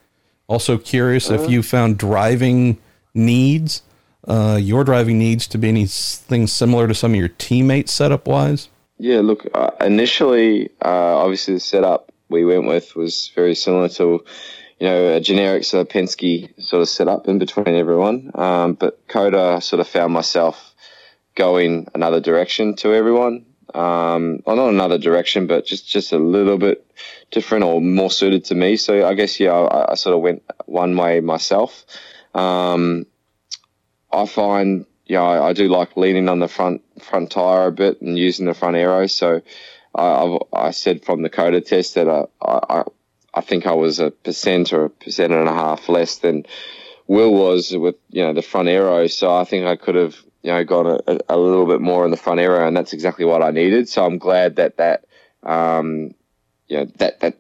Also 0.49 0.79
curious 0.79 1.31
uh, 1.31 1.35
if 1.35 1.51
you 1.51 1.63
found 1.63 1.99
driving 1.99 2.79
needs, 3.15 3.83
uh, 4.27 4.59
your 4.61 4.83
driving 4.83 5.19
needs 5.19 5.47
to 5.47 5.59
be 5.59 5.69
anything 5.69 6.47
similar 6.47 6.89
to 6.89 6.95
some 6.95 7.13
of 7.13 7.17
your 7.17 7.29
teammates 7.29 7.93
setup 7.93 8.27
wise. 8.27 8.69
Yeah, 8.99 9.21
look, 9.21 9.47
uh, 9.55 9.71
initially, 9.81 10.71
uh, 10.85 11.19
obviously 11.19 11.55
the 11.55 11.61
setup 11.61 12.11
we 12.29 12.45
went 12.45 12.67
with 12.67 12.97
was 12.97 13.31
very 13.35 13.55
similar 13.55 13.89
to 13.91 14.25
you 14.79 14.87
know, 14.87 15.17
a 15.17 15.21
generic 15.21 15.65
sort 15.65 15.87
of 15.87 15.93
Penske 15.93 16.51
sort 16.61 16.83
of 16.83 16.89
setup 16.89 17.29
in 17.29 17.39
between 17.39 17.69
everyone. 17.69 18.31
Um, 18.35 18.75
but 18.75 19.07
COTA 19.09 19.61
sort 19.63 19.81
of 19.81 19.89
found 19.89 20.13
myself 20.13 20.75
going 21.35 21.87
another 21.95 22.21
direction 22.21 22.77
to 22.77 22.93
everyone. 22.95 23.45
Um, 23.75 24.43
well, 24.47 24.57
not 24.57 24.69
another 24.69 24.99
direction, 24.99 25.47
but 25.47 25.67
just, 25.67 25.89
just 25.89 26.13
a 26.13 26.19
little 26.19 26.59
bit 26.59 26.87
different 27.31 27.65
or 27.65 27.81
more 27.81 28.11
suited 28.11 28.45
to 28.47 28.55
me. 28.55 28.77
So 28.77 29.07
I 29.07 29.15
guess, 29.15 29.39
yeah, 29.41 29.53
I, 29.53 29.93
I 29.93 29.95
sort 29.95 30.15
of 30.15 30.23
went 30.23 30.43
one 30.67 30.97
way 30.97 31.21
myself. 31.21 31.85
Um, 32.35 33.07
I 34.13 34.27
find, 34.27 34.87
you 35.07 35.17
know, 35.17 35.25
I, 35.25 35.49
I, 35.49 35.53
do 35.53 35.69
like 35.69 35.97
leaning 35.97 36.29
on 36.29 36.39
the 36.39 36.49
front 36.49 36.83
front 37.03 37.31
tire 37.31 37.67
a 37.67 37.73
bit 37.73 38.01
and 38.01 38.19
using 38.19 38.47
the 38.47 38.55
front 38.55 38.77
aero. 38.77 39.07
So 39.07 39.43
I, 39.95 40.39
I 40.53 40.71
said 40.71 41.05
from 41.05 41.23
the 41.23 41.31
COTA 41.31 41.63
test 41.63 41.95
that 41.95 42.09
I, 42.09 42.25
I, 42.43 42.85
I 43.35 43.41
think 43.41 43.67
I 43.67 43.73
was 43.73 44.01
a 44.01 44.11
percent 44.11 44.73
or 44.73 44.87
a 44.87 44.91
percent 44.91 45.33
and 45.33 45.49
a 45.49 45.53
half 45.53 45.89
less 45.89 46.19
than 46.19 46.47
Will 47.07 47.33
was 47.33 47.77
with 47.77 47.97
you 48.11 48.23
know 48.23 48.33
the 48.33 48.43
front 48.43 48.69
aero. 48.69 49.07
So 49.07 49.35
I 49.35 49.45
think 49.45 49.67
I 49.67 49.77
could 49.77 49.95
have 49.95 50.17
you 50.47 50.53
know 50.53 50.63
got 50.65 50.87
a, 50.87 51.19
a 51.29 51.37
little 51.37 51.67
bit 51.67 51.81
more 51.81 52.05
in 52.05 52.13
the 52.13 52.17
front 52.17 52.39
aero, 52.39 52.67
and 52.67 52.77
that's 52.77 52.93
exactly 52.93 53.25
what 53.25 53.43
I 53.43 53.51
needed. 53.51 53.89
So 53.89 54.07
I'm 54.07 54.17
glad 54.17 54.57
that 54.57 54.77
that 54.77 55.05
um, 55.43 56.15
you 56.69 56.77
know 56.79 56.85
that 56.99 57.19
that 57.21 57.39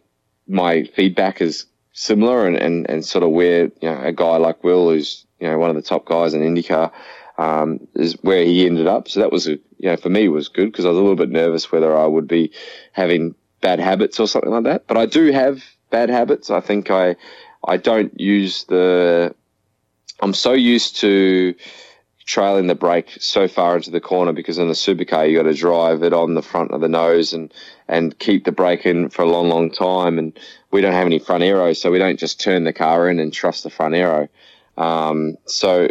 my 0.48 0.82
feedback 0.82 1.40
is 1.40 1.66
similar 1.92 2.46
and, 2.46 2.57
and, 2.57 2.90
and 2.90 3.04
sort 3.04 3.22
of 3.22 3.30
where 3.30 3.66
you 3.80 3.88
know 3.88 4.00
a 4.02 4.12
guy 4.12 4.38
like 4.38 4.64
Will, 4.64 4.90
who's 4.90 5.24
you 5.38 5.48
know 5.48 5.57
one 5.57 5.70
of 5.70 5.76
the 5.76 5.82
top 5.82 6.04
guys 6.04 6.34
in 6.34 6.40
IndyCar, 6.42 6.90
um, 7.38 7.86
is 7.94 8.14
where 8.22 8.44
he 8.44 8.66
ended 8.66 8.88
up. 8.88 9.07
So 9.09 9.20
that 9.20 9.30
was 9.30 9.46
a 9.46 9.52
you 9.52 9.88
know 9.88 9.96
for 9.96 10.11
me 10.11 10.26
was 10.26 10.48
good 10.48 10.72
because 10.72 10.84
I 10.84 10.88
was 10.88 10.98
a 10.98 11.00
little 11.00 11.14
bit 11.14 11.30
nervous 11.30 11.70
whether 11.70 11.96
I 11.96 12.07
would 12.07 12.26
be 12.26 12.50
having 12.90 13.36
bad 13.61 13.78
habits 13.78 14.18
or 14.18 14.26
something 14.26 14.50
like 14.50 14.64
that. 14.64 14.88
But 14.88 14.96
I 14.96 15.07
do 15.07 15.30
have 15.30 15.62
bad 15.90 16.11
habits. 16.11 16.50
I 16.50 16.61
think 16.61 16.90
I 16.90 17.14
I 17.68 17.76
don't 17.76 18.18
use 18.18 18.64
the. 18.64 19.32
I'm 20.20 20.34
so 20.34 20.54
used 20.54 20.96
to 21.02 21.54
trailing 22.27 22.66
the 22.66 22.74
brake 22.74 23.16
so 23.20 23.47
far 23.47 23.77
into 23.77 23.91
the 23.91 24.01
corner 24.01 24.33
because 24.33 24.59
in 24.59 24.66
the 24.66 24.74
supercar 24.74 25.31
you 25.31 25.39
got 25.39 25.45
to 25.45 25.55
drive 25.55 26.03
it 26.03 26.12
on 26.12 26.35
the 26.35 26.43
front 26.43 26.72
of 26.72 26.81
the 26.81 26.89
nose 26.89 27.33
and 27.33 27.55
and 27.87 28.18
keep 28.18 28.45
the 28.45 28.53
brake 28.53 28.85
in 28.85 29.09
for 29.09 29.22
a 29.22 29.31
long 29.31 29.49
long 29.49 29.70
time 29.70 30.18
and 30.18 30.37
we 30.72 30.81
don't 30.81 30.93
have 30.93 31.07
any 31.07 31.20
front 31.20 31.45
aeros 31.45 31.77
so 31.77 31.91
we 31.91 32.01
don't 32.01 32.18
just 32.18 32.41
turn 32.41 32.64
the 32.64 32.72
car 32.72 33.09
in 33.09 33.20
and 33.20 33.33
trust 33.33 33.62
the 33.62 33.70
front 33.70 33.95
aero 33.95 34.29
um, 34.77 35.37
so 35.47 35.89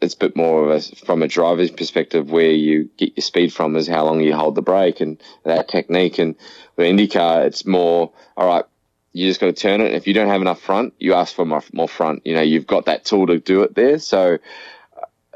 it's 0.00 0.14
a 0.14 0.18
bit 0.18 0.36
more 0.36 0.64
of 0.64 0.70
a 0.70 0.96
from 1.04 1.20
a 1.20 1.28
driver's 1.28 1.70
perspective 1.70 2.30
where 2.30 2.52
you 2.52 2.88
get 2.96 3.16
your 3.16 3.22
speed 3.22 3.52
from 3.52 3.74
is 3.74 3.88
how 3.88 4.04
long 4.04 4.20
you 4.20 4.34
hold 4.34 4.54
the 4.54 4.62
brake 4.62 5.00
and 5.00 5.20
that 5.42 5.68
technique 5.68 6.18
and 6.18 6.36
with 6.76 6.86
IndyCar 6.86 7.44
it's 7.44 7.66
more 7.66 8.12
all 8.36 8.46
right 8.46 8.64
you 9.12 9.28
just 9.28 9.40
got 9.40 9.46
to 9.46 9.52
turn 9.52 9.82
it. 9.82 9.92
If 9.92 10.06
you 10.06 10.14
don't 10.14 10.28
have 10.28 10.40
enough 10.40 10.58
front, 10.58 10.94
you 10.98 11.12
ask 11.12 11.34
for 11.34 11.44
more, 11.44 11.62
more 11.74 11.86
front. 11.86 12.26
You 12.26 12.34
know, 12.34 12.40
you've 12.40 12.66
got 12.66 12.86
that 12.86 13.04
tool 13.04 13.26
to 13.26 13.38
do 13.38 13.62
it 13.62 13.74
there. 13.74 13.98
So 13.98 14.38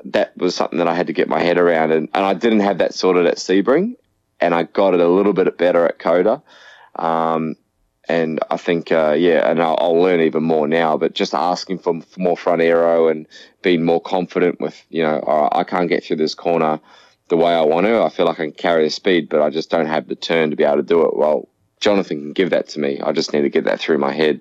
that 0.04 0.36
was 0.36 0.54
something 0.54 0.78
that 0.78 0.88
I 0.88 0.94
had 0.94 1.06
to 1.06 1.12
get 1.12 1.28
my 1.28 1.40
head 1.40 1.58
around, 1.58 1.92
and, 1.92 2.08
and 2.14 2.24
I 2.24 2.34
didn't 2.34 2.60
have 2.60 2.78
that 2.78 2.94
sorted 2.94 3.26
at 3.26 3.36
Sebring, 3.36 3.96
and 4.40 4.54
I 4.54 4.64
got 4.64 4.94
it 4.94 5.00
a 5.00 5.08
little 5.08 5.32
bit 5.32 5.56
better 5.58 5.86
at 5.86 5.98
COTA. 5.98 6.42
Um, 6.96 7.56
and 8.08 8.40
I 8.50 8.56
think, 8.56 8.92
uh, 8.92 9.16
yeah, 9.18 9.50
and 9.50 9.60
I'll, 9.60 9.76
I'll, 9.80 10.00
learn 10.00 10.20
even 10.20 10.44
more 10.44 10.68
now. 10.68 10.96
But 10.96 11.14
just 11.14 11.34
asking 11.34 11.78
for, 11.78 12.00
for, 12.02 12.20
more 12.20 12.36
front 12.36 12.62
aero 12.62 13.08
and 13.08 13.26
being 13.62 13.84
more 13.84 14.00
confident 14.00 14.60
with, 14.60 14.80
you 14.90 15.02
know, 15.02 15.50
I 15.52 15.64
can't 15.64 15.88
get 15.88 16.04
through 16.04 16.16
this 16.16 16.34
corner 16.34 16.78
the 17.28 17.36
way 17.36 17.52
I 17.52 17.62
want 17.62 17.86
to. 17.86 18.02
I 18.02 18.08
feel 18.08 18.26
like 18.26 18.38
I 18.38 18.44
can 18.44 18.52
carry 18.52 18.84
the 18.84 18.90
speed, 18.90 19.28
but 19.28 19.42
I 19.42 19.50
just 19.50 19.70
don't 19.70 19.86
have 19.86 20.06
the 20.06 20.14
turn 20.14 20.50
to 20.50 20.56
be 20.56 20.62
able 20.62 20.76
to 20.76 20.82
do 20.82 21.04
it. 21.04 21.16
Well, 21.16 21.48
Jonathan 21.80 22.20
can 22.20 22.32
give 22.32 22.50
that 22.50 22.68
to 22.68 22.80
me. 22.80 23.00
I 23.00 23.12
just 23.12 23.32
need 23.32 23.42
to 23.42 23.50
get 23.50 23.64
that 23.64 23.80
through 23.80 23.98
my 23.98 24.12
head. 24.12 24.40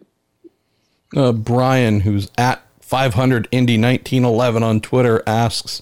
Uh, 1.16 1.32
Brian, 1.32 2.01
who's 2.01 2.30
at 2.38 2.62
500 2.86 3.47
Indy 3.51 3.79
1911 3.79 4.61
on 4.61 4.79
Twitter 4.79 5.23
asks, 5.25 5.81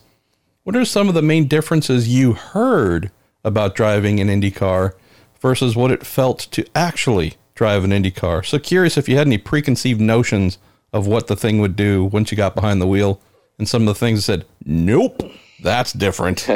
What 0.63 0.77
are 0.77 0.85
some 0.85 1.09
of 1.09 1.13
the 1.13 1.21
main 1.21 1.49
differences 1.49 2.07
you 2.07 2.31
heard 2.31 3.11
about 3.43 3.75
driving 3.75 4.21
an 4.21 4.29
Indy 4.29 4.51
car 4.51 4.95
versus 5.41 5.75
what 5.75 5.91
it 5.91 6.05
felt 6.05 6.39
to 6.51 6.65
actually 6.73 7.33
drive 7.55 7.83
an 7.83 7.91
Indy 7.91 8.09
car? 8.09 8.41
So 8.41 8.57
curious 8.57 8.95
if 8.95 9.09
you 9.09 9.17
had 9.17 9.27
any 9.27 9.37
preconceived 9.37 9.99
notions 9.99 10.57
of 10.93 11.05
what 11.05 11.27
the 11.27 11.35
thing 11.35 11.59
would 11.59 11.75
do 11.75 12.05
once 12.05 12.31
you 12.31 12.37
got 12.37 12.55
behind 12.55 12.81
the 12.81 12.87
wheel 12.87 13.19
and 13.59 13.67
some 13.67 13.81
of 13.81 13.87
the 13.87 13.99
things 13.99 14.23
said, 14.23 14.45
Nope, 14.63 15.29
that's 15.61 15.91
different. 15.91 16.47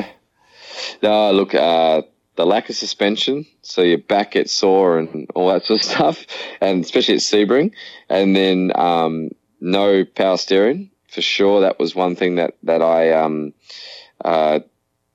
no, 1.03 1.31
look, 1.33 1.55
uh, 1.55 2.03
the 2.37 2.45
lack 2.45 2.69
of 2.69 2.77
suspension, 2.77 3.45
so 3.63 3.81
your 3.81 3.97
back 3.97 4.31
gets 4.31 4.53
sore 4.53 4.97
and 4.97 5.29
all 5.35 5.49
that 5.49 5.65
sort 5.65 5.81
of 5.81 5.85
stuff, 5.91 6.25
and 6.61 6.85
especially 6.85 7.15
at 7.15 7.19
Sebring, 7.19 7.73
and 8.07 8.33
then 8.33 8.71
um, 8.75 9.31
no 9.59 10.05
power 10.05 10.37
steering 10.37 10.91
for 11.09 11.21
sure. 11.21 11.61
That 11.61 11.79
was 11.79 11.95
one 11.95 12.15
thing 12.15 12.35
that 12.35 12.55
that 12.63 12.81
I 12.81 13.11
um, 13.11 13.53
uh, 14.23 14.59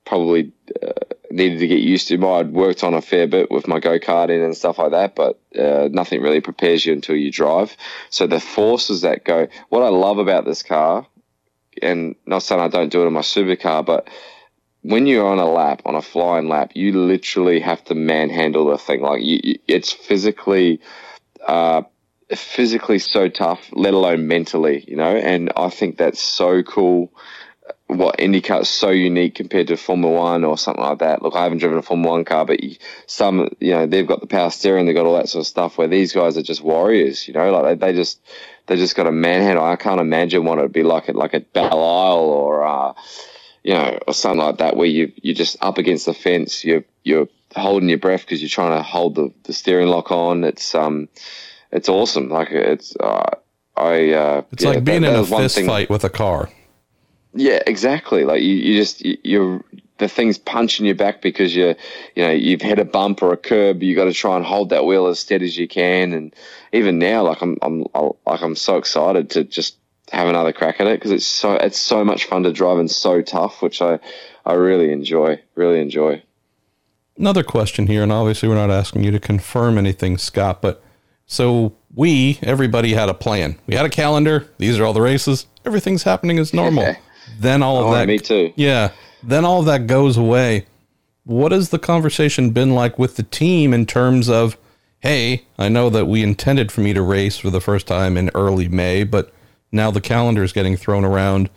probably 0.04 0.52
uh, 0.82 0.92
needed 1.30 1.58
to 1.60 1.66
get 1.66 1.80
used 1.80 2.08
to. 2.08 2.28
I'd 2.28 2.52
worked 2.52 2.84
on 2.84 2.94
a 2.94 3.02
fair 3.02 3.26
bit 3.26 3.50
with 3.50 3.68
my 3.68 3.80
go 3.80 3.98
karting 3.98 4.44
and 4.44 4.56
stuff 4.56 4.78
like 4.78 4.90
that, 4.92 5.14
but 5.14 5.40
uh, 5.58 5.88
nothing 5.90 6.22
really 6.22 6.40
prepares 6.40 6.84
you 6.84 6.92
until 6.92 7.16
you 7.16 7.30
drive. 7.30 7.76
So 8.10 8.26
the 8.26 8.40
forces 8.40 9.02
that 9.02 9.24
go. 9.24 9.48
What 9.68 9.82
I 9.82 9.88
love 9.88 10.18
about 10.18 10.44
this 10.44 10.62
car, 10.62 11.06
and 11.80 12.14
not 12.26 12.42
saying 12.42 12.60
I 12.60 12.68
don't 12.68 12.90
do 12.90 13.02
it 13.02 13.06
in 13.06 13.12
my 13.12 13.20
supercar, 13.20 13.84
but 13.84 14.08
when 14.82 15.06
you're 15.06 15.26
on 15.26 15.38
a 15.38 15.46
lap, 15.48 15.82
on 15.84 15.94
a 15.94 16.02
flying 16.02 16.48
lap, 16.48 16.72
you 16.74 16.92
literally 16.92 17.60
have 17.60 17.84
to 17.84 17.94
manhandle 17.94 18.66
the 18.66 18.78
thing. 18.78 19.00
Like 19.00 19.22
you, 19.22 19.58
it's 19.68 19.92
physically 19.92 20.80
uh, 21.46 21.82
physically 22.38 22.98
so 22.98 23.28
tough, 23.28 23.68
let 23.72 23.94
alone 23.94 24.26
mentally, 24.26 24.84
you 24.86 24.96
know. 24.96 25.16
And 25.16 25.52
I 25.56 25.70
think 25.70 25.96
that's 25.96 26.20
so 26.20 26.62
cool. 26.62 27.12
What 27.86 28.18
IndyCar 28.18 28.62
is 28.62 28.68
so 28.68 28.90
unique 28.90 29.34
compared 29.34 29.68
to 29.68 29.76
Formula 29.76 30.14
One 30.14 30.44
or 30.44 30.56
something 30.56 30.82
like 30.82 30.98
that. 30.98 31.22
Look, 31.22 31.36
I 31.36 31.42
haven't 31.42 31.58
driven 31.58 31.78
a 31.78 31.82
Formula 31.82 32.12
One 32.12 32.24
car, 32.24 32.44
but 32.44 32.60
some, 33.06 33.50
you 33.60 33.72
know, 33.72 33.86
they've 33.86 34.06
got 34.06 34.20
the 34.20 34.26
power 34.26 34.50
steering, 34.50 34.86
they've 34.86 34.94
got 34.94 35.06
all 35.06 35.16
that 35.16 35.28
sort 35.28 35.42
of 35.42 35.46
stuff. 35.46 35.78
Where 35.78 35.88
these 35.88 36.12
guys 36.12 36.36
are 36.38 36.42
just 36.42 36.62
warriors, 36.62 37.28
you 37.28 37.34
know, 37.34 37.50
like 37.50 37.78
they, 37.78 37.86
they 37.86 37.96
just 37.96 38.20
they 38.66 38.76
just 38.76 38.96
got 38.96 39.06
a 39.06 39.12
manhandle. 39.12 39.64
I 39.64 39.76
can't 39.76 40.00
imagine 40.00 40.44
what 40.44 40.58
it 40.58 40.62
would 40.62 40.72
be 40.72 40.82
like 40.82 41.08
at 41.08 41.16
like 41.16 41.34
at 41.34 41.52
Belle 41.52 41.72
Isle 41.72 42.18
or 42.18 42.64
uh, 42.64 42.94
you 43.62 43.74
know, 43.74 43.98
or 44.06 44.14
something 44.14 44.40
like 44.40 44.58
that, 44.58 44.76
where 44.76 44.88
you 44.88 45.12
you're 45.22 45.34
just 45.34 45.56
up 45.60 45.78
against 45.78 46.06
the 46.06 46.14
fence, 46.14 46.64
you're 46.64 46.84
you're 47.04 47.28
holding 47.54 47.88
your 47.88 47.98
breath 47.98 48.22
because 48.22 48.40
you're 48.40 48.48
trying 48.48 48.76
to 48.76 48.82
hold 48.82 49.14
the, 49.14 49.32
the 49.44 49.52
steering 49.52 49.88
lock 49.88 50.10
on. 50.10 50.44
It's 50.44 50.74
um 50.74 51.08
it's 51.72 51.88
awesome. 51.88 52.28
Like 52.28 52.50
it's 52.50 52.94
uh, 53.00 53.36
I. 53.76 54.12
Uh, 54.12 54.42
it's 54.52 54.62
yeah, 54.62 54.70
like 54.70 54.84
being 54.84 55.02
that, 55.02 55.14
in 55.14 55.20
a 55.20 55.24
fist 55.24 55.56
thing. 55.56 55.66
fight 55.66 55.90
with 55.90 56.04
a 56.04 56.10
car. 56.10 56.50
Yeah, 57.34 57.62
exactly. 57.66 58.24
Like 58.24 58.42
you, 58.42 58.54
you 58.54 58.76
just 58.76 59.04
you, 59.04 59.16
you're 59.22 59.64
the 59.98 60.08
thing's 60.08 60.36
punching 60.36 60.84
you 60.84 60.94
back 60.94 61.22
because 61.22 61.56
you 61.56 61.74
you 62.14 62.22
know 62.22 62.30
you've 62.30 62.60
hit 62.60 62.78
a 62.78 62.84
bump 62.84 63.22
or 63.22 63.32
a 63.32 63.36
curb. 63.36 63.82
You 63.82 63.94
got 63.94 64.04
to 64.04 64.12
try 64.12 64.36
and 64.36 64.44
hold 64.44 64.68
that 64.68 64.84
wheel 64.84 65.06
as 65.06 65.18
steady 65.18 65.46
as 65.46 65.56
you 65.56 65.66
can. 65.66 66.12
And 66.12 66.34
even 66.72 66.98
now, 66.98 67.22
like 67.22 67.40
I'm 67.40 67.56
I'm 67.62 67.86
I'll, 67.94 68.16
like 68.26 68.42
I'm 68.42 68.56
so 68.56 68.76
excited 68.76 69.30
to 69.30 69.44
just 69.44 69.76
have 70.10 70.28
another 70.28 70.52
crack 70.52 70.78
at 70.78 70.86
it 70.86 70.98
because 70.98 71.10
it's 71.10 71.26
so 71.26 71.54
it's 71.54 71.78
so 71.78 72.04
much 72.04 72.26
fun 72.26 72.42
to 72.42 72.52
drive 72.52 72.78
and 72.78 72.90
so 72.90 73.22
tough, 73.22 73.62
which 73.62 73.80
I 73.80 73.98
I 74.44 74.54
really 74.54 74.92
enjoy. 74.92 75.40
Really 75.54 75.80
enjoy. 75.80 76.22
Another 77.16 77.44
question 77.44 77.86
here, 77.86 78.02
and 78.02 78.12
obviously 78.12 78.48
we're 78.48 78.54
not 78.54 78.70
asking 78.70 79.04
you 79.04 79.10
to 79.10 79.20
confirm 79.20 79.78
anything, 79.78 80.18
Scott, 80.18 80.62
but 80.62 80.82
so 81.32 81.72
we, 81.94 82.38
everybody 82.42 82.92
had 82.92 83.08
a 83.08 83.14
plan. 83.14 83.58
We 83.66 83.74
had 83.74 83.86
a 83.86 83.88
calendar. 83.88 84.50
These 84.58 84.78
are 84.78 84.84
all 84.84 84.92
the 84.92 85.00
races. 85.00 85.46
Everything's 85.64 86.02
happening 86.02 86.38
as 86.38 86.52
normal. 86.52 86.94
then 87.40 87.62
all 87.62 87.78
of 87.78 87.86
oh, 87.86 87.92
that. 87.92 88.06
Me 88.06 88.18
too. 88.18 88.52
Yeah. 88.54 88.90
Then 89.22 89.42
all 89.46 89.60
of 89.60 89.66
that 89.66 89.86
goes 89.86 90.18
away. 90.18 90.66
What 91.24 91.52
has 91.52 91.70
the 91.70 91.78
conversation 91.78 92.50
been 92.50 92.74
like 92.74 92.98
with 92.98 93.16
the 93.16 93.22
team 93.22 93.72
in 93.72 93.86
terms 93.86 94.28
of, 94.28 94.58
hey, 95.00 95.46
I 95.58 95.70
know 95.70 95.88
that 95.88 96.04
we 96.04 96.22
intended 96.22 96.70
for 96.70 96.82
me 96.82 96.92
to 96.92 97.00
race 97.00 97.38
for 97.38 97.48
the 97.48 97.62
first 97.62 97.86
time 97.86 98.18
in 98.18 98.30
early 98.34 98.68
May, 98.68 99.02
but 99.02 99.32
now 99.70 99.90
the 99.90 100.02
calendar 100.02 100.42
is 100.42 100.52
getting 100.52 100.76
thrown 100.76 101.02
around. 101.02 101.48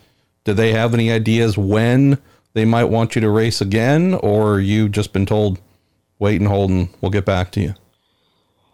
Do 0.44 0.54
they 0.54 0.72
have 0.72 0.94
any 0.94 1.12
ideas 1.12 1.58
when 1.58 2.16
they 2.54 2.64
might 2.64 2.84
want 2.84 3.14
you 3.14 3.20
to 3.20 3.28
race 3.28 3.60
again, 3.60 4.14
or 4.14 4.58
you 4.58 4.88
just 4.88 5.12
been 5.12 5.26
told, 5.26 5.60
wait 6.18 6.40
and 6.40 6.48
hold 6.48 6.70
and 6.70 6.88
we'll 7.02 7.10
get 7.10 7.26
back 7.26 7.50
to 7.52 7.60
you? 7.60 7.74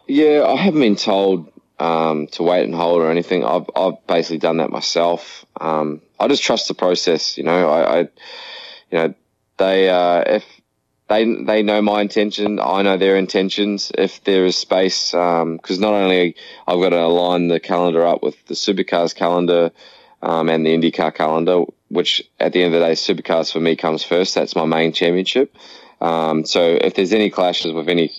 Yeah, 0.07 0.43
I 0.45 0.55
haven't 0.55 0.81
been 0.81 0.95
told 0.95 1.51
um, 1.79 2.27
to 2.27 2.43
wait 2.43 2.63
and 2.65 2.75
hold 2.75 3.01
or 3.01 3.09
anything. 3.09 3.43
I've, 3.43 3.69
I've 3.75 4.05
basically 4.07 4.39
done 4.39 4.57
that 4.57 4.69
myself. 4.69 5.45
Um, 5.59 6.01
I 6.19 6.27
just 6.27 6.43
trust 6.43 6.67
the 6.67 6.73
process. 6.73 7.37
You 7.37 7.43
know, 7.43 7.69
I, 7.69 7.99
I 7.99 7.99
you 7.99 8.07
know, 8.91 9.13
they 9.57 9.89
uh, 9.89 10.23
if 10.25 10.45
they 11.09 11.25
they 11.43 11.63
know 11.63 11.81
my 11.81 12.01
intention, 12.01 12.59
I 12.59 12.81
know 12.81 12.97
their 12.97 13.15
intentions. 13.15 13.91
If 13.97 14.23
there 14.23 14.45
is 14.45 14.57
space, 14.57 15.11
because 15.11 15.41
um, 15.77 15.81
not 15.81 15.93
only 15.93 16.35
I've 16.67 16.79
got 16.79 16.89
to 16.89 17.03
align 17.03 17.47
the 17.47 17.59
calendar 17.59 18.05
up 18.05 18.23
with 18.23 18.45
the 18.47 18.55
supercars 18.55 19.15
calendar 19.15 19.71
um, 20.21 20.49
and 20.49 20.65
the 20.65 20.75
IndyCar 20.75 21.13
calendar, 21.15 21.63
which 21.89 22.23
at 22.39 22.53
the 22.53 22.63
end 22.63 22.73
of 22.73 22.81
the 22.81 22.87
day, 22.87 22.93
supercars 22.93 23.51
for 23.51 23.59
me 23.59 23.75
comes 23.75 24.03
first. 24.03 24.35
That's 24.35 24.55
my 24.55 24.65
main 24.65 24.93
championship. 24.93 25.55
Um, 26.03 26.45
so 26.45 26.77
if 26.81 26.95
there's 26.95 27.13
any 27.13 27.29
clashes 27.29 27.71
with 27.71 27.87
any 27.87 28.13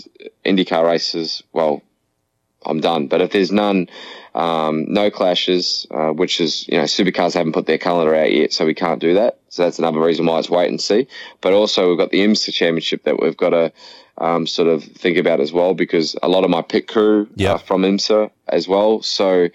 IndyCar 0.44 0.84
races, 0.84 1.42
well, 1.52 1.82
I'm 2.64 2.80
done. 2.80 3.08
But 3.08 3.20
if 3.20 3.32
there's 3.32 3.52
none, 3.52 3.88
um, 4.34 4.86
no 4.88 5.10
clashes, 5.10 5.86
uh, 5.90 6.08
which 6.08 6.40
is, 6.40 6.66
you 6.66 6.78
know, 6.78 6.84
supercars 6.84 7.34
haven't 7.34 7.52
put 7.52 7.66
their 7.66 7.78
calendar 7.78 8.14
out 8.14 8.32
yet, 8.32 8.54
so 8.54 8.64
we 8.64 8.72
can't 8.72 9.00
do 9.00 9.14
that. 9.14 9.38
So 9.50 9.64
that's 9.64 9.78
another 9.78 10.00
reason 10.00 10.24
why 10.24 10.38
it's 10.38 10.48
wait 10.48 10.70
and 10.70 10.80
see. 10.80 11.06
But 11.42 11.52
also 11.52 11.90
we've 11.90 11.98
got 11.98 12.10
the 12.10 12.24
IMSA 12.24 12.54
championship 12.54 13.02
that 13.04 13.20
we've 13.20 13.36
got 13.36 13.50
to 13.50 13.72
um, 14.16 14.46
sort 14.46 14.68
of 14.68 14.82
think 14.82 15.18
about 15.18 15.40
as 15.40 15.52
well, 15.52 15.74
because 15.74 16.16
a 16.22 16.28
lot 16.28 16.44
of 16.44 16.50
my 16.50 16.62
pit 16.62 16.88
crew 16.88 17.28
yep. 17.36 17.56
are 17.56 17.58
from 17.58 17.82
IMSA 17.82 18.30
as 18.48 18.66
well. 18.66 19.02
So, 19.02 19.50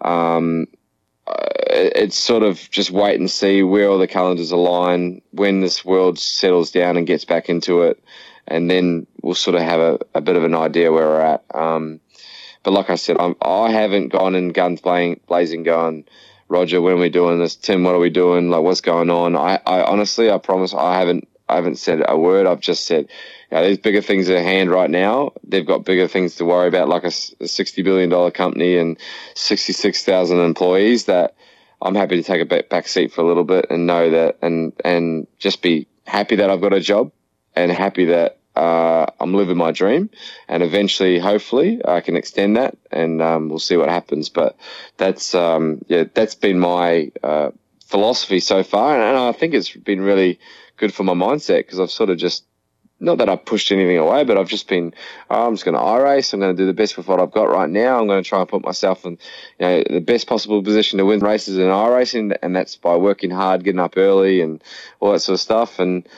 um, 0.00 0.68
uh, 1.26 1.46
it's 1.70 2.16
sort 2.16 2.42
of 2.42 2.68
just 2.70 2.90
wait 2.90 3.18
and 3.18 3.30
see 3.30 3.62
where 3.62 3.88
all 3.88 3.98
the 3.98 4.06
calendars 4.06 4.50
align 4.50 5.22
when 5.30 5.60
this 5.60 5.84
world 5.84 6.18
settles 6.18 6.70
down 6.70 6.96
and 6.96 7.06
gets 7.06 7.24
back 7.24 7.48
into 7.48 7.82
it, 7.82 8.02
and 8.46 8.70
then 8.70 9.06
we'll 9.22 9.34
sort 9.34 9.56
of 9.56 9.62
have 9.62 9.80
a, 9.80 9.98
a 10.14 10.20
bit 10.20 10.36
of 10.36 10.44
an 10.44 10.54
idea 10.54 10.92
where 10.92 11.06
we're 11.06 11.20
at. 11.20 11.44
Um, 11.54 12.00
but 12.62 12.72
like 12.72 12.90
I 12.90 12.94
said, 12.96 13.18
I'm, 13.18 13.36
I 13.42 13.70
haven't 13.70 14.08
gone 14.08 14.34
in 14.34 14.48
guns 14.48 14.80
blazing, 14.80 15.62
going, 15.62 16.04
Roger, 16.48 16.80
when 16.80 16.94
are 16.94 16.98
we 16.98 17.10
doing 17.10 17.38
this? 17.38 17.56
Tim, 17.56 17.84
what 17.84 17.94
are 17.94 17.98
we 17.98 18.10
doing? 18.10 18.50
Like, 18.50 18.62
what's 18.62 18.80
going 18.80 19.10
on? 19.10 19.36
I, 19.36 19.60
I 19.66 19.82
honestly, 19.82 20.30
I 20.30 20.38
promise, 20.38 20.74
I 20.74 20.98
haven't, 20.98 21.28
I 21.48 21.56
haven't 21.56 21.76
said 21.76 22.02
a 22.06 22.18
word. 22.18 22.46
I've 22.46 22.60
just 22.60 22.86
said, 22.86 23.08
you 23.54 23.60
know, 23.60 23.66
there's 23.66 23.78
bigger 23.78 24.02
things 24.02 24.28
at 24.30 24.42
hand 24.42 24.68
right 24.68 24.90
now. 24.90 25.30
They've 25.44 25.64
got 25.64 25.84
bigger 25.84 26.08
things 26.08 26.34
to 26.36 26.44
worry 26.44 26.66
about, 26.66 26.88
like 26.88 27.04
a, 27.04 27.10
sixty 27.12 27.82
billion 27.82 28.10
dollar 28.10 28.32
company 28.32 28.76
and 28.76 28.98
sixty 29.34 29.72
six 29.72 30.02
thousand 30.02 30.40
employees. 30.40 31.04
That 31.04 31.36
I'm 31.80 31.94
happy 31.94 32.16
to 32.16 32.24
take 32.24 32.42
a 32.42 32.62
back 32.64 32.88
seat 32.88 33.12
for 33.12 33.20
a 33.20 33.24
little 33.24 33.44
bit 33.44 33.66
and 33.70 33.86
know 33.86 34.10
that, 34.10 34.38
and 34.42 34.72
and 34.84 35.28
just 35.38 35.62
be 35.62 35.86
happy 36.04 36.34
that 36.36 36.50
I've 36.50 36.60
got 36.60 36.72
a 36.72 36.80
job, 36.80 37.12
and 37.54 37.70
happy 37.70 38.06
that 38.06 38.38
uh, 38.56 39.06
I'm 39.20 39.34
living 39.34 39.56
my 39.56 39.70
dream, 39.70 40.10
and 40.48 40.64
eventually, 40.64 41.20
hopefully, 41.20 41.80
I 41.86 42.00
can 42.00 42.16
extend 42.16 42.56
that, 42.56 42.76
and 42.90 43.22
um, 43.22 43.50
we'll 43.50 43.60
see 43.60 43.76
what 43.76 43.88
happens. 43.88 44.30
But 44.30 44.56
that's 44.96 45.32
um, 45.32 45.80
yeah, 45.86 46.04
that's 46.12 46.34
been 46.34 46.58
my 46.58 47.12
uh, 47.22 47.50
philosophy 47.86 48.40
so 48.40 48.64
far, 48.64 48.94
and, 48.94 49.02
and, 49.04 49.16
I 49.16 49.30
think 49.30 49.54
it's 49.54 49.70
been 49.70 50.00
really 50.00 50.40
good 50.76 50.92
for 50.92 51.04
my 51.04 51.14
mindset 51.14 51.58
because 51.58 51.78
I've 51.78 51.92
sort 51.92 52.10
of 52.10 52.18
just 52.18 52.42
not 53.04 53.18
that 53.18 53.28
I've 53.28 53.44
pushed 53.44 53.70
anything 53.70 53.98
away, 53.98 54.24
but 54.24 54.36
I've 54.36 54.48
just 54.48 54.68
been, 54.68 54.94
oh, 55.30 55.46
I'm 55.46 55.54
just 55.54 55.64
going 55.64 55.76
to 55.76 55.80
iRace. 55.80 56.32
I'm 56.32 56.40
going 56.40 56.56
to 56.56 56.62
do 56.62 56.66
the 56.66 56.72
best 56.72 56.96
with 56.96 57.06
what 57.06 57.20
I've 57.20 57.32
got 57.32 57.50
right 57.50 57.70
now. 57.70 58.00
I'm 58.00 58.06
going 58.06 58.22
to 58.22 58.28
try 58.28 58.40
and 58.40 58.48
put 58.48 58.64
myself 58.64 59.04
in 59.04 59.18
you 59.58 59.66
know, 59.66 59.84
the 59.90 60.00
best 60.00 60.26
possible 60.26 60.62
position 60.62 60.98
to 60.98 61.04
win 61.04 61.20
races 61.20 61.58
in 61.58 61.64
iRacing, 61.64 62.36
and 62.42 62.56
that's 62.56 62.76
by 62.76 62.96
working 62.96 63.30
hard, 63.30 63.64
getting 63.64 63.80
up 63.80 63.96
early, 63.96 64.40
and 64.40 64.62
all 65.00 65.12
that 65.12 65.20
sort 65.20 65.34
of 65.34 65.40
stuff. 65.40 65.78
And 65.78 66.08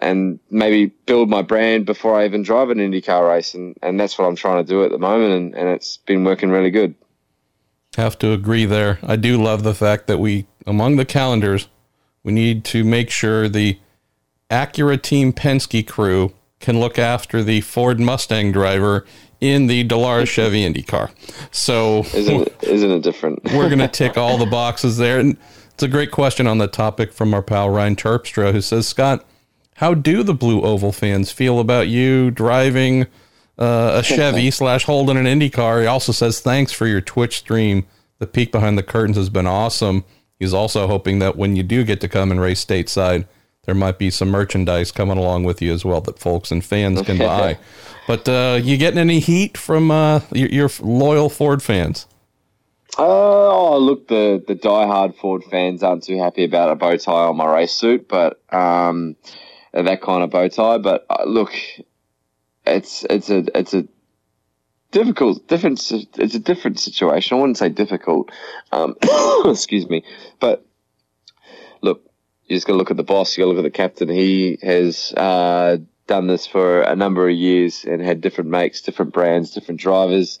and 0.00 0.40
maybe 0.50 0.86
build 1.06 1.28
my 1.28 1.42
brand 1.42 1.86
before 1.86 2.18
I 2.18 2.24
even 2.24 2.42
drive 2.42 2.70
an 2.70 2.78
IndyCar 2.78 3.28
race. 3.28 3.54
And, 3.54 3.76
and 3.82 3.98
that's 3.98 4.18
what 4.18 4.26
I'm 4.26 4.36
trying 4.36 4.64
to 4.64 4.68
do 4.68 4.84
at 4.84 4.90
the 4.90 4.98
moment. 4.98 5.32
And, 5.32 5.54
and 5.54 5.68
it's 5.68 5.98
been 5.98 6.24
working 6.24 6.50
really 6.50 6.70
good. 6.70 6.94
Have 7.96 8.18
to 8.18 8.32
agree 8.32 8.64
there. 8.64 8.98
I 9.04 9.16
do 9.16 9.40
love 9.40 9.62
the 9.62 9.74
fact 9.74 10.08
that 10.08 10.18
we, 10.18 10.46
among 10.66 10.96
the 10.96 11.04
calendars, 11.04 11.68
we 12.24 12.32
need 12.32 12.64
to 12.66 12.82
make 12.82 13.10
sure 13.10 13.48
the 13.48 13.78
Acura 14.54 15.02
Team 15.02 15.32
Penske 15.32 15.86
crew 15.86 16.32
can 16.60 16.78
look 16.78 16.96
after 16.96 17.42
the 17.42 17.60
Ford 17.62 17.98
Mustang 17.98 18.52
driver 18.52 19.04
in 19.40 19.66
the 19.66 19.86
Dallara 19.86 20.26
Chevy 20.32 20.64
Indy 20.64 20.82
car. 20.82 21.10
So 21.50 22.04
isn't 22.14 22.42
it, 22.42 22.62
isn't 22.62 22.90
it 22.90 23.02
different? 23.02 23.42
we're 23.52 23.68
going 23.68 23.80
to 23.80 23.88
tick 23.88 24.16
all 24.16 24.38
the 24.38 24.46
boxes 24.60 24.96
there. 24.96 25.18
And 25.18 25.36
it's 25.72 25.82
a 25.82 25.88
great 25.88 26.12
question 26.12 26.46
on 26.46 26.58
the 26.58 26.68
topic 26.68 27.12
from 27.12 27.34
our 27.34 27.42
pal 27.42 27.68
Ryan 27.68 27.96
Terpstra, 27.96 28.52
who 28.52 28.60
says, 28.60 28.86
Scott, 28.86 29.26
how 29.76 29.92
do 29.92 30.22
the 30.22 30.34
Blue 30.34 30.62
Oval 30.62 30.92
fans 30.92 31.32
feel 31.32 31.58
about 31.58 31.88
you 31.88 32.30
driving 32.30 33.02
uh, 33.58 34.00
a 34.00 34.02
Chevy 34.04 34.52
slash 34.52 34.84
Holden 34.84 35.16
an 35.16 35.26
Indy 35.26 35.50
car? 35.50 35.80
He 35.80 35.86
also 35.86 36.12
says 36.12 36.38
thanks 36.38 36.70
for 36.70 36.86
your 36.86 37.00
Twitch 37.00 37.38
stream. 37.38 37.86
The 38.20 38.28
peek 38.28 38.52
behind 38.52 38.78
the 38.78 38.84
curtains 38.84 39.16
has 39.16 39.30
been 39.30 39.48
awesome. 39.48 40.04
He's 40.38 40.54
also 40.54 40.86
hoping 40.86 41.18
that 41.18 41.36
when 41.36 41.56
you 41.56 41.64
do 41.64 41.82
get 41.82 42.00
to 42.02 42.08
come 42.08 42.30
and 42.30 42.40
race 42.40 42.64
stateside, 42.64 43.26
there 43.66 43.74
might 43.74 43.98
be 43.98 44.10
some 44.10 44.30
merchandise 44.30 44.92
coming 44.92 45.18
along 45.18 45.44
with 45.44 45.62
you 45.62 45.72
as 45.72 45.84
well 45.84 46.00
that 46.02 46.18
folks 46.18 46.50
and 46.50 46.64
fans 46.64 47.02
can 47.02 47.18
buy. 47.18 47.58
But 48.06 48.28
uh, 48.28 48.60
you 48.62 48.76
getting 48.76 48.98
any 48.98 49.20
heat 49.20 49.56
from 49.56 49.90
uh, 49.90 50.20
your, 50.32 50.48
your, 50.48 50.70
loyal 50.80 51.30
Ford 51.30 51.62
fans? 51.62 52.06
Uh, 52.98 53.02
oh, 53.02 53.78
look, 53.78 54.08
the 54.08 54.42
the 54.46 54.54
diehard 54.54 55.16
Ford 55.16 55.42
fans 55.50 55.82
aren't 55.82 56.04
too 56.04 56.18
happy 56.18 56.44
about 56.44 56.70
a 56.70 56.76
bow 56.76 56.96
tie 56.96 57.12
on 57.26 57.36
my 57.36 57.52
race 57.52 57.72
suit, 57.72 58.08
but 58.08 58.40
um, 58.52 59.16
that 59.72 60.02
kind 60.02 60.22
of 60.22 60.30
bow 60.30 60.48
tie. 60.48 60.78
But 60.78 61.06
uh, 61.08 61.24
look, 61.26 61.52
it's 62.66 63.04
it's 63.08 63.30
a 63.30 63.44
it's 63.58 63.74
a 63.74 63.88
difficult 64.90 65.48
different 65.48 65.80
it's 65.90 66.34
a 66.34 66.38
different 66.38 66.78
situation. 66.78 67.36
I 67.36 67.40
wouldn't 67.40 67.58
say 67.58 67.68
difficult. 67.68 68.30
Um, 68.70 68.96
excuse 69.46 69.88
me, 69.88 70.04
but 70.38 70.64
look, 71.80 72.08
you 72.46 72.56
just 72.56 72.66
got 72.66 72.74
to 72.74 72.78
look 72.78 72.90
at 72.90 72.96
the 72.96 73.02
boss. 73.02 73.36
You 73.36 73.42
got 73.42 73.46
to 73.46 73.56
look 73.56 73.64
at 73.64 73.72
the 73.72 73.76
captain. 73.76 74.08
He 74.08 74.58
has 74.62 75.12
uh, 75.16 75.78
done 76.06 76.26
this 76.26 76.46
for 76.46 76.82
a 76.82 76.94
number 76.94 77.28
of 77.28 77.34
years 77.34 77.84
and 77.84 78.02
had 78.02 78.20
different 78.20 78.50
makes, 78.50 78.82
different 78.82 79.12
brands, 79.12 79.50
different 79.52 79.80
drivers. 79.80 80.38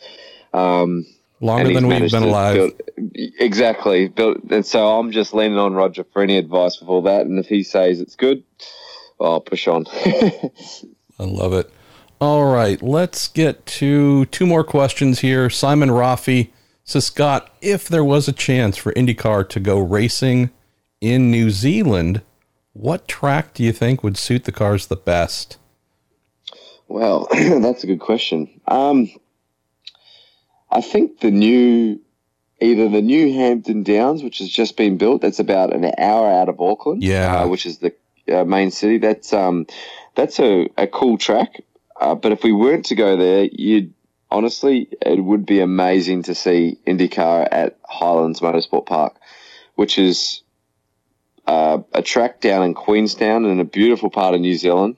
Um, 0.52 1.06
Longer 1.40 1.74
than 1.74 1.88
we've 1.88 2.10
been 2.10 2.22
alive. 2.22 2.54
Build, 2.96 3.12
exactly. 3.38 4.12
And 4.50 4.64
so 4.64 4.98
I'm 4.98 5.12
just 5.12 5.34
leaning 5.34 5.58
on 5.58 5.74
Roger 5.74 6.04
for 6.12 6.22
any 6.22 6.38
advice 6.38 6.80
with 6.80 6.88
all 6.88 7.02
that. 7.02 7.26
And 7.26 7.38
if 7.38 7.46
he 7.46 7.62
says 7.62 8.00
it's 8.00 8.16
good, 8.16 8.44
I'll 9.20 9.40
push 9.40 9.66
on. 9.66 9.86
I 9.96 11.24
love 11.24 11.52
it. 11.52 11.70
All 12.20 12.44
right, 12.46 12.80
let's 12.80 13.28
get 13.28 13.66
to 13.66 14.24
two 14.26 14.46
more 14.46 14.64
questions 14.64 15.20
here. 15.20 15.50
Simon 15.50 15.90
Rafi 15.90 16.50
says, 16.84 17.06
Scott, 17.06 17.52
if 17.60 17.88
there 17.88 18.04
was 18.04 18.28
a 18.28 18.32
chance 18.32 18.76
for 18.76 18.92
IndyCar 18.92 19.48
to 19.50 19.60
go 19.60 19.78
racing 19.78 20.50
in 21.04 21.30
New 21.30 21.50
Zealand, 21.50 22.22
what 22.72 23.06
track 23.06 23.52
do 23.52 23.62
you 23.62 23.72
think 23.72 24.02
would 24.02 24.16
suit 24.16 24.44
the 24.44 24.52
cars 24.52 24.86
the 24.86 24.96
best? 24.96 25.58
Well, 26.88 27.28
that's 27.32 27.84
a 27.84 27.86
good 27.86 28.00
question. 28.00 28.60
Um, 28.66 29.10
I 30.70 30.80
think 30.80 31.20
the 31.20 31.30
new, 31.30 32.00
either 32.60 32.88
the 32.88 33.02
new 33.02 33.34
Hampton 33.34 33.82
Downs, 33.82 34.22
which 34.22 34.38
has 34.38 34.48
just 34.48 34.78
been 34.78 34.96
built, 34.96 35.20
that's 35.20 35.38
about 35.38 35.74
an 35.74 35.84
hour 35.98 36.26
out 36.26 36.48
of 36.48 36.58
Auckland, 36.58 37.02
yeah, 37.02 37.42
uh, 37.42 37.48
which 37.48 37.66
is 37.66 37.78
the 37.78 37.94
uh, 38.32 38.44
main 38.44 38.70
city. 38.70 38.96
That's 38.96 39.32
um, 39.32 39.66
that's 40.14 40.40
a, 40.40 40.70
a 40.78 40.86
cool 40.86 41.18
track. 41.18 41.62
Uh, 42.00 42.14
but 42.14 42.32
if 42.32 42.42
we 42.42 42.52
weren't 42.52 42.86
to 42.86 42.94
go 42.94 43.16
there, 43.16 43.44
you'd 43.52 43.92
honestly, 44.30 44.88
it 45.02 45.22
would 45.22 45.44
be 45.44 45.60
amazing 45.60 46.22
to 46.24 46.34
see 46.34 46.78
IndyCar 46.86 47.46
at 47.52 47.78
Highlands 47.84 48.40
Motorsport 48.40 48.86
Park, 48.86 49.16
which 49.74 49.98
is 49.98 50.40
uh, 51.46 51.78
a 51.92 52.02
track 52.02 52.40
down 52.40 52.64
in 52.64 52.74
Queenstown 52.74 53.44
in 53.44 53.60
a 53.60 53.64
beautiful 53.64 54.10
part 54.10 54.34
of 54.34 54.40
New 54.40 54.54
Zealand. 54.54 54.96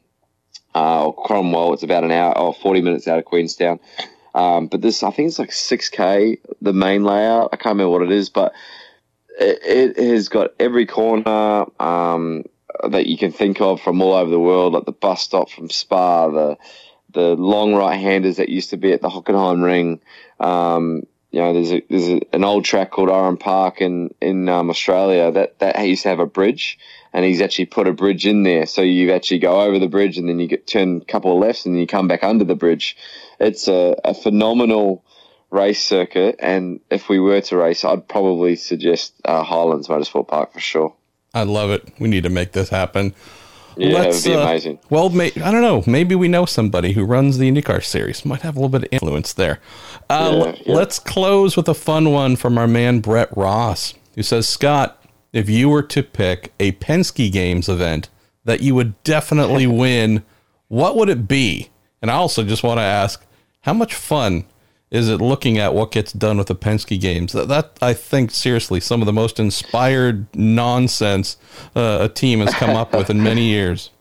Uh, 0.74 1.10
Cromwell, 1.10 1.72
it's 1.72 1.82
about 1.82 2.04
an 2.04 2.10
hour 2.10 2.36
or 2.36 2.52
40 2.54 2.82
minutes 2.82 3.08
out 3.08 3.18
of 3.18 3.24
Queenstown. 3.24 3.80
Um, 4.34 4.66
but 4.66 4.82
this, 4.82 5.02
I 5.02 5.10
think 5.10 5.28
it's 5.28 5.38
like 5.38 5.50
6K, 5.50 6.38
the 6.60 6.72
main 6.72 7.04
layout. 7.04 7.50
I 7.52 7.56
can't 7.56 7.74
remember 7.74 7.90
what 7.90 8.02
it 8.02 8.12
is, 8.12 8.28
but 8.28 8.52
it, 9.40 9.96
it 9.96 10.10
has 10.10 10.28
got 10.28 10.50
every 10.60 10.86
corner. 10.86 11.66
Um, 11.80 12.44
that 12.90 13.06
you 13.06 13.16
can 13.16 13.32
think 13.32 13.60
of 13.60 13.80
from 13.80 14.02
all 14.02 14.14
over 14.14 14.30
the 14.30 14.40
world, 14.40 14.72
like 14.72 14.84
the 14.84 14.92
bus 14.92 15.22
stop 15.22 15.50
from 15.50 15.70
Spa, 15.70 16.28
the 16.28 16.56
the 17.12 17.34
long 17.34 17.74
right 17.74 17.98
handers 17.98 18.36
that 18.36 18.48
used 18.48 18.70
to 18.70 18.76
be 18.76 18.92
at 18.92 19.00
the 19.00 19.08
Hockenheim 19.08 19.62
Ring. 19.62 20.00
Um, 20.38 21.04
you 21.36 21.42
know, 21.42 21.52
there's 21.52 21.70
a, 21.70 21.82
there's 21.90 22.08
a, 22.08 22.20
an 22.32 22.44
old 22.44 22.64
track 22.64 22.90
called 22.90 23.10
Oran 23.10 23.36
Park 23.36 23.82
in 23.82 24.08
in 24.22 24.48
um, 24.48 24.70
Australia 24.70 25.30
that 25.32 25.58
that 25.58 25.78
used 25.86 26.04
to 26.04 26.08
have 26.08 26.18
a 26.18 26.24
bridge, 26.24 26.78
and 27.12 27.26
he's 27.26 27.42
actually 27.42 27.66
put 27.66 27.86
a 27.86 27.92
bridge 27.92 28.24
in 28.26 28.42
there. 28.42 28.64
So 28.64 28.80
you 28.80 29.12
actually 29.12 29.40
go 29.40 29.60
over 29.60 29.78
the 29.78 29.86
bridge, 29.86 30.16
and 30.16 30.30
then 30.30 30.40
you 30.40 30.46
get 30.46 30.66
turn 30.66 31.02
a 31.02 31.04
couple 31.04 31.34
of 31.34 31.38
lefts, 31.38 31.66
and 31.66 31.74
then 31.74 31.80
you 31.80 31.86
come 31.86 32.08
back 32.08 32.24
under 32.24 32.44
the 32.46 32.54
bridge. 32.54 32.96
It's 33.38 33.68
a, 33.68 34.00
a 34.02 34.14
phenomenal 34.14 35.04
race 35.50 35.84
circuit, 35.84 36.36
and 36.38 36.80
if 36.90 37.10
we 37.10 37.20
were 37.20 37.42
to 37.42 37.56
race, 37.58 37.84
I'd 37.84 38.08
probably 38.08 38.56
suggest 38.56 39.12
uh, 39.26 39.42
Highlands 39.42 39.88
Motorsport 39.88 40.28
Park 40.28 40.54
for 40.54 40.60
sure. 40.60 40.94
I 41.34 41.42
love 41.42 41.68
it. 41.68 41.86
We 41.98 42.08
need 42.08 42.22
to 42.22 42.30
make 42.30 42.52
this 42.52 42.70
happen. 42.70 43.14
Yeah, 43.76 43.92
Let's, 43.92 44.24
it 44.24 44.30
would 44.30 44.36
be 44.36 44.40
uh, 44.40 44.46
amazing. 44.48 44.78
Well, 44.88 45.10
may, 45.10 45.32
I 45.36 45.50
don't 45.52 45.60
know. 45.60 45.84
Maybe 45.86 46.14
we 46.14 46.28
know 46.28 46.46
somebody 46.46 46.92
who 46.92 47.04
runs 47.04 47.36
the 47.36 47.50
IndyCar 47.50 47.84
series. 47.84 48.24
Might 48.24 48.40
have 48.40 48.56
a 48.56 48.58
little 48.58 48.70
bit 48.70 48.84
of 48.84 48.88
influence 48.90 49.34
there. 49.34 49.60
Uh, 50.08 50.52
yeah, 50.54 50.62
yeah. 50.64 50.74
Let's 50.74 50.98
close 50.98 51.56
with 51.56 51.68
a 51.68 51.74
fun 51.74 52.10
one 52.10 52.36
from 52.36 52.58
our 52.58 52.68
man 52.68 53.00
Brett 53.00 53.34
Ross, 53.36 53.94
who 54.14 54.22
says, 54.22 54.48
Scott, 54.48 55.02
if 55.32 55.48
you 55.48 55.68
were 55.68 55.82
to 55.82 56.02
pick 56.02 56.52
a 56.60 56.72
Penske 56.72 57.30
Games 57.32 57.68
event 57.68 58.08
that 58.44 58.60
you 58.60 58.74
would 58.74 59.02
definitely 59.02 59.66
win, 59.66 60.22
what 60.68 60.96
would 60.96 61.08
it 61.08 61.26
be? 61.28 61.70
And 62.00 62.10
I 62.10 62.14
also 62.14 62.44
just 62.44 62.62
want 62.62 62.78
to 62.78 62.82
ask, 62.82 63.24
how 63.62 63.72
much 63.72 63.94
fun 63.94 64.44
is 64.90 65.08
it 65.08 65.20
looking 65.20 65.58
at 65.58 65.74
what 65.74 65.90
gets 65.90 66.12
done 66.12 66.38
with 66.38 66.46
the 66.46 66.54
Penske 66.54 67.00
games? 67.00 67.32
That, 67.32 67.48
that 67.48 67.76
I 67.82 67.92
think 67.92 68.30
seriously 68.30 68.80
some 68.80 69.02
of 69.02 69.06
the 69.06 69.12
most 69.12 69.40
inspired 69.40 70.26
nonsense 70.34 71.36
uh, 71.74 71.98
a 72.02 72.08
team 72.08 72.40
has 72.40 72.54
come 72.54 72.76
up 72.76 72.94
with 72.94 73.10
in 73.10 73.22
many 73.22 73.44
years. 73.44 73.90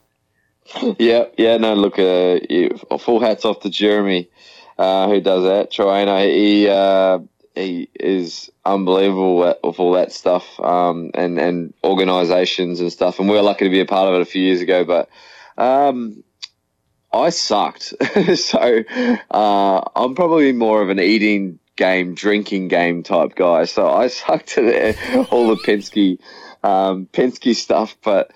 Yeah, 0.98 1.26
yeah, 1.38 1.58
no, 1.58 1.76
look, 1.76 2.00
uh, 2.00 2.98
full 2.98 3.20
hats 3.20 3.46
off 3.46 3.60
to 3.62 3.70
Jeremy, 3.70 4.28
uh, 4.78 5.08
who 5.08 5.22
does 5.22 5.44
that. 5.44 5.72
Troiano, 5.72 6.26
he 6.26 6.68
uh, 6.68 7.20
he 7.56 7.90
is 7.96 8.50
unbelievable 8.66 9.38
with 9.38 9.80
all 9.80 9.94
that 9.94 10.12
stuff 10.12 10.60
um, 10.60 11.12
and 11.14 11.40
and 11.40 11.74
organisations 11.84 12.80
and 12.82 12.92
stuff. 12.92 13.20
And 13.20 13.30
we 13.30 13.36
were 13.36 13.42
lucky 13.42 13.66
to 13.66 13.72
be 13.72 13.80
a 13.80 13.86
part 13.86 14.10
of 14.10 14.16
it 14.16 14.22
a 14.22 14.26
few 14.26 14.42
years 14.42 14.62
ago, 14.62 14.84
but. 14.84 15.10
Um, 15.58 16.24
I 17.14 17.30
sucked. 17.30 17.94
so 18.36 18.84
uh, 19.32 19.82
I'm 19.96 20.16
probably 20.16 20.52
more 20.52 20.82
of 20.82 20.90
an 20.90 21.00
eating 21.00 21.60
game, 21.76 22.14
drinking 22.14 22.68
game 22.68 23.04
type 23.04 23.36
guy. 23.36 23.66
So 23.66 23.88
I 23.90 24.08
sucked 24.08 24.58
at 24.58 24.98
all 25.32 25.48
the 25.48 25.56
Penske, 25.56 26.20
um, 26.64 27.08
Penske 27.12 27.56
stuff. 27.56 27.96
But 28.04 28.32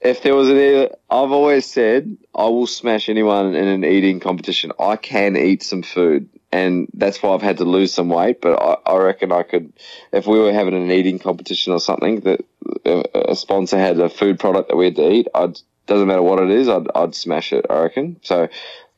if 0.00 0.22
there 0.22 0.34
was 0.34 0.48
an, 0.48 0.88
I've 1.10 1.32
always 1.32 1.66
said 1.66 2.16
I 2.34 2.44
will 2.44 2.66
smash 2.66 3.08
anyone 3.08 3.54
in 3.54 3.66
an 3.66 3.84
eating 3.84 4.20
competition. 4.20 4.72
I 4.78 4.96
can 4.96 5.36
eat 5.36 5.62
some 5.62 5.82
food, 5.82 6.28
and 6.52 6.88
that's 6.94 7.22
why 7.22 7.34
I've 7.34 7.42
had 7.42 7.58
to 7.58 7.64
lose 7.64 7.92
some 7.92 8.08
weight. 8.08 8.40
But 8.40 8.62
I, 8.62 8.92
I 8.92 8.96
reckon 8.98 9.32
I 9.32 9.42
could, 9.42 9.72
if 10.12 10.26
we 10.26 10.38
were 10.38 10.52
having 10.52 10.74
an 10.74 10.90
eating 10.90 11.18
competition 11.18 11.72
or 11.72 11.80
something 11.80 12.20
that 12.20 12.44
a, 12.84 13.30
a 13.30 13.36
sponsor 13.36 13.78
had 13.78 13.98
a 13.98 14.08
food 14.08 14.38
product 14.38 14.68
that 14.68 14.76
we 14.76 14.86
had 14.86 14.96
to 14.96 15.10
eat, 15.10 15.28
I'd 15.34 15.58
doesn't 15.88 16.06
matter 16.06 16.22
what 16.22 16.40
it 16.40 16.50
is, 16.50 16.68
I'd, 16.68 16.86
I'd 16.94 17.14
smash 17.14 17.52
it. 17.52 17.66
I 17.68 17.80
reckon. 17.80 18.20
So 18.22 18.48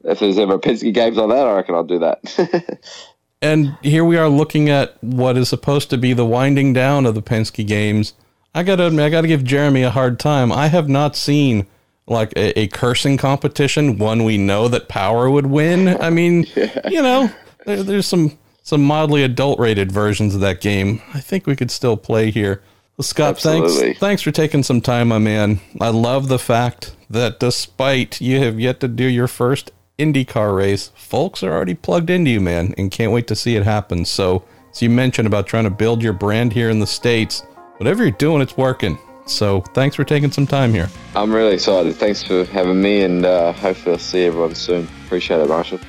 if 0.04 0.18
there's 0.18 0.38
ever 0.38 0.58
Penske 0.58 0.92
games 0.92 1.16
on 1.16 1.30
that, 1.30 1.46
I 1.46 1.54
reckon 1.54 1.74
I'll 1.74 1.84
do 1.84 2.00
that. 2.00 2.80
and 3.42 3.78
here 3.82 4.04
we 4.04 4.18
are 4.18 4.28
looking 4.28 4.68
at 4.68 5.02
what 5.02 5.38
is 5.38 5.48
supposed 5.48 5.88
to 5.90 5.96
be 5.96 6.12
the 6.12 6.26
winding 6.26 6.72
down 6.74 7.06
of 7.06 7.14
the 7.14 7.22
Penske 7.22 7.66
games. 7.66 8.12
I 8.54 8.62
gotta 8.62 8.86
admit, 8.86 9.04
I 9.04 9.10
gotta 9.10 9.28
give 9.28 9.44
Jeremy 9.44 9.82
a 9.82 9.90
hard 9.90 10.18
time. 10.18 10.50
I 10.50 10.68
have 10.68 10.88
not 10.88 11.16
seen 11.16 11.66
like 12.06 12.32
a, 12.36 12.58
a 12.58 12.66
cursing 12.68 13.16
competition, 13.16 13.96
one 13.96 14.24
we 14.24 14.36
know 14.36 14.68
that 14.68 14.88
Power 14.88 15.30
would 15.30 15.46
win. 15.46 15.88
I 15.88 16.10
mean, 16.10 16.46
yeah. 16.56 16.88
you 16.88 17.00
know, 17.00 17.30
there, 17.64 17.82
there's 17.82 18.06
some 18.06 18.38
some 18.62 18.82
mildly 18.82 19.22
adult 19.22 19.58
rated 19.58 19.90
versions 19.90 20.34
of 20.34 20.40
that 20.40 20.60
game. 20.60 21.00
I 21.14 21.20
think 21.20 21.46
we 21.46 21.56
could 21.56 21.70
still 21.70 21.96
play 21.96 22.30
here. 22.30 22.62
Well, 22.96 23.04
Scott, 23.04 23.36
Absolutely. 23.36 23.80
thanks 23.80 23.98
thanks 24.00 24.22
for 24.22 24.32
taking 24.32 24.62
some 24.62 24.80
time, 24.80 25.08
my 25.08 25.18
man. 25.18 25.60
I 25.80 25.88
love 25.88 26.28
the 26.28 26.38
fact 26.38 26.94
that 27.08 27.40
despite 27.40 28.20
you 28.20 28.40
have 28.40 28.60
yet 28.60 28.80
to 28.80 28.88
do 28.88 29.04
your 29.04 29.28
first 29.28 29.70
IndyCar 29.98 30.56
race, 30.56 30.90
folks 30.94 31.42
are 31.42 31.52
already 31.52 31.74
plugged 31.74 32.10
into 32.10 32.30
you, 32.30 32.40
man, 32.40 32.74
and 32.76 32.90
can't 32.90 33.12
wait 33.12 33.26
to 33.28 33.36
see 33.36 33.56
it 33.56 33.64
happen. 33.64 34.04
So, 34.04 34.44
as 34.70 34.82
you 34.82 34.90
mentioned 34.90 35.26
about 35.26 35.46
trying 35.46 35.64
to 35.64 35.70
build 35.70 36.02
your 36.02 36.12
brand 36.12 36.52
here 36.52 36.70
in 36.70 36.80
the 36.80 36.86
States, 36.86 37.42
whatever 37.80 38.02
you're 38.02 38.12
doing, 38.12 38.42
it's 38.42 38.58
working. 38.58 38.98
So, 39.24 39.62
thanks 39.72 39.96
for 39.96 40.04
taking 40.04 40.30
some 40.30 40.46
time 40.46 40.74
here. 40.74 40.90
I'm 41.16 41.32
really 41.32 41.54
excited. 41.54 41.96
Thanks 41.96 42.22
for 42.22 42.44
having 42.44 42.82
me, 42.82 43.02
and 43.02 43.24
uh, 43.24 43.52
hopefully, 43.52 43.94
I'll 43.94 43.98
see 43.98 44.24
everyone 44.24 44.54
soon. 44.54 44.86
Appreciate 45.06 45.40
it, 45.40 45.48
Marshall. 45.48 45.80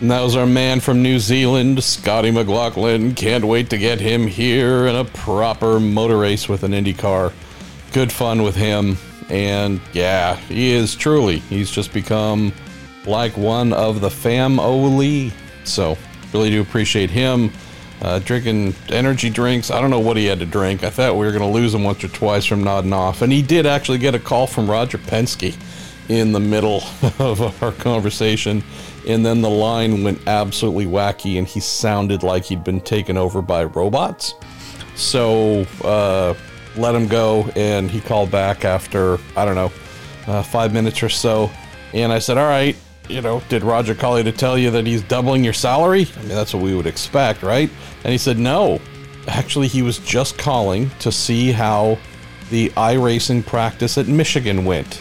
And 0.00 0.10
that 0.10 0.22
was 0.22 0.34
our 0.34 0.46
man 0.46 0.80
from 0.80 1.02
New 1.02 1.20
Zealand, 1.20 1.84
Scotty 1.84 2.32
McLaughlin. 2.32 3.14
Can't 3.14 3.44
wait 3.44 3.70
to 3.70 3.78
get 3.78 4.00
him 4.00 4.26
here 4.26 4.88
in 4.88 4.96
a 4.96 5.04
proper 5.04 5.78
motor 5.78 6.18
race 6.18 6.48
with 6.48 6.64
an 6.64 6.74
Indy 6.74 6.94
car. 6.94 7.32
Good 7.92 8.10
fun 8.10 8.42
with 8.42 8.56
him. 8.56 8.96
And 9.28 9.80
yeah, 9.92 10.34
he 10.34 10.72
is 10.72 10.96
truly. 10.96 11.38
He's 11.38 11.70
just 11.70 11.92
become 11.92 12.52
like 13.06 13.36
one 13.36 13.72
of 13.72 14.00
the 14.00 14.10
fam 14.10 14.58
Oli. 14.58 15.32
So 15.62 15.96
really 16.32 16.50
do 16.50 16.60
appreciate 16.60 17.10
him. 17.10 17.52
Uh, 18.02 18.18
drinking 18.18 18.74
energy 18.88 19.30
drinks. 19.30 19.70
I 19.70 19.80
don't 19.80 19.90
know 19.90 20.00
what 20.00 20.16
he 20.16 20.26
had 20.26 20.40
to 20.40 20.46
drink. 20.46 20.82
I 20.82 20.90
thought 20.90 21.14
we 21.14 21.24
were 21.24 21.30
going 21.30 21.42
to 21.42 21.58
lose 21.58 21.72
him 21.72 21.84
once 21.84 22.02
or 22.02 22.08
twice 22.08 22.44
from 22.44 22.64
nodding 22.64 22.92
off. 22.92 23.22
And 23.22 23.32
he 23.32 23.42
did 23.42 23.64
actually 23.64 23.98
get 23.98 24.14
a 24.14 24.18
call 24.18 24.48
from 24.48 24.68
Roger 24.68 24.98
Penske 24.98 25.56
in 26.08 26.32
the 26.32 26.40
middle 26.40 26.82
of 27.20 27.62
our 27.62 27.72
conversation 27.72 28.62
and 29.06 29.24
then 29.24 29.42
the 29.42 29.50
line 29.50 30.04
went 30.04 30.20
absolutely 30.26 30.86
wacky 30.86 31.38
and 31.38 31.46
he 31.46 31.60
sounded 31.60 32.22
like 32.22 32.44
he'd 32.44 32.64
been 32.64 32.80
taken 32.80 33.16
over 33.16 33.42
by 33.42 33.64
robots 33.64 34.34
so 34.94 35.62
uh, 35.84 36.34
let 36.76 36.94
him 36.94 37.06
go 37.06 37.50
and 37.56 37.90
he 37.90 38.00
called 38.00 38.30
back 38.30 38.64
after 38.64 39.18
i 39.36 39.44
don't 39.44 39.54
know 39.54 39.72
uh, 40.26 40.42
five 40.42 40.72
minutes 40.72 41.02
or 41.02 41.08
so 41.08 41.50
and 41.94 42.12
i 42.12 42.18
said 42.18 42.36
all 42.36 42.48
right 42.48 42.76
you 43.08 43.20
know 43.20 43.42
did 43.48 43.62
roger 43.62 43.94
call 43.94 44.18
you 44.18 44.24
to 44.24 44.32
tell 44.32 44.56
you 44.56 44.70
that 44.70 44.86
he's 44.86 45.02
doubling 45.02 45.44
your 45.44 45.52
salary? 45.52 46.06
I 46.16 46.20
mean 46.20 46.28
that's 46.28 46.54
what 46.54 46.62
we 46.62 46.74
would 46.74 46.86
expect 46.86 47.42
right? 47.42 47.70
And 48.04 48.12
he 48.12 48.18
said 48.18 48.38
no. 48.38 48.80
Actually 49.28 49.68
he 49.68 49.82
was 49.82 49.98
just 49.98 50.38
calling 50.38 50.90
to 51.00 51.12
see 51.12 51.52
how 51.52 51.98
the 52.50 52.70
iRacing 52.70 53.46
practice 53.46 53.98
at 53.98 54.06
michigan 54.08 54.64
went. 54.64 55.00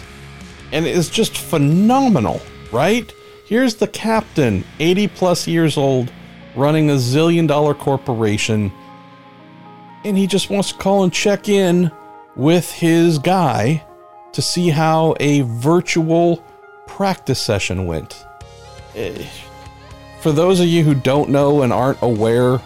And 0.72 0.86
it's 0.86 1.10
just 1.10 1.38
phenomenal 1.38 2.41
right? 2.72 3.14
Here's 3.45 3.76
the 3.76 3.88
captain, 3.88 4.64
80 4.80 5.08
plus 5.10 5.47
years 5.47 5.78
old, 5.78 6.12
running 6.56 6.89
a 6.89 6.93
zillion 6.93 7.47
dollar 7.47 7.74
corporation, 7.74 8.72
and 10.04 10.18
he 10.18 10.26
just 10.26 10.49
wants 10.49 10.72
to 10.72 10.78
call 10.78 11.04
and 11.04 11.14
check 11.14 11.49
in 11.49 11.91
with 12.36 12.72
his 12.72 13.20
guy 13.20 13.86
to 14.34 14.41
see 14.41 14.70
how 14.70 15.16
a 15.20 15.41
virtual 15.41 16.43
practice 17.02 17.41
session 17.41 17.88
went. 17.88 18.28
Eh, 18.95 19.28
for 20.20 20.32
those 20.32 20.60
of 20.60 20.68
you 20.68 20.84
who 20.84 20.93
don't 20.93 21.32
know 21.32 21.64
and 21.64 21.74
aren't 21.74 21.99
aware, 22.04 22.62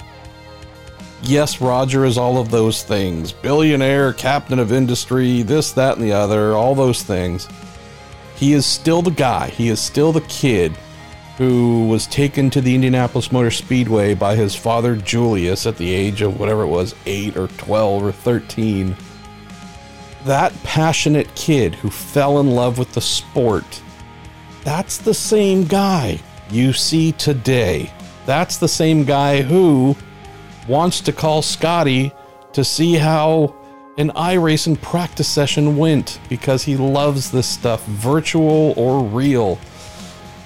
yes, 1.22 1.62
Roger 1.62 2.04
is 2.04 2.18
all 2.18 2.38
of 2.38 2.52
those 2.52 2.84
things 2.84 3.32
billionaire, 3.32 4.12
captain 4.12 4.60
of 4.60 4.74
industry, 4.74 5.42
this, 5.42 5.72
that, 5.72 5.96
and 5.96 6.04
the 6.04 6.12
other, 6.12 6.52
all 6.52 6.76
those 6.76 7.02
things. 7.02 7.48
He 8.36 8.52
is 8.52 8.66
still 8.66 9.02
the 9.02 9.10
guy. 9.10 9.48
He 9.48 9.70
is 9.70 9.80
still 9.80 10.12
the 10.12 10.20
kid 10.20 10.74
who 11.38 11.88
was 11.88 12.06
taken 12.06 12.50
to 12.50 12.60
the 12.60 12.76
Indianapolis 12.76 13.32
Motor 13.32 13.52
Speedway 13.52 14.16
by 14.16 14.36
his 14.36 14.54
father 14.54 14.98
Julius 14.98 15.66
at 15.66 15.78
the 15.78 15.94
age 15.94 16.22
of 16.22 16.38
whatever 16.38 16.64
it 16.64 16.68
was, 16.68 16.94
8 17.06 17.38
or 17.38 17.48
12 17.48 18.04
or 18.04 18.12
13. 18.12 18.98
That 20.26 20.54
passionate 20.64 21.34
kid 21.36 21.76
who 21.76 21.90
fell 21.90 22.42
in 22.42 22.52
love 22.52 22.78
with 22.78 22.92
the 22.92 23.00
sport, 23.00 23.82
that's 24.66 24.98
the 24.98 25.14
same 25.14 25.64
guy 25.64 26.20
you 26.50 26.74
see 26.74 27.12
today. 27.14 27.94
That's 28.26 28.58
the 28.58 28.68
same 28.68 29.06
guy 29.06 29.44
who 29.44 29.96
wants 30.68 31.00
to 31.02 31.14
call 31.14 31.44
Scotty 31.44 32.12
to 32.54 32.64
see 32.64 32.96
how 32.96 33.56
an 34.00 34.10
iRacing 34.10 34.82
practice 34.82 35.28
session 35.28 35.78
went 35.78 36.20
because 36.30 36.64
he 36.64 36.76
loves 36.76 37.30
this 37.32 37.48
stuff, 37.48 37.86
virtual 37.86 38.74
or 38.76 39.04
real. 39.04 39.60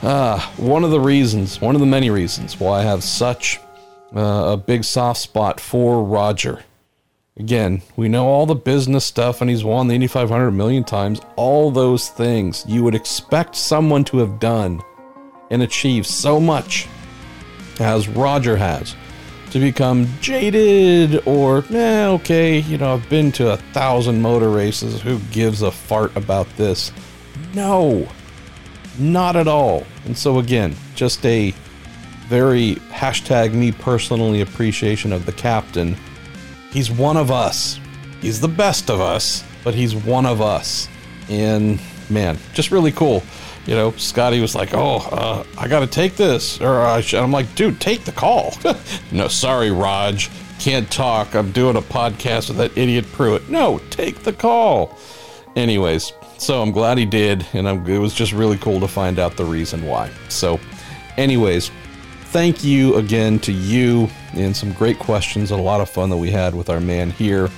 Uh, 0.01 0.39
one 0.57 0.83
of 0.83 0.91
the 0.91 0.99
reasons, 0.99 1.61
one 1.61 1.73
of 1.73 1.81
the 1.81 1.87
many 1.87 2.09
reasons 2.09 2.59
why 2.59 2.79
I 2.79 2.83
have 2.83 3.03
such 3.03 3.59
uh, 4.15 4.51
a 4.51 4.57
big 4.57 4.83
soft 4.83 5.21
spot 5.21 5.61
for 5.61 6.03
Roger. 6.03 6.63
Again, 7.39 7.81
we 7.95 8.09
know 8.09 8.27
all 8.27 8.45
the 8.45 8.53
business 8.53 9.05
stuff, 9.05 9.39
and 9.39 9.49
he's 9.49 9.63
won 9.63 9.87
the 9.87 9.95
Indy 9.95 10.07
500 10.07 10.47
a 10.47 10.51
million 10.51 10.83
times. 10.83 11.21
All 11.37 11.71
those 11.71 12.09
things 12.09 12.65
you 12.67 12.83
would 12.83 12.95
expect 12.95 13.55
someone 13.55 14.03
to 14.05 14.17
have 14.17 14.39
done 14.39 14.81
and 15.49 15.61
achieved 15.61 16.05
so 16.05 16.41
much 16.41 16.87
as 17.79 18.09
Roger 18.09 18.57
has 18.57 18.93
to 19.51 19.59
become 19.59 20.05
jaded 20.19 21.25
or, 21.25 21.63
eh, 21.71 22.07
okay, 22.07 22.59
you 22.59 22.77
know, 22.77 22.93
I've 22.93 23.09
been 23.09 23.31
to 23.33 23.53
a 23.53 23.57
thousand 23.57 24.21
motor 24.21 24.49
races. 24.49 25.01
Who 25.01 25.19
gives 25.31 25.61
a 25.61 25.71
fart 25.71 26.13
about 26.17 26.47
this? 26.57 26.91
No, 27.55 28.05
not 28.99 29.37
at 29.37 29.47
all. 29.47 29.85
And 30.05 30.17
so, 30.17 30.39
again, 30.39 30.75
just 30.93 31.25
a 31.25 31.53
very 32.27 32.75
hashtag 32.91 33.53
me 33.53 33.71
personally 33.71 34.41
appreciation 34.41 35.13
of 35.13 35.25
the 35.25 35.31
captain. 35.31 35.95
He's 36.71 36.91
one 36.91 37.17
of 37.17 37.31
us. 37.31 37.79
He's 38.21 38.41
the 38.41 38.47
best 38.47 38.89
of 38.89 39.01
us, 39.01 39.43
but 39.63 39.73
he's 39.73 39.95
one 39.95 40.25
of 40.25 40.41
us. 40.41 40.87
And 41.29 41.79
man, 42.09 42.37
just 42.53 42.71
really 42.71 42.91
cool 42.91 43.23
you 43.69 43.75
know, 43.75 43.91
Scotty 43.97 44.41
was 44.41 44.55
like, 44.55 44.73
"Oh, 44.73 44.97
uh, 45.11 45.43
I 45.55 45.67
got 45.67 45.81
to 45.81 45.87
take 45.87 46.15
this," 46.15 46.59
or 46.59 46.81
uh, 46.81 47.03
I'm 47.13 47.31
like, 47.31 47.53
"Dude, 47.53 47.79
take 47.79 48.03
the 48.03 48.11
call." 48.11 48.55
no, 49.11 49.27
sorry, 49.27 49.69
Raj, 49.69 50.27
can't 50.57 50.89
talk. 50.89 51.35
I'm 51.35 51.51
doing 51.51 51.75
a 51.75 51.81
podcast 51.81 52.47
with 52.47 52.57
that 52.57 52.75
idiot 52.75 53.05
Pruett. 53.05 53.47
No, 53.47 53.79
take 53.91 54.23
the 54.23 54.33
call. 54.33 54.97
Anyways, 55.55 56.13
so 56.39 56.63
I'm 56.63 56.71
glad 56.71 56.97
he 56.97 57.05
did, 57.05 57.45
and 57.53 57.69
I'm, 57.69 57.87
it 57.87 57.99
was 57.99 58.15
just 58.15 58.33
really 58.33 58.57
cool 58.57 58.79
to 58.79 58.87
find 58.87 59.19
out 59.19 59.37
the 59.37 59.45
reason 59.45 59.85
why. 59.85 60.09
So, 60.29 60.59
anyways, 61.17 61.69
thank 62.29 62.63
you 62.63 62.95
again 62.95 63.39
to 63.39 63.51
you 63.51 64.07
and 64.33 64.55
some 64.55 64.71
great 64.73 64.99
questions 64.99 65.49
and 65.49 65.59
a 65.59 65.63
lot 65.63 65.81
of 65.81 65.89
fun 65.89 66.11
that 66.11 66.17
we 66.17 66.29
had 66.29 66.53
with 66.53 66.69
our 66.69 66.79
man 66.79 67.09
here. 67.09 67.49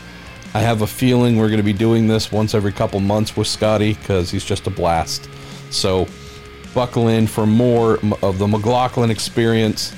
I 0.54 0.60
have 0.60 0.82
a 0.82 0.88
feeling 0.88 1.38
we're 1.38 1.50
going 1.50 1.58
to 1.58 1.64
be 1.64 1.74
doing 1.74 2.08
this 2.08 2.32
once 2.32 2.56
every 2.56 2.72
couple 2.72 3.02
months 3.02 3.36
with 3.36 3.48
Scotty 3.48 3.96
because 3.96 4.32
he's 4.32 4.46
just 4.46 4.68
a 4.68 4.70
blast. 4.70 5.30
So 5.72 6.08
buckle 6.74 7.10
in 7.10 7.28
for 7.28 7.46
more 7.46 8.00
of 8.22 8.38
the 8.40 8.48
McLaughlin 8.48 9.12
experience, 9.12 9.94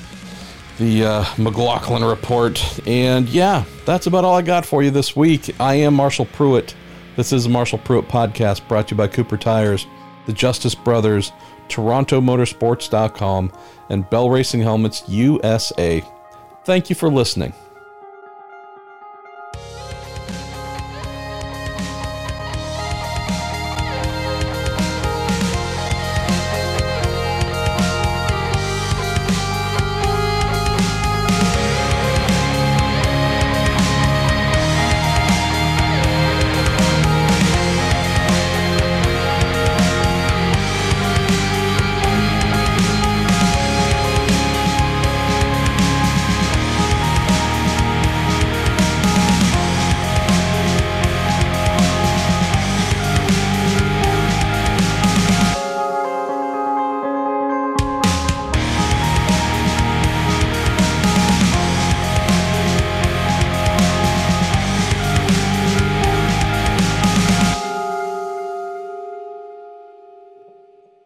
the 0.79 1.05
uh, 1.05 1.25
McLaughlin 1.37 2.03
report. 2.03 2.87
And 2.87 3.29
yeah, 3.29 3.65
that's 3.85 4.07
about 4.07 4.25
all 4.25 4.35
I 4.35 4.41
got 4.41 4.65
for 4.65 4.81
you 4.81 4.89
this 4.89 5.15
week. 5.15 5.55
I 5.59 5.75
am 5.75 5.93
Marshall 5.93 6.25
Pruett. 6.25 6.73
This 7.15 7.31
is 7.31 7.43
the 7.43 7.49
Marshall 7.51 7.77
Pruett 7.77 8.07
podcast 8.07 8.67
brought 8.67 8.87
to 8.87 8.95
you 8.95 8.97
by 8.97 9.07
Cooper 9.07 9.37
Tires, 9.37 9.85
the 10.25 10.33
Justice 10.33 10.73
Brothers, 10.73 11.31
TorontoMotorsports.com, 11.73 13.51
and 13.89 14.09
Bell 14.09 14.29
Racing 14.29 14.61
Helmets 14.61 15.03
USA. 15.07 16.03
Thank 16.63 16.89
you 16.89 16.95
for 16.95 17.09
listening. 17.09 17.53